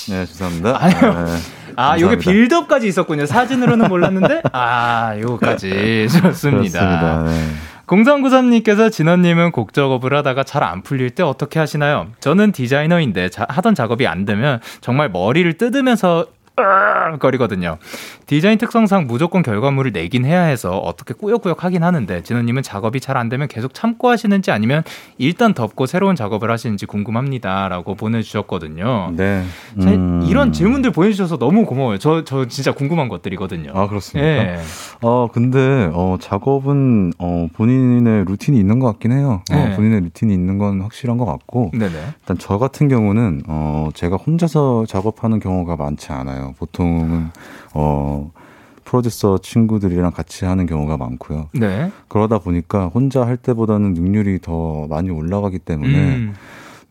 네, 0.09 0.27
죄송합니다. 0.27 0.79
아유. 0.81 0.93
네. 1.27 1.37
아, 1.77 1.99
요게 1.99 2.17
빌드업까지 2.19 2.87
있었군요. 2.89 3.27
사진으로는 3.27 3.89
몰랐는데, 3.89 4.43
아, 4.53 5.15
요거까지. 5.19 6.09
좋습니다. 6.09 7.23
네. 7.25 7.51
0393님께서 7.87 8.91
진원님은 8.93 9.51
곡 9.51 9.73
작업을 9.73 10.15
하다가 10.15 10.45
잘 10.45 10.63
안 10.63 10.83
풀릴 10.83 11.11
때 11.11 11.23
어떻게 11.25 11.59
하시나요? 11.59 12.09
저는 12.21 12.53
디자이너인데 12.53 13.31
자, 13.31 13.47
하던 13.49 13.75
작업이 13.75 14.07
안 14.07 14.25
되면 14.25 14.61
정말 14.81 15.09
머리를 15.09 15.53
뜯으면서 15.55 16.27
거리거든요. 17.21 17.79
디자인 18.27 18.59
특성상 18.59 19.07
무조건 19.07 19.43
결과물을 19.43 19.93
내긴 19.93 20.25
해야 20.25 20.43
해서 20.43 20.79
어떻게 20.79 21.15
꾸역꾸역 21.15 21.63
하긴 21.65 21.85
하는데 21.85 22.23
진우님은 22.23 22.63
작업이 22.65 22.99
잘 22.99 23.21
안 23.21 23.29
되면 23.29 23.47
계속 23.49 23.75
참고 23.75 24.09
하시는지 24.09 24.51
아니면 24.51 24.83
일단 25.19 25.53
덮고 25.55 25.87
새로운 25.87 26.17
작업을 26.17 26.51
하시는지 26.51 26.87
궁금합니다라고 26.87 27.95
보내주셨거든요. 27.95 29.13
네. 29.15 29.45
음... 29.79 30.25
이런 30.27 30.53
질문들 30.53 30.91
보내주셔서 30.93 31.39
너무 31.39 31.67
고마워요. 31.67 31.99
저, 31.99 32.25
저 32.25 32.47
진짜 32.49 32.73
궁금한 32.73 33.09
것들이거든요. 33.09 33.73
아 33.75 33.89
그렇습니까? 33.89 34.29
예. 34.29 34.59
어 35.03 35.29
근데 35.33 35.91
어 35.93 36.17
작업은 36.21 37.13
어 37.19 37.49
본인의 37.53 38.25
루틴이 38.25 38.59
있는 38.59 38.79
것 38.79 38.87
같긴 38.87 39.13
해요. 39.13 39.43
어, 39.51 39.55
네. 39.55 39.77
본인의 39.77 40.01
루틴이 40.01 40.33
있는 40.33 40.59
건 40.59 40.81
확실한 40.81 41.19
것 41.19 41.27
같고 41.27 41.71
네네. 41.75 41.93
일단 42.21 42.39
저 42.39 42.59
같은 42.59 42.89
경우는 42.89 43.43
어 43.49 43.89
제가 43.95 44.17
혼자서 44.17 44.87
작업하는 44.89 45.41
경우가 45.41 45.77
많지 45.77 46.13
않아요. 46.13 46.50
보통은 46.59 47.31
어 47.75 48.31
프로듀서 48.85 49.39
친구들이랑 49.39 50.11
같이 50.11 50.45
하는 50.45 50.67
경우가 50.67 50.97
많고요. 50.97 51.49
네. 51.53 51.93
그러다 52.09 52.39
보니까 52.41 52.89
혼자 52.89 53.25
할 53.25 53.37
때보다는 53.37 53.95
능률이 53.95 54.41
더 54.41 54.87
많이 54.89 55.11
올라가기 55.11 55.61
때문에 55.61 56.17
음. 56.17 56.35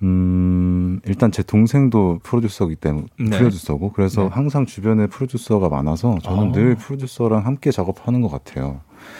음, 0.01 1.01
일단 1.05 1.31
제 1.31 1.43
동생도 1.43 2.19
프로듀서기 2.23 2.75
때문에 2.75 3.07
네. 3.19 3.37
프로듀서고 3.37 3.91
그래서 3.91 4.23
네. 4.23 4.29
항상 4.31 4.65
주변에 4.65 5.07
프로듀서가 5.07 5.67
많아서 5.67 6.17
저는 6.23 6.49
아. 6.49 6.51
늘 6.53 6.75
프로듀서랑 6.75 7.45
함께 7.45 7.71
작업하는 7.71 8.21
것 8.21 8.29
같아요. 8.29 8.79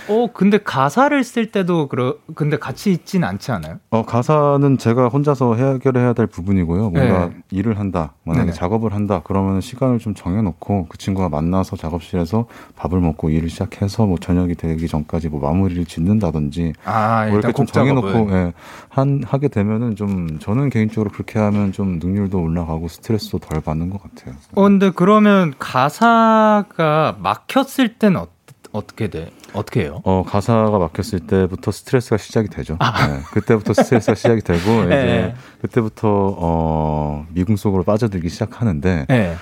어, 0.09 0.27
근데 0.33 0.57
가사를 0.57 1.23
쓸 1.23 1.51
때도 1.51 1.87
그러 1.87 2.15
근데 2.35 2.57
같이 2.57 2.91
있진 2.91 3.23
않지 3.23 3.51
않아요? 3.51 3.77
어, 3.91 4.03
가사는 4.03 4.77
제가 4.77 5.07
혼자서 5.07 5.55
해결해야 5.55 6.13
될 6.13 6.25
부분이고요. 6.27 6.89
뭔가 6.89 7.27
네. 7.27 7.35
일을 7.51 7.79
한다, 7.79 8.13
만약에 8.23 8.47
네네. 8.47 8.57
작업을 8.57 8.93
한다, 8.93 9.21
그러면 9.23 9.61
시간을 9.61 9.99
좀 9.99 10.15
정해놓고 10.15 10.87
그 10.89 10.97
친구가 10.97 11.29
만나서 11.29 11.77
작업실에서 11.77 12.47
밥을 12.75 12.99
먹고 12.99 13.29
일을 13.29 13.49
시작해서 13.49 14.05
뭐 14.05 14.17
저녁이 14.17 14.55
되기 14.55 14.87
전까지 14.87 15.29
뭐 15.29 15.39
마무리를 15.39 15.85
짓는다든지 15.85 16.73
아, 16.85 17.27
뭐 17.29 17.37
이렇게 17.37 17.53
좀 17.53 17.65
정해놓고 17.65 18.31
예, 18.31 18.53
한 18.89 19.21
하게 19.25 19.47
되면은 19.47 19.95
좀 19.95 20.39
저는 20.39 20.69
개인적으로 20.69 21.11
그렇게 21.11 21.37
하면 21.39 21.71
좀 21.71 21.99
능률도 22.01 22.41
올라가고 22.41 22.87
스트레스도 22.87 23.39
덜 23.39 23.61
받는 23.61 23.89
것 23.89 24.01
같아요. 24.01 24.35
어, 24.55 24.63
근데 24.63 24.89
그러면 24.89 25.53
가사가 25.59 27.17
막혔을 27.19 27.95
땐 27.99 28.15
어, 28.15 28.27
어떻게 28.71 29.07
돼? 29.07 29.31
어떻게 29.53 29.81
해요? 29.81 30.01
어, 30.03 30.23
가사가 30.23 30.77
막혔을 30.77 31.21
때부터 31.21 31.71
스트레스가 31.71 32.17
시작이 32.17 32.49
되죠. 32.49 32.77
아. 32.79 33.07
네, 33.07 33.19
그때부터 33.31 33.73
스트레스가 33.73 34.15
시작이 34.15 34.41
되고, 34.41 34.59
이제 34.85 34.89
네. 34.89 35.35
그때부터, 35.61 36.35
어, 36.37 37.25
미궁 37.33 37.55
속으로 37.55 37.83
빠져들기 37.83 38.29
시작하는데, 38.29 39.05
네. 39.07 39.35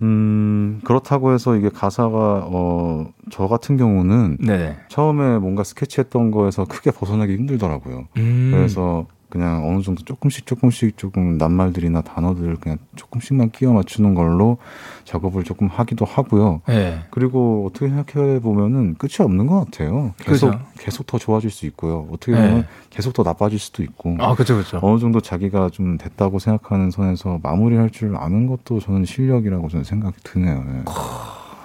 음, 0.00 0.80
그렇다고 0.84 1.32
해서 1.32 1.54
이게 1.54 1.68
가사가, 1.68 2.44
어, 2.46 3.06
저 3.30 3.46
같은 3.46 3.76
경우는 3.76 4.38
네 4.40 4.76
처음에 4.88 5.38
뭔가 5.38 5.62
스케치했던 5.62 6.32
거에서 6.32 6.64
크게 6.64 6.90
벗어나기 6.90 7.34
힘들더라고요. 7.36 8.08
음. 8.16 8.50
그래서 8.52 9.06
그냥 9.32 9.66
어느 9.66 9.80
정도 9.80 10.04
조금씩 10.04 10.44
조금씩 10.44 10.98
조금 10.98 11.38
낱말들이나 11.38 12.02
단어들을 12.02 12.56
그냥 12.56 12.76
조금씩만 12.96 13.50
끼워 13.50 13.72
맞추는 13.72 14.14
걸로 14.14 14.58
작업을 15.04 15.42
조금 15.42 15.68
하기도 15.68 16.04
하고요. 16.04 16.60
네. 16.68 16.98
그리고 17.08 17.66
어떻게 17.66 17.88
생각해 17.88 18.40
보면은 18.40 18.94
끝이 18.96 19.14
없는 19.20 19.46
것 19.46 19.64
같아요. 19.64 20.12
계속 20.18 20.50
그죠? 20.50 20.60
계속 20.78 21.06
더 21.06 21.16
좋아질 21.16 21.50
수 21.50 21.64
있고요. 21.64 22.06
어떻게 22.12 22.32
보면 22.32 22.60
네. 22.60 22.66
계속 22.90 23.14
더 23.14 23.22
나빠질 23.22 23.58
수도 23.58 23.82
있고. 23.82 24.18
아, 24.20 24.34
그렇죠, 24.34 24.56
그렇죠. 24.56 24.80
어느 24.82 25.00
정도 25.00 25.22
자기가 25.22 25.70
좀 25.70 25.96
됐다고 25.96 26.38
생각하는 26.38 26.90
선에서 26.90 27.40
마무리할 27.42 27.88
줄 27.88 28.14
아는 28.16 28.46
것도 28.46 28.80
저는 28.80 29.06
실력이라고 29.06 29.70
저는 29.70 29.84
생각이 29.84 30.16
드네요. 30.24 30.62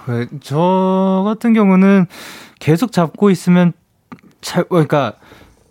네. 0.07 0.28
저 0.39 1.24
같은 1.26 1.51
경우는 1.51 2.05
계속 2.59 2.93
잡고 2.93 3.30
있으면 3.30 3.74
잘, 4.39 4.63
그러니까 4.63 5.15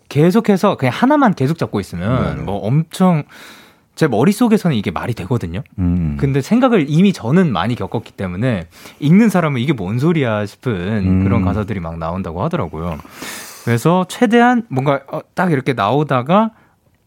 계속해서 0.09 0.77
그냥 0.77 0.93
하나만 0.95 1.33
계속 1.33 1.57
잡고 1.57 1.79
있으면 1.79 2.37
네 2.37 2.43
뭐 2.43 2.57
엄청 2.59 3.23
제 3.95 4.07
머릿속에서는 4.07 4.75
이게 4.77 4.91
말이 4.91 5.15
되거든요. 5.15 5.63
음. 5.79 6.17
근데 6.19 6.39
생각을 6.39 6.85
이미 6.87 7.13
저는 7.13 7.51
많이 7.51 7.73
겪었기 7.73 8.11
때문에 8.11 8.67
읽는 8.99 9.29
사람은 9.29 9.59
이게 9.59 9.73
뭔 9.73 9.97
소리야 9.97 10.45
싶은 10.45 10.71
음. 10.71 11.23
그런 11.23 11.41
가사들이 11.43 11.79
막 11.79 11.97
나온다고 11.97 12.43
하더라고요. 12.43 12.99
그래서 13.65 14.05
최대한 14.07 14.63
뭔가 14.69 15.01
어, 15.11 15.21
딱 15.33 15.51
이렇게 15.51 15.73
나오다가 15.73 16.51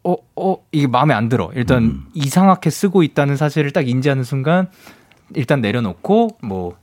어, 0.02 0.16
어, 0.34 0.56
이게 0.72 0.88
마음에 0.88 1.14
안 1.14 1.28
들어. 1.28 1.50
일단 1.54 1.82
음. 1.84 2.06
이상하게 2.12 2.70
쓰고 2.70 3.04
있다는 3.04 3.36
사실을 3.36 3.70
딱 3.70 3.88
인지하는 3.88 4.24
순간 4.24 4.66
일단 5.36 5.60
내려놓고 5.60 6.38
뭐, 6.42 6.74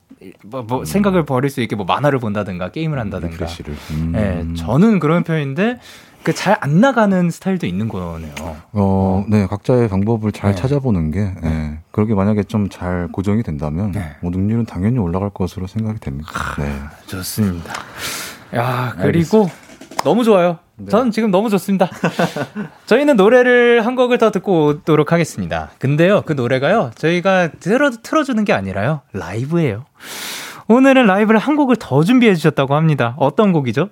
뭐, 0.46 0.62
뭐 0.64 0.80
음. 0.80 0.86
생각을 0.86 1.26
버릴 1.26 1.50
수 1.50 1.60
있게 1.62 1.76
뭐 1.76 1.86
만화를 1.86 2.20
본다든가 2.20 2.70
게임을 2.72 2.98
한다든가. 2.98 3.36
음. 3.92 4.12
네, 4.14 4.54
저는 4.56 5.00
그런 5.00 5.24
편인데 5.24 5.80
그 6.28 6.34
잘 6.34 6.58
안 6.60 6.82
나가는 6.82 7.30
스타일도 7.30 7.66
있는 7.66 7.88
거네요. 7.88 8.34
어, 8.74 9.24
네, 9.30 9.48
각자의 9.48 9.88
방법을 9.88 10.34
잘 10.34 10.52
네. 10.54 10.62
찾아보는 10.62 11.12
게, 11.12 11.20
네. 11.22 11.40
네. 11.42 11.80
그렇게 11.92 12.14
만약에 12.14 12.44
좀 12.44 12.68
잘 12.70 13.08
고정이 13.14 13.44
된다면, 13.44 13.92
네. 13.94 14.18
뭐 14.22 14.30
능률은 14.32 14.66
당연히 14.66 15.00
올라갈 15.00 15.30
것으로 15.30 15.68
생각이 15.68 16.00
됩니다. 16.02 16.30
네. 16.60 16.70
좋습니다. 17.06 17.72
야, 18.56 18.94
그리고 18.98 19.44
알겠습니다. 19.44 20.04
너무 20.04 20.24
좋아요. 20.26 20.58
네. 20.76 20.90
저는 20.92 21.12
지금 21.12 21.32
너무 21.32 21.50
좋습니다. 21.50 21.90
저희는 22.88 23.16
노래를 23.16 23.86
한 23.86 23.96
곡을 23.96 24.18
더 24.18 24.30
듣고 24.32 24.66
오도록 24.68 25.14
하겠습니다. 25.14 25.70
근데요, 25.80 26.24
그 26.26 26.34
노래가요, 26.34 26.92
저희가 26.96 27.52
틀어, 27.62 27.90
틀어주는 28.04 28.44
게 28.44 28.52
아니라요, 28.52 29.00
라이브예요. 29.14 29.86
오늘은 30.68 31.06
라이브를 31.06 31.40
한 31.40 31.56
곡을 31.56 31.78
더 31.78 32.04
준비해 32.04 32.36
주셨다고 32.36 32.76
합니다. 32.76 33.16
어떤 33.18 33.54
곡이죠? 33.54 33.90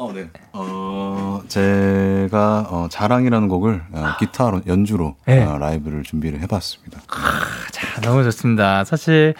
어, 0.00 0.14
네. 0.14 0.30
어, 0.54 1.42
제가 1.46 2.68
어, 2.70 2.88
자랑이라는 2.90 3.48
곡을 3.48 3.82
어, 3.92 4.16
기타 4.18 4.50
연주로 4.66 5.14
네. 5.26 5.44
어, 5.44 5.58
라이브를 5.58 6.04
준비를 6.04 6.40
해봤습니다. 6.40 7.02
아, 7.08 7.40
자, 7.70 8.00
너무 8.00 8.24
좋습니다. 8.24 8.84
사실 8.84 9.34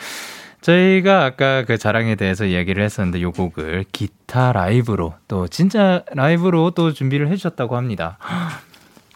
저희가 0.60 1.24
아까 1.24 1.64
그 1.64 1.78
자랑에 1.78 2.14
대해서 2.14 2.44
이야기를 2.44 2.84
했었는데 2.84 3.22
요 3.22 3.32
곡을 3.32 3.86
기타 3.90 4.52
라이브로 4.52 5.14
또 5.28 5.48
진짜 5.48 6.04
라이브로 6.12 6.72
또 6.72 6.92
준비를 6.92 7.28
해주셨다고 7.28 7.78
합니다. 7.78 8.18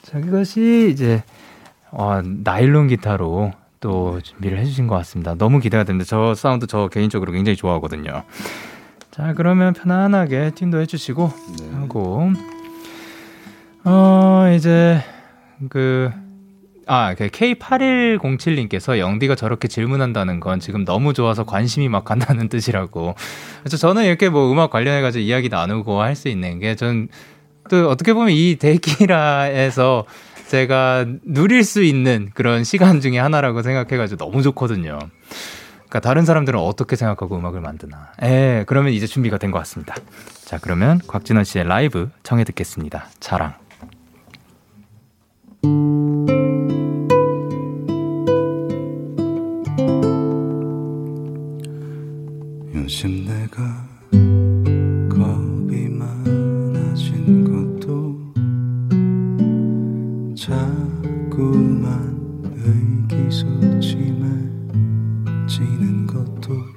자, 0.02 0.18
이것이 0.18 0.88
이제 0.90 1.22
어, 1.90 2.22
나일론 2.24 2.88
기타로 2.88 3.52
또 3.80 4.18
준비를 4.22 4.56
해주신 4.60 4.86
것 4.86 4.94
같습니다. 4.96 5.34
너무 5.34 5.60
기대가 5.60 5.84
됩니다. 5.84 6.06
저 6.08 6.34
사운드 6.34 6.66
저 6.66 6.88
개인적으로 6.88 7.32
굉장히 7.32 7.54
좋아하거든요. 7.54 8.24
자, 9.14 9.32
그러면 9.36 9.72
편안하게 9.74 10.50
튠도 10.50 10.80
해주시고 10.80 11.32
네. 11.60 11.70
하고 11.76 12.32
어 13.84 14.52
이제 14.56 15.00
그 15.68 16.10
아, 16.86 17.14
그 17.14 17.28
K8107님께서 17.28 18.98
영디가 18.98 19.36
저렇게 19.36 19.68
질문한다는 19.68 20.40
건 20.40 20.60
지금 20.60 20.84
너무 20.84 21.14
좋아서 21.14 21.44
관심이 21.44 21.88
막 21.88 22.04
간다는 22.04 22.48
뜻이라고. 22.50 23.14
그래서 23.60 23.76
저는 23.78 24.04
이렇게 24.04 24.28
뭐 24.28 24.52
음악 24.52 24.70
관련해가지고 24.70 25.22
이야기 25.22 25.48
나누고 25.48 26.02
할 26.02 26.14
수 26.14 26.28
있는 26.28 26.58
게 26.58 26.74
전 26.74 27.08
또 27.70 27.88
어떻게 27.88 28.12
보면 28.12 28.30
이 28.30 28.56
데키라에서 28.56 30.04
제가 30.48 31.06
누릴 31.24 31.64
수 31.64 31.82
있는 31.82 32.30
그런 32.34 32.62
시간 32.64 33.00
중에 33.00 33.18
하나라고 33.18 33.62
생각해가지고 33.62 34.22
너무 34.22 34.42
좋거든요. 34.42 34.98
그러니까 35.94 36.08
다른 36.08 36.24
사람들은 36.24 36.58
어떻게 36.58 36.96
생각하고 36.96 37.36
음악을 37.36 37.60
만드나. 37.60 38.10
예, 38.24 38.64
그러면 38.66 38.92
이제 38.92 39.06
준비가 39.06 39.38
된 39.38 39.52
것 39.52 39.58
같습니다. 39.60 39.94
자, 40.44 40.58
그러면 40.60 41.00
곽진원 41.06 41.44
씨의 41.44 41.66
라이브 41.68 42.10
청해 42.24 42.42
듣겠습니다. 42.42 43.06
자랑. 43.20 43.54
요즘 52.74 53.24
내가 53.24 53.86
겁이 55.08 55.88
많아진 55.88 57.44
것도 57.44 58.14
자꾸만 60.34 62.18
의기소침해 62.56 64.24
지는 65.46 66.06
것도 66.06 66.73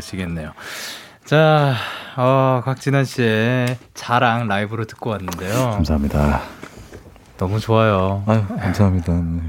쉬겠네요. 0.00 0.52
자, 1.24 1.74
어, 2.16 2.60
곽진원 2.64 3.04
씨의 3.04 3.78
자랑 3.94 4.46
라이브로 4.46 4.84
듣고 4.84 5.10
왔는데요. 5.10 5.70
감사합니다. 5.72 6.42
너무 7.38 7.58
좋아요. 7.58 8.22
아유, 8.26 8.44
감사합니다. 8.46 9.12
네. 9.12 9.40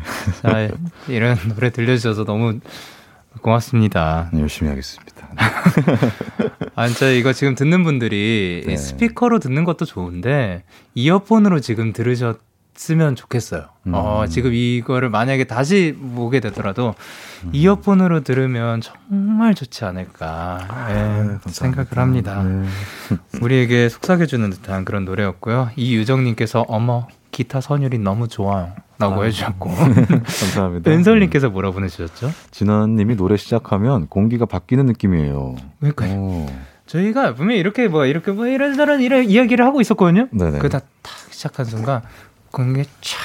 자, 0.42 0.76
이런 1.08 1.38
노래 1.50 1.70
들려주셔서 1.70 2.24
너무 2.24 2.60
고맙습니다. 3.42 4.30
네, 4.34 4.42
열심히 4.42 4.70
하겠습니다. 4.70 5.28
아, 6.76 6.88
진짜 6.88 7.10
이거 7.10 7.34
지금 7.34 7.56
듣는 7.56 7.84
분들이 7.84 8.64
네. 8.66 8.78
스피커로 8.78 9.40
듣는 9.40 9.66
것도 9.66 9.86
좋은데, 9.86 10.64
이어폰으로 10.96 11.60
지금 11.60 11.94
들으셨, 11.94 12.40
쓰면 12.76 13.16
좋겠어요. 13.16 13.66
음. 13.88 13.94
어, 13.94 14.26
지금 14.28 14.54
이거를 14.54 15.10
만약에 15.10 15.46
다시 15.46 15.96
보게 16.16 16.40
되더라도 16.40 16.94
음. 17.44 17.50
이어폰으로 17.54 18.22
들으면 18.22 18.82
정말 18.82 19.56
좋지 19.56 19.86
않을까 19.86 20.68
네, 20.90 21.52
생각을 21.52 21.98
합니다. 21.98 22.44
네. 22.44 22.66
우리에게 23.42 23.90
속삭여주는 23.90 24.50
듯한 24.50 24.86
그런 24.86 25.06
노래였고요. 25.06 25.72
이유정님께서 25.76 26.66
어머 26.68 27.08
기타 27.32 27.62
선율이 27.62 28.00
너무 28.00 28.28
좋아요. 28.28 28.74
라고 28.98 29.22
아, 29.22 29.26
해주셨고. 29.26 29.70
감사합니다. 29.76 30.90
은설님께서 30.90 31.50
뭐라 31.50 31.72
보내주셨죠? 31.72 32.32
진원님이 32.52 33.18
노래 33.18 33.36
시작하면 33.36 34.08
공기가 34.08 34.46
바뀌는 34.46 34.86
느낌이에요. 34.86 35.56
그러니까요. 35.80 36.46
저희가 36.86 37.34
분명히 37.34 37.60
이렇게 37.60 37.88
뭐, 37.88 38.06
이렇게 38.06 38.32
뭐 38.32 38.48
이런저런 38.48 39.02
이런 39.02 39.26
이야기를 39.26 39.66
하고 39.66 39.82
있었거든요. 39.82 40.28
네네. 40.32 40.60
그다 40.60 40.80
딱 41.02 41.12
시작한 41.30 41.66
순간 41.66 42.02
그게 42.64 42.84
촥 43.02 43.18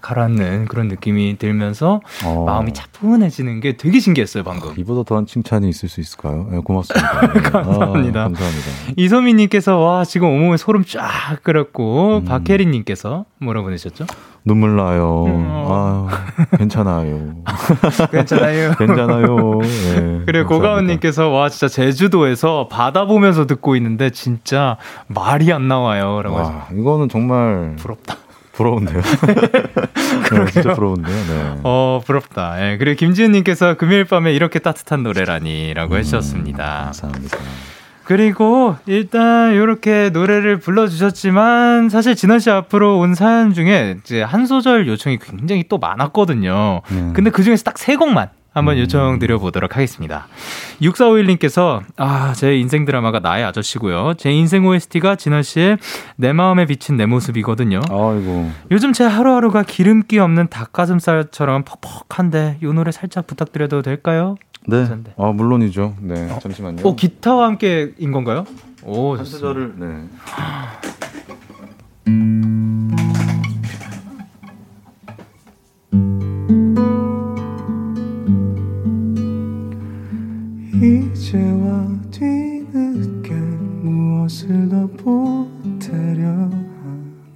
가라앉는 0.00 0.66
그런 0.66 0.88
느낌이 0.88 1.36
들면서 1.38 2.00
어. 2.24 2.44
마음이 2.46 2.72
차분해지는 2.72 3.60
게 3.60 3.76
되게 3.76 4.00
신기했어요 4.00 4.44
방금. 4.44 4.72
이보다 4.76 5.02
더한 5.02 5.26
칭찬이 5.26 5.68
있을 5.68 5.88
수 5.88 6.00
있을까요? 6.00 6.48
네, 6.50 6.58
고맙습니다. 6.58 7.32
네. 7.32 7.40
감사합니다. 7.50 8.20
아, 8.20 8.24
감사합니다. 8.24 8.68
이소민님께서 8.96 9.78
와 9.78 10.04
지금 10.04 10.28
온몸에 10.28 10.56
소름 10.56 10.84
쫙 10.84 11.42
끓었고 11.42 12.18
음. 12.18 12.24
박혜린님께서 12.24 13.26
뭐라 13.38 13.62
보내셨죠? 13.62 14.06
눈물 14.42 14.74
나요. 14.76 15.24
음, 15.26 15.46
어. 15.48 16.08
아 16.10 16.56
괜찮아요. 16.56 17.34
괜찮아요. 18.10 18.72
괜찮아요. 18.78 19.60
네, 19.60 20.22
그리고 20.24 20.48
고가은님께서 20.48 21.28
와 21.28 21.50
진짜 21.50 21.68
제주도에서 21.68 22.68
바다 22.70 23.04
보면서 23.04 23.46
듣고 23.46 23.76
있는데 23.76 24.08
진짜 24.10 24.78
말이 25.08 25.52
안 25.52 25.68
나와요.라고. 25.68 26.34
와 26.34 26.68
이거는 26.72 27.10
정말 27.10 27.76
부럽다. 27.76 28.16
부러운데요. 28.60 29.00
네, 30.32 30.52
진짜 30.52 30.74
부러운데요. 30.74 31.16
네. 31.16 31.60
어, 31.64 32.02
부럽다. 32.06 32.56
예, 32.72 32.76
그리고 32.76 32.98
김지은님께서 32.98 33.74
금요일 33.74 34.04
밤에 34.04 34.34
이렇게 34.34 34.58
따뜻한 34.58 35.02
노래라니라고 35.02 35.94
음, 35.94 35.98
해주셨습니다. 35.98 36.82
감사합니다. 36.84 37.38
그리고 38.04 38.76
일단 38.86 39.54
이렇게 39.54 40.10
노래를 40.10 40.58
불러주셨지만 40.58 41.88
사실 41.88 42.16
진원 42.16 42.38
씨 42.40 42.50
앞으로 42.50 42.98
온 42.98 43.14
사연 43.14 43.54
중에 43.54 43.96
이제 44.00 44.20
한 44.22 44.46
소절 44.46 44.88
요청이 44.88 45.18
굉장히 45.20 45.64
또 45.68 45.78
많았거든요. 45.78 46.82
음. 46.90 47.12
근데 47.14 47.30
그 47.30 47.42
중에서 47.42 47.62
딱 47.64 47.78
세 47.78 47.96
곡만 47.96 48.28
한번 48.52 48.76
음. 48.76 48.80
요청드려 48.80 49.38
보도록 49.38 49.76
하겠습니다. 49.76 50.26
6451님께서 50.82 51.82
아, 51.96 52.32
제 52.34 52.56
인생 52.56 52.84
드라마가 52.84 53.20
나의 53.20 53.44
아저씨고요. 53.44 54.14
제 54.18 54.30
인생 54.32 54.66
OST가 54.66 55.16
진원 55.16 55.42
씨의 55.42 55.78
내 56.16 56.32
마음에 56.32 56.66
비친 56.66 56.96
내 56.96 57.06
모습이거든요. 57.06 57.80
아이고. 57.88 58.50
요즘 58.70 58.92
제 58.92 59.04
하루하루가 59.04 59.62
기름기 59.62 60.18
없는 60.18 60.48
닭가슴살처럼 60.48 61.64
퍽퍽한데 61.64 62.58
이 62.62 62.66
노래 62.66 62.90
살짝 62.90 63.26
부탁드려도 63.26 63.82
될까요? 63.82 64.36
네. 64.66 64.86
아, 65.16 65.26
물론이죠. 65.32 65.96
네. 66.00 66.30
어? 66.30 66.38
잠시만요. 66.40 66.82
어, 66.86 66.94
기타와 66.94 67.46
함께인 67.46 68.12
건가요? 68.12 68.44
오, 68.84 69.16
한 69.16 69.24
소절을 69.24 69.74
네. 69.76 70.06
이제와 80.82 81.86
뒤늦게 82.10 83.34
무엇을 83.34 84.66
더 84.70 84.86
보태려 84.96 86.24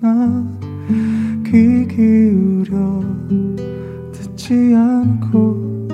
하나 0.01 0.49
귀 1.45 1.87
기울여 1.87 3.05
듣지 4.13 4.75
않고 4.75 5.89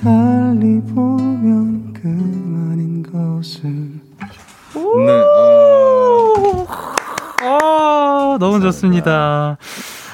달리 0.00 0.80
보면 0.94 1.92
그만인 1.92 3.02
것을 3.02 3.70
네. 4.74 5.24
아, 7.42 8.34
아 8.34 8.36
너무 8.40 8.60
좋습니다. 8.60 9.58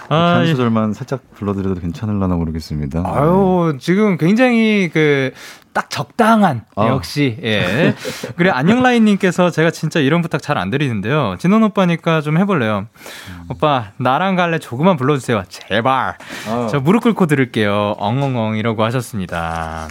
아, 0.09 0.17
한 0.37 0.47
소절만 0.47 0.93
살짝 0.93 1.21
불러드려도 1.35 1.81
괜찮을라나 1.81 2.35
모르겠습니다. 2.37 3.03
아유, 3.05 3.77
지금 3.81 4.17
굉장히 4.19 4.91
그, 4.93 5.33
딱 5.73 5.91
적당한, 5.91 6.65
아. 6.77 6.87
역시, 6.89 7.37
예. 7.43 7.95
그래, 8.37 8.51
안녕 8.51 8.83
라인님께서 8.83 9.51
제가 9.51 9.71
진짜 9.73 9.99
이런 9.99 10.23
부탁 10.23 10.41
잘 10.41 10.57
안 10.57 10.71
드리는데요. 10.71 11.35
진원 11.41 11.65
오빠니까 11.65 12.21
좀 12.21 12.39
해볼래요. 12.39 12.87
음. 13.31 13.45
오빠, 13.49 13.91
나랑 13.97 14.37
갈래 14.37 14.59
조금만 14.61 14.97
불러주세요. 14.97 15.43
제발. 15.49 16.17
아. 16.49 16.69
저 16.71 16.79
무릎 16.79 17.03
꿇고 17.03 17.27
들을게요. 17.27 17.97
엉엉엉 17.99 18.57
이라고 18.57 18.85
하셨습니다. 18.85 19.89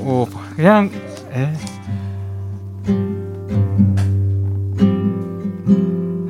오, 0.00 0.26
그냥, 0.56 0.90
예. 1.34 1.52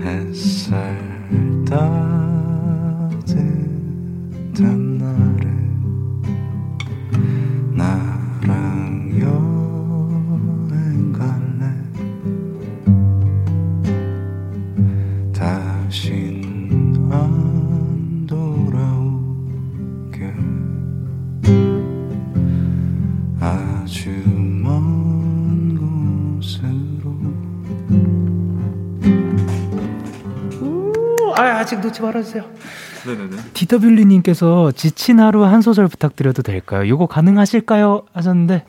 햇살 0.02 0.96
따 1.68 2.05
따뜻한 4.56 4.96
날에 4.96 5.44
나랑 7.76 9.12
여행 9.20 11.12
갈래? 11.12 11.68
다신 15.34 16.96
안 17.12 18.24
돌아오게. 18.26 20.32
아주 23.38 24.08
먼 24.62 25.76
곳으로. 26.40 27.14
아 31.36 31.42
아직 31.58 31.78
놓지 31.80 32.00
말아주세요 32.00 32.44
네네네. 33.06 33.36
DW님께서 33.54 34.72
지친 34.72 35.20
하루 35.20 35.44
한 35.44 35.60
소절 35.62 35.88
부탁드려도 35.88 36.42
될까요? 36.42 36.88
요거 36.88 37.06
가능하실까요? 37.06 38.02
하셨는데. 38.12 38.64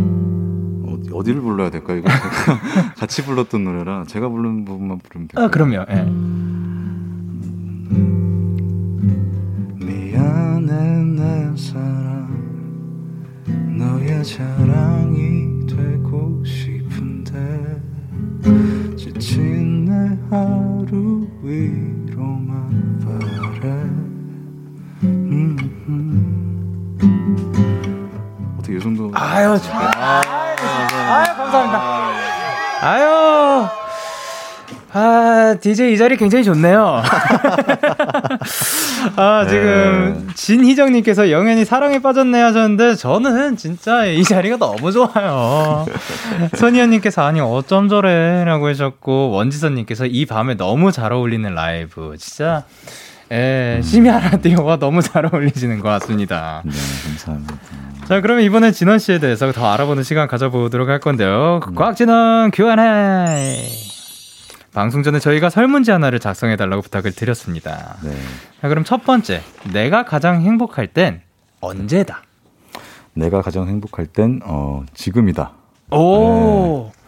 음, 0.00 0.86
어디, 0.86 1.10
어디를 1.12 1.40
불러야 1.40 1.70
될까요? 1.70 1.98
이거 1.98 2.08
같이 2.96 3.24
불렀던 3.24 3.64
노래라 3.64 4.04
제가 4.06 4.28
부른 4.28 4.64
부분만 4.64 4.98
부르면 4.98 5.28
될까요? 5.28 5.46
아, 5.46 5.50
그럼요. 5.50 5.84
예. 5.90 6.06
자랑이 14.22 15.66
되고 15.66 16.44
싶은데 16.44 17.80
지친 18.96 19.84
내 19.86 19.92
하루 20.30 21.26
위로만 21.42 23.00
바래. 23.02 23.70
음, 25.02 25.56
음. 25.88 26.96
어떻게 28.58 28.76
이 28.76 28.80
정도? 28.80 29.10
아유 29.14 29.58
좋아 29.58 29.90
아, 29.96 30.20
아유 31.08 31.36
감사합니다. 31.36 31.80
아유 32.82 33.66
아, 34.92 35.54
DJ 35.60 35.92
이 35.92 35.96
자리 35.96 36.16
굉장히 36.16 36.42
좋네요. 36.42 37.00
아, 39.16 39.46
지금, 39.48 40.24
네. 40.26 40.34
진희정 40.34 40.92
님께서 40.92 41.30
영현이 41.30 41.64
사랑에 41.64 42.00
빠졌네 42.00 42.40
하셨는데, 42.40 42.96
저는 42.96 43.56
진짜 43.56 44.04
이 44.06 44.24
자리가 44.24 44.56
너무 44.56 44.90
좋아요. 44.90 45.86
손희연 46.56 46.90
님께서, 46.90 47.22
아니, 47.22 47.40
어쩜 47.40 47.88
저래? 47.88 48.44
라고 48.44 48.66
하셨고, 48.66 49.30
원지선 49.30 49.76
님께서 49.76 50.06
이 50.06 50.26
밤에 50.26 50.56
너무 50.56 50.90
잘 50.90 51.12
어울리는 51.12 51.54
라이브. 51.54 52.16
진짜, 52.18 52.64
예, 53.30 53.76
음. 53.76 53.82
심야 53.82 54.18
라디오와 54.18 54.78
너무 54.78 55.02
잘 55.02 55.32
어울리시는 55.32 55.78
것 55.78 55.88
같습니다. 55.88 56.62
네, 56.64 56.72
감사합니다. 57.04 57.54
자, 58.08 58.20
그러면 58.20 58.42
이번엔 58.42 58.72
진원 58.72 58.98
씨에 58.98 59.20
대해서 59.20 59.52
더 59.52 59.70
알아보는 59.72 60.02
시간 60.02 60.26
가져보도록 60.26 60.88
할 60.88 60.98
건데요. 60.98 61.60
음. 61.64 61.74
곽진원 61.76 62.50
교환해! 62.50 63.68
방송 64.72 65.02
전에 65.02 65.18
저희가 65.18 65.50
설문지 65.50 65.90
하나를 65.90 66.20
작성해 66.20 66.56
달라고 66.56 66.82
부탁을 66.82 67.12
드렸습니다. 67.12 67.96
네. 68.04 68.12
자, 68.60 68.68
그럼 68.68 68.84
첫 68.84 69.04
번째, 69.04 69.42
내가 69.72 70.04
가장 70.04 70.42
행복할 70.42 70.86
땐 70.86 71.22
언제다? 71.60 72.22
내가 73.14 73.42
가장 73.42 73.66
행복할 73.68 74.06
땐 74.06 74.40
어, 74.44 74.84
지금이다. 74.94 75.52
오. 75.90 76.90
네. 76.92 77.00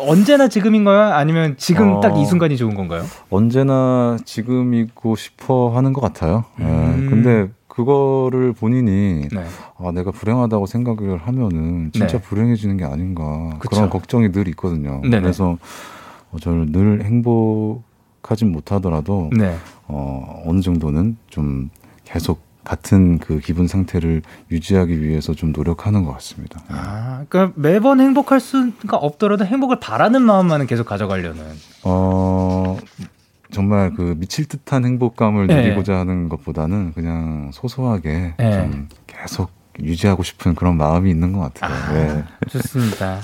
언제나 0.00 0.46
지금인가요? 0.46 1.12
아니면 1.12 1.56
지금 1.58 1.96
어, 1.96 2.00
딱이 2.00 2.24
순간이 2.24 2.56
좋은 2.56 2.74
건가요? 2.76 3.04
언제나 3.30 4.16
지금이고 4.24 5.16
싶어 5.16 5.70
하는 5.74 5.92
것 5.92 6.00
같아요. 6.00 6.44
네. 6.56 6.66
음. 6.66 7.00
네. 7.00 7.10
근데 7.10 7.52
그거를 7.66 8.52
본인이 8.52 9.28
네. 9.32 9.44
아 9.78 9.90
내가 9.92 10.12
불행하다고 10.12 10.66
생각을 10.66 11.18
하면은 11.18 11.90
진짜 11.92 12.18
네. 12.18 12.22
불행해지는 12.22 12.76
게 12.76 12.84
아닌가 12.84 13.50
그쵸. 13.58 13.70
그런 13.70 13.90
걱정이 13.90 14.30
늘 14.30 14.46
있거든요. 14.48 15.00
네네. 15.02 15.20
그래서 15.20 15.58
어, 16.30 16.38
저는 16.38 16.72
늘 16.72 17.04
행복하진 17.04 18.52
못하더라도 18.52 19.30
네. 19.36 19.56
어, 19.86 20.42
어느 20.46 20.60
정도는 20.60 21.16
좀 21.28 21.70
계속 22.04 22.46
같은 22.64 23.18
그 23.18 23.38
기분 23.40 23.66
상태를 23.66 24.20
유지하기 24.50 25.02
위해서 25.02 25.32
좀 25.32 25.52
노력하는 25.52 26.04
것 26.04 26.12
같습니다. 26.12 26.60
아, 26.68 27.24
그러니까 27.28 27.58
매번 27.58 28.00
행복할 28.00 28.40
수가 28.40 28.98
없더라도 28.98 29.46
행복을 29.46 29.80
바라는 29.80 30.20
마음만은 30.20 30.66
계속 30.66 30.84
가져가려는. 30.84 31.42
어, 31.84 32.76
정말 33.50 33.94
그 33.94 34.14
미칠 34.18 34.44
듯한 34.44 34.84
행복감을 34.84 35.46
네. 35.46 35.62
누리고자 35.62 35.96
하는 35.96 36.28
것보다는 36.28 36.92
그냥 36.92 37.50
소소하게 37.54 38.34
네. 38.36 38.52
좀 38.52 38.88
계속 39.06 39.50
유지하고 39.80 40.22
싶은 40.22 40.54
그런 40.54 40.76
마음이 40.76 41.08
있는 41.08 41.32
것 41.32 41.54
같아요. 41.54 41.74
아, 41.74 41.92
네. 41.94 42.24
좋습니다. 42.50 43.20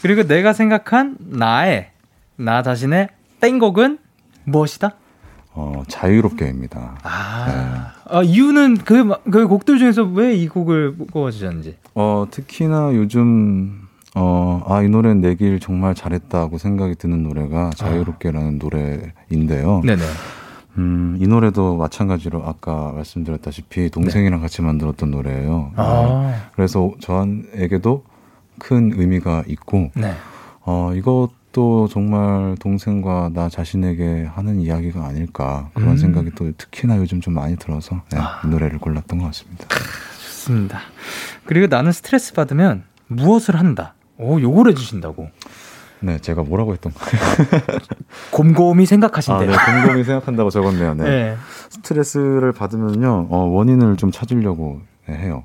그리고 0.00 0.22
내가 0.22 0.54
생각한 0.54 1.16
나의 1.20 1.90
나 2.36 2.62
자신의 2.62 3.08
땡곡은 3.40 3.98
무엇이다? 4.44 4.92
어, 5.54 5.82
자유롭게입니다. 5.88 6.98
아, 7.02 7.46
네. 7.48 8.14
아 8.18 8.22
이유는 8.22 8.78
그, 8.78 9.08
그 9.30 9.48
곡들 9.48 9.78
중에서 9.78 10.02
왜 10.04 10.34
이 10.36 10.48
곡을 10.48 10.96
꼽아주셨는지? 11.10 11.76
어, 11.94 12.26
특히나 12.30 12.94
요즘, 12.94 13.86
어, 14.14 14.62
아, 14.68 14.82
이 14.82 14.88
노래는 14.88 15.22
내길 15.22 15.60
정말 15.60 15.94
잘했다고 15.94 16.58
생각이 16.58 16.96
드는 16.96 17.22
노래가 17.22 17.70
자유롭게라는 17.74 18.48
아. 18.48 18.58
노래인데요. 18.62 19.80
네네. 19.84 20.02
음, 20.78 21.16
이 21.18 21.26
노래도 21.26 21.76
마찬가지로 21.76 22.42
아까 22.44 22.92
말씀드렸다시피 22.94 23.88
동생이랑 23.88 24.40
네. 24.40 24.42
같이 24.42 24.60
만들었던 24.60 25.10
노래예요. 25.10 25.72
아. 25.76 26.50
그래서 26.54 26.92
저한에게도 27.00 28.04
큰 28.58 28.92
의미가 28.94 29.44
있고, 29.48 29.90
네. 29.94 30.12
어, 30.66 30.92
이것 30.94 31.30
또 31.56 31.88
정말 31.88 32.54
동생과 32.60 33.30
나 33.32 33.48
자신에게 33.48 34.26
하는 34.26 34.60
이야기가 34.60 35.02
아닐까 35.02 35.70
그런 35.72 35.92
음. 35.92 35.96
생각이 35.96 36.32
또 36.34 36.52
특히나 36.52 36.98
요즘 36.98 37.22
좀 37.22 37.32
많이 37.32 37.56
들어서 37.56 38.02
네, 38.12 38.18
아. 38.20 38.42
이 38.44 38.48
노래를 38.48 38.78
골랐던 38.78 39.18
것 39.18 39.24
같습니다. 39.28 39.64
좋습니다. 39.66 40.80
그리고 41.46 41.66
나는 41.66 41.92
스트레스 41.92 42.34
받으면 42.34 42.84
무엇을 43.06 43.58
한다. 43.58 43.94
오, 44.18 44.38
요걸 44.38 44.68
해주신다고. 44.72 45.30
네, 46.00 46.18
제가 46.18 46.42
뭐라고 46.42 46.74
했던 46.74 46.92
거예요? 46.92 47.58
곰곰이 48.32 48.84
생각하신대요. 48.84 49.50
아, 49.50 49.66
네, 49.66 49.80
곰곰이 49.80 50.04
생각한다고 50.04 50.50
적었네요. 50.50 50.92
네. 50.92 51.04
네. 51.04 51.36
스트레스를 51.70 52.52
받으면요, 52.52 53.28
어, 53.30 53.38
원인을 53.46 53.96
좀 53.96 54.10
찾으려고 54.10 54.82
해요. 55.08 55.44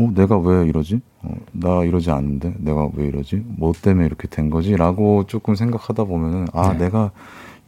어. 0.00 0.04
어, 0.06 0.12
내가 0.14 0.38
왜 0.38 0.66
이러지? 0.66 1.00
어, 1.22 1.34
나 1.52 1.84
이러지 1.84 2.10
않는데 2.10 2.54
내가 2.58 2.88
왜 2.94 3.06
이러지? 3.06 3.44
뭐 3.46 3.72
때문에 3.80 4.06
이렇게 4.06 4.28
된 4.28 4.50
거지? 4.50 4.76
라고 4.76 5.24
조금 5.26 5.54
생각하다 5.54 6.04
보면은 6.04 6.46
아, 6.52 6.72
네. 6.72 6.84
내가 6.84 7.10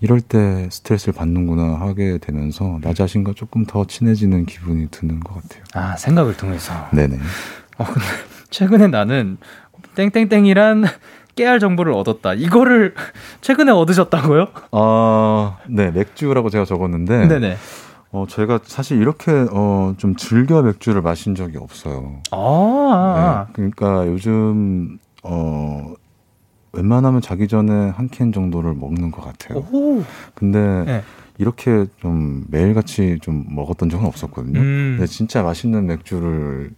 이럴 0.01 0.20
때 0.20 0.68
스트레스를 0.70 1.14
받는구나 1.14 1.80
하게 1.80 2.18
되면서 2.18 2.78
나 2.83 2.93
자신과 2.93 3.35
조금 3.37 3.64
더 3.64 3.85
친해지는 3.87 4.47
기분이 4.47 4.89
드는 4.91 5.20
것 5.20 5.35
같아요. 5.35 5.62
아, 5.74 5.97
생각을 5.97 6.37
통해서. 6.37 6.72
네네. 6.93 7.16
어, 7.78 7.85
근데 7.85 8.07
최근에 8.51 8.89
나는 8.89 9.39
땡땡땡이란 9.95 10.85
깨알 11.37 11.61
정보를 11.61 11.93
얻었다. 11.93 12.35
이거를 12.35 12.95
최근에 13.41 13.70
얻으셨다고요? 13.70 14.49
아, 14.72 15.59
네, 15.68 15.91
맥주라고 15.91 16.51
제가 16.51 16.64
적었는데. 16.64 17.26
네네. 17.26 17.57
어, 18.13 18.27
제가 18.29 18.61
사실 18.65 19.01
이렇게, 19.01 19.31
어, 19.51 19.95
좀 19.97 20.15
즐겨 20.17 20.61
맥주를 20.63 21.01
마신 21.01 21.35
적이 21.35 21.57
없어요. 21.57 22.21
아. 22.31 23.47
네, 23.49 23.53
그러니까 23.55 24.07
요즘, 24.07 24.99
어, 25.23 25.95
웬만하면 26.75 27.21
자기 27.23 27.49
전에 27.49 27.91
한 27.91 28.09
캔 28.11 28.33
정도를 28.33 28.75
먹는 28.75 29.11
것 29.11 29.23
같아요. 29.25 29.59
오. 29.73 30.03
근데 30.35 30.59
네. 30.85 31.03
이렇게 31.39 31.87
좀 32.01 32.45
매일같이 32.49 33.19
좀 33.23 33.45
먹었던 33.49 33.89
적은 33.91 34.07
없었거든요. 34.07 34.61
음. 34.61 34.95
근데 34.99 35.07
진짜 35.07 35.43
맛있는 35.43 35.87
맥주를 35.87 36.71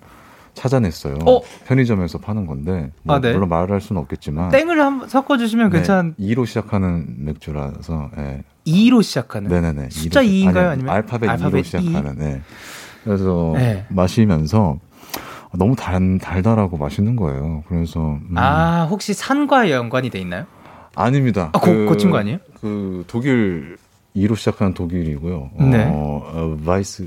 찾아냈어요. 0.54 1.16
어? 1.26 1.40
편의점에서 1.66 2.18
파는 2.18 2.46
건데 2.46 2.90
뭐 3.02 3.16
아, 3.16 3.20
네. 3.20 3.32
물론 3.32 3.48
말할 3.48 3.80
수는 3.80 4.00
없겠지만 4.02 4.50
땡을 4.50 4.80
한번 4.80 5.08
섞어주시면 5.08 5.70
네, 5.70 5.76
괜찮. 5.78 6.14
2로 6.18 6.46
시작하는 6.46 7.06
맥주라서 7.24 8.10
예. 8.18 8.42
2로 8.66 9.02
시작하는. 9.02 9.50
네네네. 9.50 9.90
숫자 9.90 10.22
2인가요? 10.22 10.46
아니면, 10.48 10.70
아니면 10.70 10.94
알파벳, 10.94 11.30
알파벳 11.30 11.62
2로 11.62 11.64
시작하는. 11.64 12.14
네. 12.18 12.40
그래서 13.04 13.52
네. 13.54 13.84
마시면서 13.88 14.78
너무 15.52 15.76
달, 15.76 16.18
달달하고 16.18 16.76
맛있는 16.78 17.16
거예요. 17.16 17.62
그래서 17.68 18.00
음. 18.30 18.34
아 18.36 18.86
혹시 18.90 19.14
산과 19.14 19.70
연관이 19.70 20.10
돼 20.10 20.18
있나요? 20.18 20.46
아닙니다. 20.96 21.50
아, 21.52 21.60
그, 21.60 21.86
고친 21.86 22.10
거 22.10 22.18
아니에요? 22.18 22.38
그 22.60 23.04
독일 23.06 23.76
2로 24.16 24.36
시작하는 24.36 24.74
독일이고요. 24.74 25.50
네. 25.70 25.84
어, 25.90 26.22
어 26.32 26.58
바이스. 26.64 27.02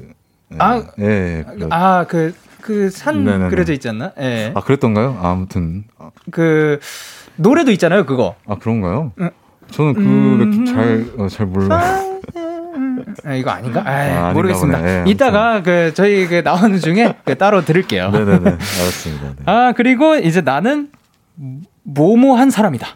네. 0.49 0.57
아, 0.59 0.83
예. 0.99 1.03
네, 1.03 1.65
아그 1.69 2.33
그 2.61 2.89
산 2.89 3.49
그려져 3.49 3.73
있지 3.73 3.87
않나? 3.89 4.11
예. 4.19 4.51
아 4.55 4.61
그랬던가요? 4.61 5.17
아무튼 5.21 5.85
그 6.31 6.79
노래도 7.37 7.71
있잖아요, 7.71 8.05
그거. 8.05 8.35
아 8.45 8.55
그런가요? 8.55 9.11
응. 9.19 9.29
저는 9.71 9.93
그 9.93 9.99
음... 10.01 10.65
잘잘 10.65 11.47
어, 11.47 11.49
몰라요. 11.49 12.17
아, 13.25 13.33
이거 13.33 13.51
아닌가? 13.51 13.83
아, 13.85 14.31
모르겠습니다. 14.33 14.81
네, 14.81 15.03
이따가 15.07 15.61
그 15.61 15.93
저희 15.93 16.27
그 16.27 16.41
나오는 16.43 16.79
중에 16.79 17.15
그 17.25 17.37
따로 17.37 17.63
들을게요. 17.63 18.11
네네네. 18.11 18.49
알았습니다. 18.49 19.27
네. 19.27 19.43
아 19.45 19.73
그리고 19.75 20.15
이제 20.15 20.41
나는 20.41 20.89
뭐뭐한 21.83 22.49
사람이다. 22.49 22.87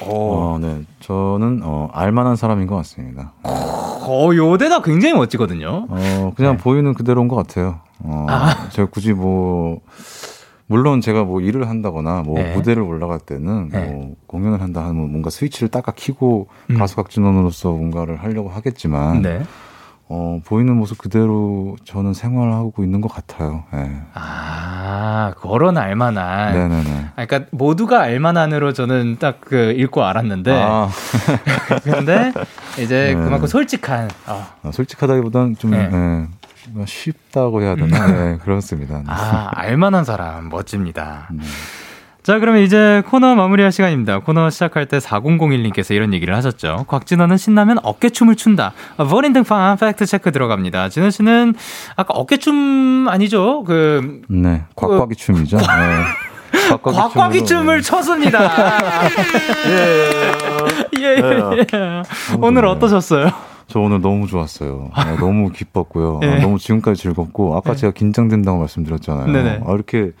어, 0.00 0.58
네. 0.60 0.80
저는 1.00 1.60
어, 1.62 1.88
알만한 1.92 2.36
사람인 2.36 2.66
것 2.66 2.76
같습니다. 2.76 3.32
어, 3.44 4.30
요대다 4.34 4.82
굉장히 4.82 5.14
멋지거든요. 5.14 5.86
어, 5.88 6.32
그냥 6.36 6.56
네. 6.56 6.62
보이는 6.62 6.92
그대로인 6.94 7.28
것 7.28 7.36
같아요. 7.36 7.80
어, 8.00 8.26
아. 8.28 8.68
제가 8.70 8.88
굳이 8.90 9.12
뭐 9.12 9.80
물론 10.66 11.00
제가 11.00 11.24
뭐 11.24 11.40
일을 11.40 11.68
한다거나 11.68 12.22
뭐 12.24 12.38
네. 12.38 12.54
무대를 12.54 12.82
올라갈 12.82 13.18
때는 13.18 13.68
네. 13.70 13.86
뭐 13.86 14.14
공연을 14.26 14.60
한다 14.62 14.82
하면 14.84 15.10
뭔가 15.10 15.30
스위치를 15.30 15.68
딱딱 15.68 15.94
키고 15.94 16.48
음. 16.70 16.78
가수 16.78 16.96
각진원으로서 16.96 17.70
뭔가를 17.70 18.22
하려고 18.22 18.48
하겠지만 18.48 19.22
네. 19.22 19.42
어, 20.06 20.38
보이는 20.44 20.74
모습 20.76 20.98
그대로 20.98 21.76
저는 21.84 22.12
생활하고 22.12 22.84
있는 22.84 23.00
것 23.00 23.08
같아요. 23.08 23.64
네. 23.72 23.90
아, 24.12 25.32
그런 25.40 25.78
알만한. 25.78 26.52
네네네. 26.52 27.04
아, 27.16 27.24
그러니까 27.24 27.48
모두가 27.52 28.02
알만한으로 28.02 28.72
저는 28.74 29.16
딱 29.18 29.40
그 29.40 29.72
읽고 29.76 30.04
알았는데. 30.04 30.52
아. 30.52 30.88
근데 31.84 32.32
이제 32.82 33.14
네. 33.14 33.14
그만큼 33.14 33.46
솔직한. 33.46 34.10
어. 34.26 34.46
아, 34.62 34.70
솔직하다기보다는 34.72 35.56
좀 35.56 35.70
네. 35.70 35.88
네. 35.88 36.26
쉽다고 36.86 37.62
해야 37.62 37.76
되나? 37.76 38.06
네, 38.06 38.38
그렇습니다. 38.38 39.02
아, 39.06 39.50
알만한 39.54 40.04
사람 40.04 40.48
멋집니다. 40.48 41.28
네. 41.32 41.44
자, 42.22 42.38
그러면 42.38 42.62
이제 42.62 43.02
코너 43.06 43.34
마무리할 43.34 43.70
시간입니다. 43.70 44.20
코너 44.20 44.48
시작할 44.48 44.86
때 44.86 44.96
4001님께서 44.96 45.94
이런 45.94 46.14
얘기를 46.14 46.34
하셨죠. 46.34 46.86
곽진원은 46.88 47.36
신나면 47.36 47.80
어깨춤을 47.82 48.36
춘다. 48.36 48.72
버린 48.96 49.34
등판 49.34 49.76
팩트 49.76 50.06
체크 50.06 50.32
들어갑니다. 50.32 50.88
진원 50.88 51.10
씨는 51.10 51.54
아까 51.96 52.14
어깨춤 52.14 53.08
아니죠? 53.10 53.62
그. 53.64 54.22
네, 54.30 54.62
곽곽이 54.74 55.16
춤이죠. 55.16 55.58
네. 55.58 55.64
곽곽이 56.70 57.44
춤을 57.44 57.82
췄습니다. 57.82 58.40
예, 59.68 61.02
예, 61.02 61.56
예. 61.58 61.66
예. 61.74 62.02
오늘 62.40 62.64
어떠셨어요? 62.64 63.53
저 63.74 63.80
오늘 63.80 64.00
너무 64.00 64.28
좋았어요. 64.28 64.90
아, 64.92 65.16
너무 65.18 65.50
기뻤고요. 65.50 66.20
네. 66.20 66.28
아, 66.28 66.38
너무 66.38 66.60
지금까지 66.60 67.02
즐겁고 67.02 67.56
아까 67.56 67.72
네. 67.72 67.78
제가 67.80 67.92
긴장된다고 67.92 68.60
말씀드렸잖아요. 68.60 69.32
네네. 69.32 69.62
아, 69.66 69.72
이렇게 69.72 70.12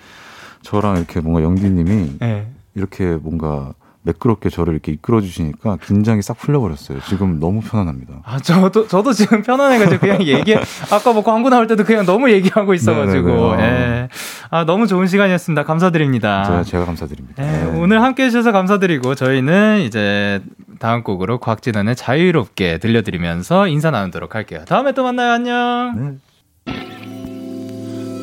저랑 0.62 0.96
이렇게 0.96 1.20
뭔가 1.20 1.40
영디님이 1.44 2.18
네. 2.18 2.48
이렇게 2.74 3.14
뭔가 3.14 3.72
매끄럽게 4.04 4.50
저를 4.50 4.74
이렇게 4.74 4.92
이끌어 4.92 5.20
주시니까 5.20 5.78
긴장이 5.84 6.22
싹 6.22 6.38
풀려버렸어요. 6.38 7.00
지금 7.08 7.40
너무 7.40 7.60
편안합니다. 7.60 8.20
아 8.24 8.38
저도 8.38 8.86
저도 8.86 9.12
지금 9.12 9.42
편안해가지고 9.42 9.98
그냥 10.00 10.22
얘기 10.22 10.54
아까 10.54 11.12
뭐 11.12 11.22
광고 11.24 11.48
나올 11.48 11.66
때도 11.66 11.84
그냥 11.84 12.04
너무 12.04 12.30
얘기하고 12.30 12.74
있어가지고 12.74 13.54
예. 13.60 14.08
아 14.50 14.64
너무 14.64 14.86
좋은 14.86 15.06
시간이었습니다. 15.06 15.64
감사드립니다. 15.64 16.44
제가, 16.44 16.62
제가 16.64 16.84
감사드립니다. 16.84 17.42
예, 17.42 17.50
네. 17.64 17.80
오늘 17.80 18.02
함께 18.02 18.24
해 18.24 18.30
주셔서 18.30 18.52
감사드리고 18.52 19.14
저희는 19.14 19.80
이제 19.80 20.42
다음 20.78 21.02
곡으로 21.02 21.38
곽진원의 21.38 21.96
자유롭게 21.96 22.78
들려드리면서 22.78 23.68
인사 23.68 23.90
나누도록 23.90 24.34
할게요. 24.34 24.64
다음에 24.68 24.92
또 24.92 25.02
만나요. 25.02 25.32
안녕. 25.32 26.20
네. 26.66 26.74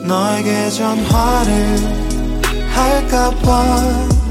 너에게 0.08 0.70
전화를 0.70 1.78
할까봐 2.70 4.31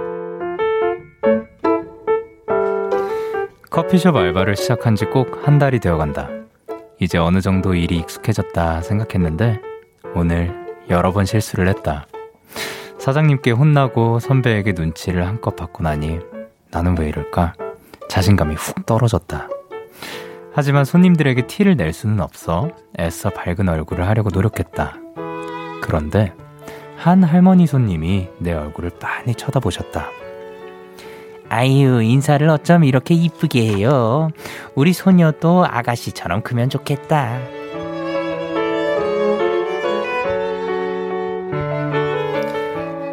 커피숍 3.71 4.15
알바를 4.15 4.55
시작한 4.55 4.95
지 4.95 5.05
꼭 5.05 5.45
한 5.45 5.57
달이 5.59 5.79
되어 5.79 5.97
간다. 5.97 6.29
이제 6.99 7.17
어느 7.17 7.41
정도 7.41 7.73
일이 7.73 7.97
익숙해졌다 7.97 8.81
생각했는데 8.81 9.59
오늘 10.13 10.53
여러 10.89 11.11
번 11.11 11.25
실수를 11.25 11.67
했다. 11.69 12.05
사장님께 12.99 13.51
혼나고 13.51 14.19
선배에게 14.19 14.73
눈치를 14.73 15.25
한껏 15.25 15.55
받고 15.55 15.83
나니 15.83 16.19
나는 16.69 16.97
왜 16.97 17.07
이럴까? 17.09 17.53
자신감이 18.07 18.55
훅 18.55 18.85
떨어졌다. 18.85 19.47
하지만 20.53 20.83
손님들에게 20.85 21.47
티를 21.47 21.77
낼 21.77 21.93
수는 21.93 22.19
없어 22.19 22.69
애써 22.99 23.29
밝은 23.29 23.69
얼굴을 23.69 24.07
하려고 24.07 24.29
노력했다. 24.31 24.95
그런데 25.81 26.33
한 26.97 27.23
할머니 27.23 27.65
손님이 27.65 28.27
내 28.37 28.53
얼굴을 28.53 28.91
빤히 28.99 29.33
쳐다보셨다. 29.33 30.09
아유, 31.53 32.01
인사를 32.01 32.47
어쩜 32.47 32.85
이렇게 32.85 33.13
이쁘게 33.13 33.75
해요. 33.75 34.29
우리 34.73 34.93
소녀도 34.93 35.65
아가씨처럼 35.65 36.43
크면 36.43 36.69
좋겠다. 36.69 37.37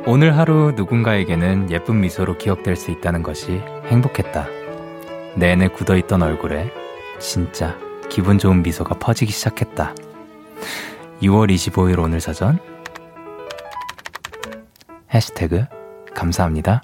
오늘 0.07 0.39
하루 0.39 0.73
누군가에게는 0.77 1.73
예쁜 1.73 2.01
미소로 2.01 2.39
기억될 2.39 2.77
수 2.77 2.93
있다는 2.93 3.25
것이 3.25 3.61
행복했다. 3.87 4.47
내내 5.35 5.67
굳어있던 5.67 6.23
얼굴에 6.23 6.71
진짜 7.19 7.77
기분 8.09 8.39
좋은 8.39 8.63
미소가 8.63 9.01
퍼지기 9.01 9.33
시작했다. 9.33 9.97
6월 11.23 11.53
25일 11.53 11.99
오늘 11.99 12.21
사전 12.21 12.61
해시태그 15.13 15.65
감사합니다. 16.15 16.83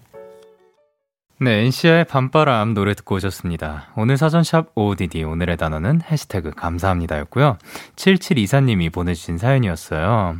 네, 1.40 1.64
NC의 1.64 2.04
밤바람 2.04 2.74
노래 2.74 2.94
듣고 2.94 3.16
오셨습니다. 3.16 3.88
오늘 3.96 4.16
사전샵 4.16 4.70
ODD 4.76 5.24
오늘의 5.24 5.56
단어는 5.56 6.02
해시태그 6.02 6.52
감사합니다였고요. 6.52 7.58
7724님이 7.96 8.92
보내주신 8.92 9.38
사연이었어요. 9.38 10.36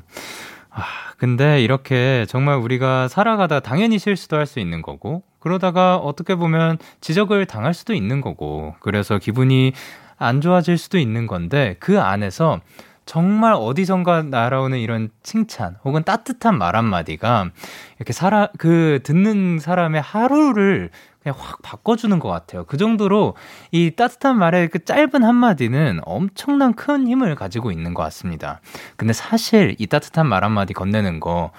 아, 0.70 0.82
근데 1.18 1.60
이렇게 1.62 2.26
정말 2.28 2.58
우리가 2.58 3.08
살아가다 3.08 3.58
당연히 3.60 3.98
실수도 3.98 4.36
할 4.36 4.46
수 4.46 4.60
있는 4.60 4.82
거고, 4.82 5.24
그러다가 5.40 5.96
어떻게 5.96 6.36
보면 6.36 6.78
지적을 7.00 7.46
당할 7.46 7.74
수도 7.74 7.92
있는 7.92 8.20
거고, 8.20 8.76
그래서 8.78 9.18
기분이 9.18 9.72
안 10.16 10.40
좋아질 10.40 10.78
수도 10.78 10.98
있는 10.98 11.26
건데, 11.26 11.74
그 11.80 12.00
안에서 12.00 12.60
정말 13.06 13.54
어디선가 13.54 14.22
날아오는 14.22 14.78
이런 14.78 15.10
칭찬 15.22 15.76
혹은 15.84 16.02
따뜻한 16.04 16.58
말 16.58 16.76
한마디가 16.76 17.50
이렇게 17.98 18.12
사람, 18.12 18.48
그 18.58 19.00
듣는 19.02 19.58
사람의 19.58 20.00
하루를 20.00 20.90
그냥 21.22 21.36
확 21.38 21.62
바꿔주는 21.62 22.18
것 22.18 22.28
같아요. 22.28 22.64
그 22.64 22.76
정도로 22.76 23.34
이 23.70 23.92
따뜻한 23.96 24.38
말의 24.38 24.68
그 24.68 24.84
짧은 24.84 25.24
한마디는 25.24 26.00
엄청난 26.04 26.74
큰 26.74 27.08
힘을 27.08 27.34
가지고 27.34 27.70
있는 27.70 27.94
것 27.94 28.02
같습니다. 28.04 28.60
근데 28.96 29.12
사실 29.14 29.74
이 29.78 29.86
따뜻한 29.86 30.26
말 30.26 30.44
한마디 30.44 30.74
건네는 30.74 31.20
거, 31.20 31.50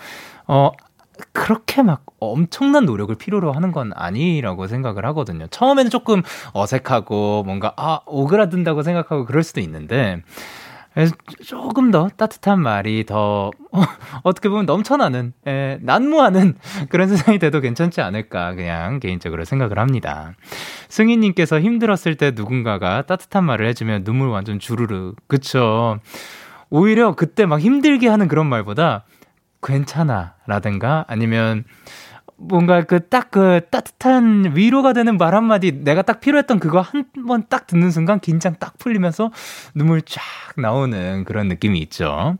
어, 0.48 0.72
그렇게 1.32 1.82
막 1.82 2.06
엄청난 2.20 2.86
노력을 2.86 3.14
필요로 3.16 3.54
하는 3.54 3.72
건 3.72 3.92
아니라고 3.96 4.68
생각을 4.68 5.06
하거든요. 5.08 5.48
처음에는 5.48 5.90
조금 5.90 6.22
어색하고 6.54 7.44
뭔가, 7.44 7.74
아, 7.78 8.02
오그라든다고 8.06 8.84
생각하고 8.84 9.26
그럴 9.26 9.44
수도 9.44 9.62
있는데, 9.62 10.22
조금 11.44 11.92
더 11.92 12.10
따뜻한 12.16 12.60
말이 12.60 13.06
더 13.06 13.52
어, 14.24 14.34
떻게 14.34 14.48
보면 14.48 14.66
넘쳐나는 14.66 15.34
에, 15.46 15.78
난무하는 15.82 16.56
그런 16.90 17.10
세상이 17.10 17.38
돼도 17.40 17.60
괜찮지 17.60 18.02
않을까 18.02 18.56
그냥 18.56 19.00
개인적으로 19.00 19.44
생각을 19.44 19.78
합니다. 19.78 20.34
승희님께서 20.90 21.60
힘들었을 21.60 22.16
때 22.16 22.32
누군가가 22.34 23.02
따뜻한 23.04 23.44
말을 23.44 23.68
해주면 23.68 24.06
눈물 24.06 24.30
완전 24.30 24.60
주르르 24.60 25.14
그쵸? 25.28 26.00
오히려 26.70 27.16
그때 27.16 27.46
막 27.46 27.60
힘들게 27.60 28.08
하는 28.08 28.28
그런 28.28 28.48
말보다 28.48 29.06
괜찮아라든가 29.62 31.06
아니면 31.08 31.66
뭔가 32.38 32.84
그 32.84 33.08
딱그 33.08 33.30
그 33.30 33.62
따뜻한 33.70 34.54
위로가 34.56 34.94
되는 34.94 35.18
말 35.18 35.36
한마디 35.36 35.72
내가 35.84 36.02
딱 36.02 36.20
필요했던 36.20 36.60
그거 36.60 36.82
한 36.82 37.06
번 37.28 37.44
딱 37.50 37.68
듣는 37.68 37.92
순간 37.92 38.20
긴장 38.20 38.56
딱 38.60 38.78
풀리면서 38.78 39.32
눈물 39.74 40.02
쫙 40.02 40.22
나오는 40.58 41.24
그런 41.26 41.48
느낌이 41.48 41.80
있죠. 41.80 42.38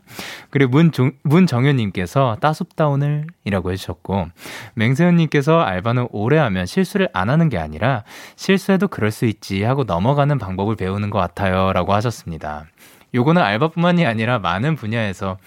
그리고 0.50 0.70
문종, 0.72 1.12
문정현님께서 1.22 2.38
따숩다 2.40 2.88
오늘 2.88 3.26
이라고 3.44 3.72
해주셨고 3.72 4.28
맹세현님께서 4.74 5.60
알바는 5.60 6.08
오래 6.10 6.38
하면 6.38 6.66
실수를 6.66 7.08
안 7.12 7.30
하는 7.30 7.48
게 7.48 7.58
아니라 7.58 8.04
실수해도 8.36 8.88
그럴 8.88 9.10
수 9.10 9.26
있지 9.26 9.62
하고 9.62 9.84
넘어가는 9.84 10.38
방법을 10.38 10.76
배우는 10.76 11.10
것 11.10 11.18
같아요 11.18 11.72
라고 11.72 11.94
하셨습니다. 11.94 12.66
요거는 13.14 13.40
알바뿐만이 13.42 14.04
아니라 14.06 14.38
많은 14.38 14.76
분야에서 14.76 15.38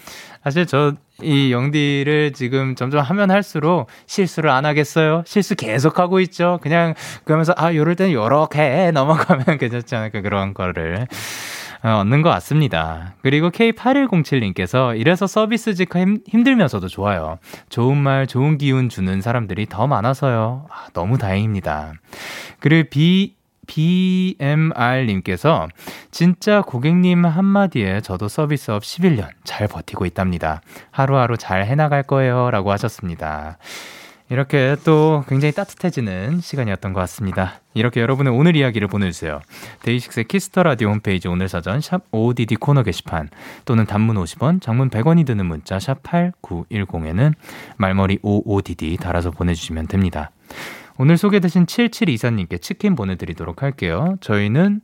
사실 0.43 0.65
저 0.65 0.93
이 1.21 1.51
영디를 1.51 2.33
지금 2.33 2.75
점점 2.75 3.01
하면 3.01 3.31
할수록 3.31 3.87
실수를 4.05 4.49
안 4.49 4.65
하겠어요. 4.65 5.23
실수 5.25 5.55
계속 5.55 5.99
하고 5.99 6.19
있죠. 6.21 6.59
그냥 6.61 6.93
그러면서 7.23 7.53
아 7.57 7.73
요럴 7.73 7.95
때는 7.95 8.13
요렇게 8.13 8.91
넘어가면 8.93 9.57
괜찮지 9.57 9.95
않을까 9.95 10.21
그런 10.21 10.53
거를 10.53 11.07
어, 11.81 11.99
얻는 12.01 12.21
것 12.21 12.29
같습니다. 12.29 13.13
그리고 13.21 13.49
K8107님께서 13.51 14.99
이래서 14.99 15.27
서비스직 15.27 15.95
힘, 15.95 16.19
힘들면서도 16.27 16.89
좋아요. 16.89 17.39
좋은 17.69 17.97
말, 17.97 18.27
좋은 18.27 18.57
기운 18.57 18.89
주는 18.89 19.21
사람들이 19.21 19.65
더 19.67 19.87
많아서요. 19.87 20.65
아, 20.69 20.87
너무 20.93 21.17
다행입니다. 21.17 21.93
그리고 22.59 22.89
B 22.89 23.38
BMR님께서 23.69 25.67
진짜 26.11 26.61
고객님 26.61 27.25
한마디에 27.25 28.01
저도 28.01 28.27
서비스업 28.27 28.83
11년 28.83 29.29
잘 29.43 29.67
버티고 29.67 30.05
있답니다. 30.07 30.61
하루하루 30.91 31.37
잘 31.37 31.65
해나갈 31.65 32.03
거예요. 32.03 32.49
라고 32.51 32.71
하셨습니다. 32.71 33.57
이렇게 34.31 34.75
또 34.85 35.23
굉장히 35.27 35.51
따뜻해지는 35.53 36.39
시간이었던 36.41 36.93
것 36.93 36.99
같습니다. 37.01 37.61
이렇게 37.73 37.99
여러분의 37.99 38.31
오늘 38.31 38.55
이야기를 38.55 38.87
보내주세요. 38.87 39.41
DAY6의 39.81 40.25
Kiss 40.25 40.46
the 40.46 40.61
Radio 40.61 40.89
홈페이지 40.89 41.27
오늘 41.27 41.49
사전 41.49 41.81
샵 41.81 42.03
ODD 42.11 42.55
코너 42.57 42.83
게시판 42.83 43.29
또는 43.65 43.85
단문 43.85 44.17
50원, 44.17 44.61
장문 44.61 44.91
100원이 44.91 45.25
드는 45.25 45.47
문자 45.47 45.79
샵 45.79 46.03
8910에는 46.03 47.33
말머리 47.77 48.19
OODD 48.21 48.97
달아서 48.97 49.31
보내주시면 49.31 49.87
됩니다. 49.87 50.29
오늘 51.01 51.17
소개되신 51.17 51.65
7724님께 51.65 52.61
치킨 52.61 52.93
보내드리도록 52.93 53.63
할게요. 53.63 54.17
저희는 54.19 54.81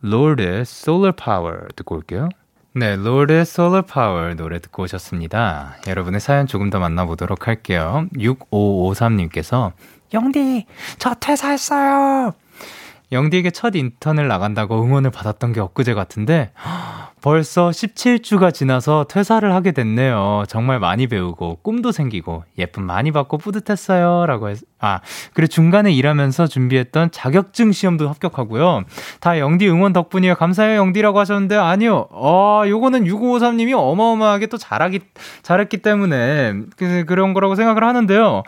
롤드의 0.00 0.60
Solar 0.60 1.12
Power 1.16 1.66
듣고 1.74 1.96
올게요. 1.96 2.28
네, 2.72 2.94
롤의 2.94 3.40
Solar 3.40 3.82
Power 3.82 4.36
노래 4.36 4.60
듣고 4.60 4.84
오셨습니다. 4.84 5.78
여러분의 5.88 6.20
사연 6.20 6.46
조금 6.46 6.70
더 6.70 6.78
만나보도록 6.78 7.48
할게요. 7.48 8.06
6553님께서 8.14 9.72
영디, 10.14 10.66
저 10.98 11.14
퇴사했어요! 11.14 12.32
영디에게 13.10 13.50
첫 13.50 13.74
인턴을 13.74 14.28
나간다고 14.28 14.80
응원을 14.80 15.10
받았던 15.10 15.52
게 15.52 15.58
엊그제 15.58 15.94
같은데 15.94 16.52
벌써 17.26 17.70
17주가 17.70 18.54
지나서 18.54 19.04
퇴사를 19.08 19.52
하게 19.52 19.72
됐네요. 19.72 20.44
정말 20.46 20.78
많이 20.78 21.08
배우고 21.08 21.58
꿈도 21.60 21.90
생기고 21.90 22.44
예쁨 22.56 22.84
많이 22.84 23.10
받고 23.10 23.38
뿌듯했어요. 23.38 24.26
라고 24.26 24.48
했, 24.48 24.60
아, 24.78 25.00
그리고 25.34 25.48
중간에 25.48 25.92
일하면서 25.92 26.46
준비했던 26.46 27.10
자격증 27.10 27.72
시험도 27.72 28.08
합격하고요. 28.08 28.84
다 29.18 29.40
영디 29.40 29.68
응원 29.68 29.92
덕분이에요. 29.92 30.36
감사해요, 30.36 30.78
영디라고 30.78 31.18
하셨는데 31.18 31.56
아니요. 31.56 32.06
어, 32.12 32.62
요거는 32.64 33.08
6553 33.08 33.56
님이 33.56 33.72
어마어마하게 33.72 34.46
또 34.46 34.56
잘하기 34.56 35.00
잘했기 35.42 35.78
때문에 35.78 36.54
그, 36.76 37.04
그런 37.08 37.34
거라고 37.34 37.56
생각을 37.56 37.82
하는데요. 37.82 38.44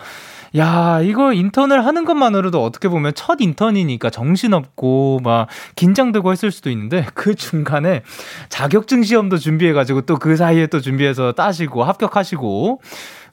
야, 0.57 1.01
이거 1.03 1.33
인턴을 1.33 1.85
하는 1.85 2.05
것만으로도 2.05 2.62
어떻게 2.62 2.89
보면 2.89 3.12
첫 3.15 3.41
인턴이니까 3.41 4.11
정신없고 4.11 5.20
막 5.23 5.49
긴장되고 5.77 6.31
했을 6.33 6.51
수도 6.51 6.70
있는데 6.70 7.07
그 7.15 7.35
중간에 7.35 8.03
자격증 8.49 9.03
시험도 9.03 9.39
준비해가지고 9.39 10.03
또 10.03 10.19
그 10.19 10.37
사이에 10.37 10.66
또 10.66 10.81
준비해서 10.81 11.33
따시고 11.33 11.85
합격하시고 11.85 12.81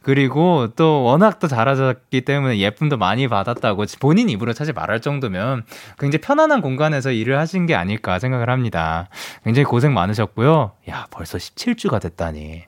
그리고 0.04 0.68
또 0.76 1.04
워낙 1.04 1.40
또 1.40 1.48
잘하셨기 1.48 2.22
때문에 2.22 2.60
예쁨도 2.60 2.96
많이 2.98 3.28
받았다고 3.28 3.86
본인 4.00 4.30
입으로 4.30 4.54
사실 4.54 4.74
말할 4.76 5.02
정도면 5.02 5.64
굉장히 5.98 6.22
편안한 6.22 6.62
공간에서 6.62 7.12
일을 7.12 7.40
하신 7.40 7.66
게 7.66 7.74
아닐까 7.74 8.20
생각을 8.20 8.52
합니다. 8.52 9.10
굉장히 9.44 9.66
고생 9.66 9.96
많으셨고요. 9.96 10.74
야, 10.92 11.08
벌써 11.10 11.40
17주가 11.40 12.00
됐다니. 12.00 12.66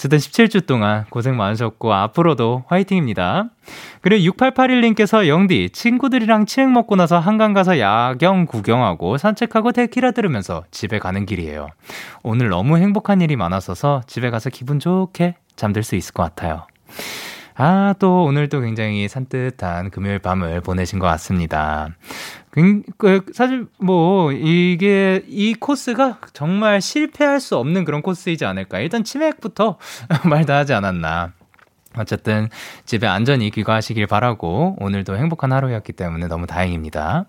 어쨌든 0.00 0.16
17주 0.16 0.64
동안 0.64 1.04
고생 1.10 1.36
많으셨고 1.36 1.92
앞으로도 1.92 2.64
화이팅입니다. 2.68 3.50
그리고 4.00 4.32
6881님께서 4.32 5.28
영디 5.28 5.68
친구들이랑 5.74 6.46
치맥 6.46 6.70
먹고 6.70 6.96
나서 6.96 7.18
한강 7.18 7.52
가서 7.52 7.78
야경 7.78 8.46
구경하고 8.46 9.18
산책하고 9.18 9.72
데키라 9.72 10.12
들으면서 10.12 10.64
집에 10.70 10.98
가는 10.98 11.26
길이에요. 11.26 11.68
오늘 12.22 12.48
너무 12.48 12.78
행복한 12.78 13.20
일이 13.20 13.36
많았어서 13.36 14.00
집에 14.06 14.30
가서 14.30 14.48
기분 14.48 14.78
좋게 14.78 15.34
잠들 15.54 15.82
수 15.82 15.96
있을 15.96 16.14
것 16.14 16.22
같아요. 16.22 16.66
아, 17.56 17.94
또 17.98 18.24
오늘도 18.24 18.62
굉장히 18.62 19.06
산뜻한 19.06 19.90
금요일 19.90 20.18
밤을 20.18 20.62
보내신 20.62 20.98
것 20.98 21.08
같습니다. 21.08 21.90
그, 22.50 23.24
사실 23.32 23.66
뭐 23.78 24.32
이게 24.32 25.22
이 25.28 25.54
코스가 25.54 26.18
정말 26.32 26.80
실패할 26.80 27.40
수 27.40 27.56
없는 27.56 27.84
그런 27.84 28.02
코스이지 28.02 28.44
않을까. 28.44 28.80
일단 28.80 29.04
치맥부터 29.04 29.78
말다 30.28 30.56
하지 30.56 30.74
않았나. 30.74 31.32
어쨌든 31.96 32.48
집에 32.84 33.06
안전히 33.06 33.50
귀가하시길 33.50 34.06
바라고 34.06 34.76
오늘도 34.78 35.16
행복한 35.16 35.52
하루였기 35.52 35.92
때문에 35.92 36.28
너무 36.28 36.46
다행입니다. 36.46 37.26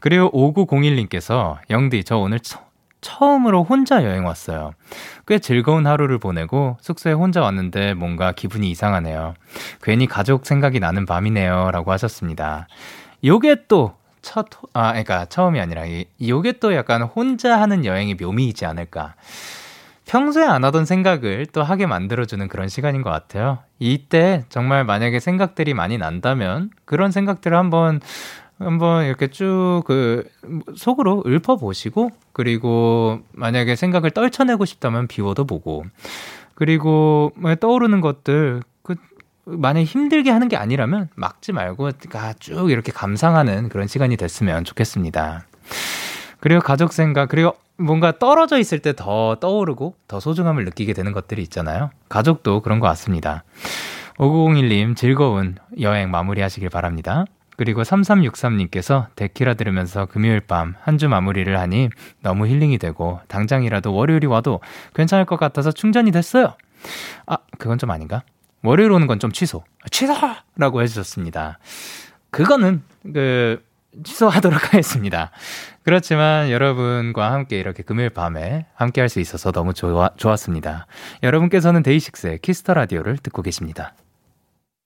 그리고 0.00 0.30
5901님께서 0.32 1.58
영디 1.70 2.02
저 2.02 2.16
오늘 2.18 2.40
처, 2.40 2.60
처음으로 3.00 3.62
혼자 3.62 4.02
여행 4.04 4.26
왔어요. 4.26 4.72
꽤 5.28 5.38
즐거운 5.38 5.86
하루를 5.86 6.18
보내고 6.18 6.76
숙소에 6.80 7.12
혼자 7.12 7.40
왔는데 7.42 7.94
뭔가 7.94 8.32
기분이 8.32 8.68
이상하네요. 8.70 9.34
괜히 9.82 10.06
가족 10.06 10.46
생각이 10.46 10.80
나는 10.80 11.06
밤이네요. 11.06 11.70
라고 11.70 11.92
하셨습니다. 11.92 12.66
요게 13.24 13.66
또 13.68 13.94
첫, 14.24 14.48
아, 14.72 14.88
그러니까 14.88 15.26
처음이 15.26 15.60
아니라, 15.60 15.86
이, 15.86 16.06
요게 16.26 16.58
또 16.58 16.74
약간 16.74 17.02
혼자 17.02 17.60
하는 17.60 17.84
여행의 17.84 18.16
묘미이지 18.16 18.66
않을까. 18.66 19.14
평소에 20.06 20.44
안 20.44 20.64
하던 20.64 20.84
생각을 20.84 21.46
또 21.52 21.62
하게 21.62 21.86
만들어주는 21.86 22.48
그런 22.48 22.68
시간인 22.68 23.02
것 23.02 23.10
같아요. 23.10 23.58
이때 23.78 24.44
정말 24.48 24.84
만약에 24.84 25.20
생각들이 25.20 25.72
많이 25.74 25.96
난다면 25.96 26.70
그런 26.84 27.10
생각들을 27.10 27.56
한번 27.56 28.00
한번 28.58 29.04
이렇게 29.06 29.28
쭉 29.28 29.82
그 29.86 30.28
속으로 30.76 31.22
읊어보시고 31.26 32.10
그리고 32.32 33.20
만약에 33.32 33.76
생각을 33.76 34.10
떨쳐내고 34.10 34.64
싶다면 34.64 35.08
비워도 35.08 35.46
보고 35.46 35.84
그리고 36.54 37.32
뭐 37.36 37.54
떠오르는 37.54 38.00
것들 38.00 38.62
만약에 39.46 39.84
힘들게 39.84 40.30
하는 40.30 40.48
게 40.48 40.56
아니라면 40.56 41.08
막지 41.16 41.52
말고 41.52 41.90
쭉 42.38 42.70
이렇게 42.70 42.92
감상하는 42.92 43.68
그런 43.68 43.86
시간이 43.86 44.16
됐으면 44.16 44.64
좋겠습니다. 44.64 45.46
그리고 46.40 46.60
가족 46.60 46.92
생각, 46.92 47.28
그리고 47.28 47.54
뭔가 47.76 48.18
떨어져 48.18 48.58
있을 48.58 48.78
때 48.78 48.92
더 48.92 49.36
떠오르고 49.40 49.96
더 50.06 50.20
소중함을 50.20 50.64
느끼게 50.66 50.92
되는 50.92 51.12
것들이 51.12 51.42
있잖아요. 51.42 51.90
가족도 52.08 52.60
그런 52.60 52.80
것 52.80 52.86
같습니다. 52.88 53.44
5901님 54.18 54.96
즐거운 54.96 55.56
여행 55.80 56.10
마무리 56.10 56.40
하시길 56.40 56.68
바랍니다. 56.70 57.24
그리고 57.56 57.82
3363님께서 57.82 59.06
데키라 59.16 59.54
들으면서 59.54 60.06
금요일 60.06 60.40
밤 60.40 60.74
한 60.84 60.98
주 60.98 61.08
마무리를 61.08 61.58
하니 61.58 61.88
너무 62.20 62.46
힐링이 62.46 62.78
되고 62.78 63.20
당장이라도 63.28 63.92
월요일이 63.94 64.26
와도 64.26 64.60
괜찮을 64.94 65.24
것 65.24 65.36
같아서 65.38 65.70
충전이 65.72 66.10
됐어요. 66.12 66.54
아, 67.26 67.38
그건 67.58 67.78
좀 67.78 67.90
아닌가? 67.90 68.22
월요일 68.64 68.90
오는 68.92 69.06
건 69.06 69.18
좀 69.18 69.30
취소. 69.32 69.62
취소라고 69.90 70.82
해주셨습니다. 70.82 71.58
그거는 72.30 72.82
그 73.12 73.62
취소하도록 74.02 74.60
하겠습니다. 74.74 75.30
그렇지만 75.84 76.50
여러분과 76.50 77.30
함께 77.32 77.60
이렇게 77.60 77.82
금요일 77.84 78.10
밤에 78.10 78.66
함께 78.74 79.00
할 79.02 79.08
수 79.08 79.20
있어서 79.20 79.52
너무 79.52 79.72
좋아, 79.74 80.10
좋았습니다. 80.16 80.86
여러분께서는 81.22 81.82
DAY6의 81.84 82.38
Kiss 82.40 82.59
the 82.59 82.74
Radio를 82.74 83.18
듣고 83.18 83.42
계십니다. 83.42 83.94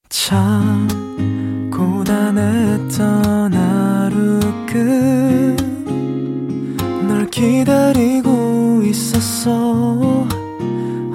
참 0.09 0.87
고단했던 1.71 3.53
하루 3.53 4.39
끝널 6.99 7.25
기다리고 7.31 8.81
있었어 8.83 10.27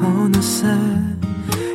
어느새 0.03 0.67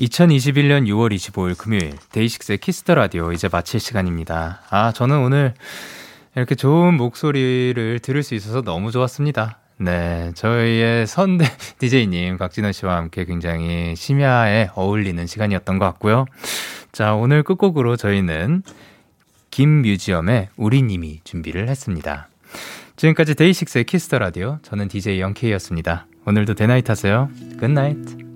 2021년 0.00 0.86
6월 0.86 1.14
25일 1.14 1.56
금요일 1.58 1.92
DAY6의 2.12 2.58
Kiss 2.58 2.79
the 2.79 2.94
Radio 2.94 3.32
이제 3.32 3.48
마칠 3.52 3.80
시간입니다. 3.80 4.62
아, 4.70 4.92
저는 4.92 5.18
오늘 5.18 5.54
이렇게 6.34 6.54
좋은 6.54 6.94
목소리를 6.94 7.98
들을 7.98 8.22
수 8.22 8.34
있어서 8.34 8.62
너무 8.62 8.92
좋았습니다. 8.92 9.58
네, 9.76 10.32
저희의 10.34 11.06
선대 11.06 11.44
DJ님 11.78 12.38
박진호 12.38 12.72
씨와 12.72 12.96
함께 12.96 13.24
굉장히 13.24 13.94
심야에 13.94 14.70
어울리는 14.74 15.26
시간이었던 15.26 15.78
것 15.78 15.84
같고요. 15.86 16.24
자, 16.92 17.14
오늘 17.14 17.42
끝곡으로 17.42 17.96
저희는 17.96 18.62
김뮤지엄의 19.50 20.48
우리님이 20.56 21.20
준비를 21.24 21.68
했습니다. 21.68 22.28
지금까지 22.96 23.34
데이식스의 23.34 23.84
Kiss 23.84 24.03
the 24.03 24.18
Radio 24.18 24.58
저는 24.62 24.88
DJ 24.88 25.20
영케이였습니다. 25.20 26.06
오늘도 26.26 26.54
데나잇 26.54 26.88
하세요. 26.88 27.28
Good 27.58 27.86
night. 27.86 28.29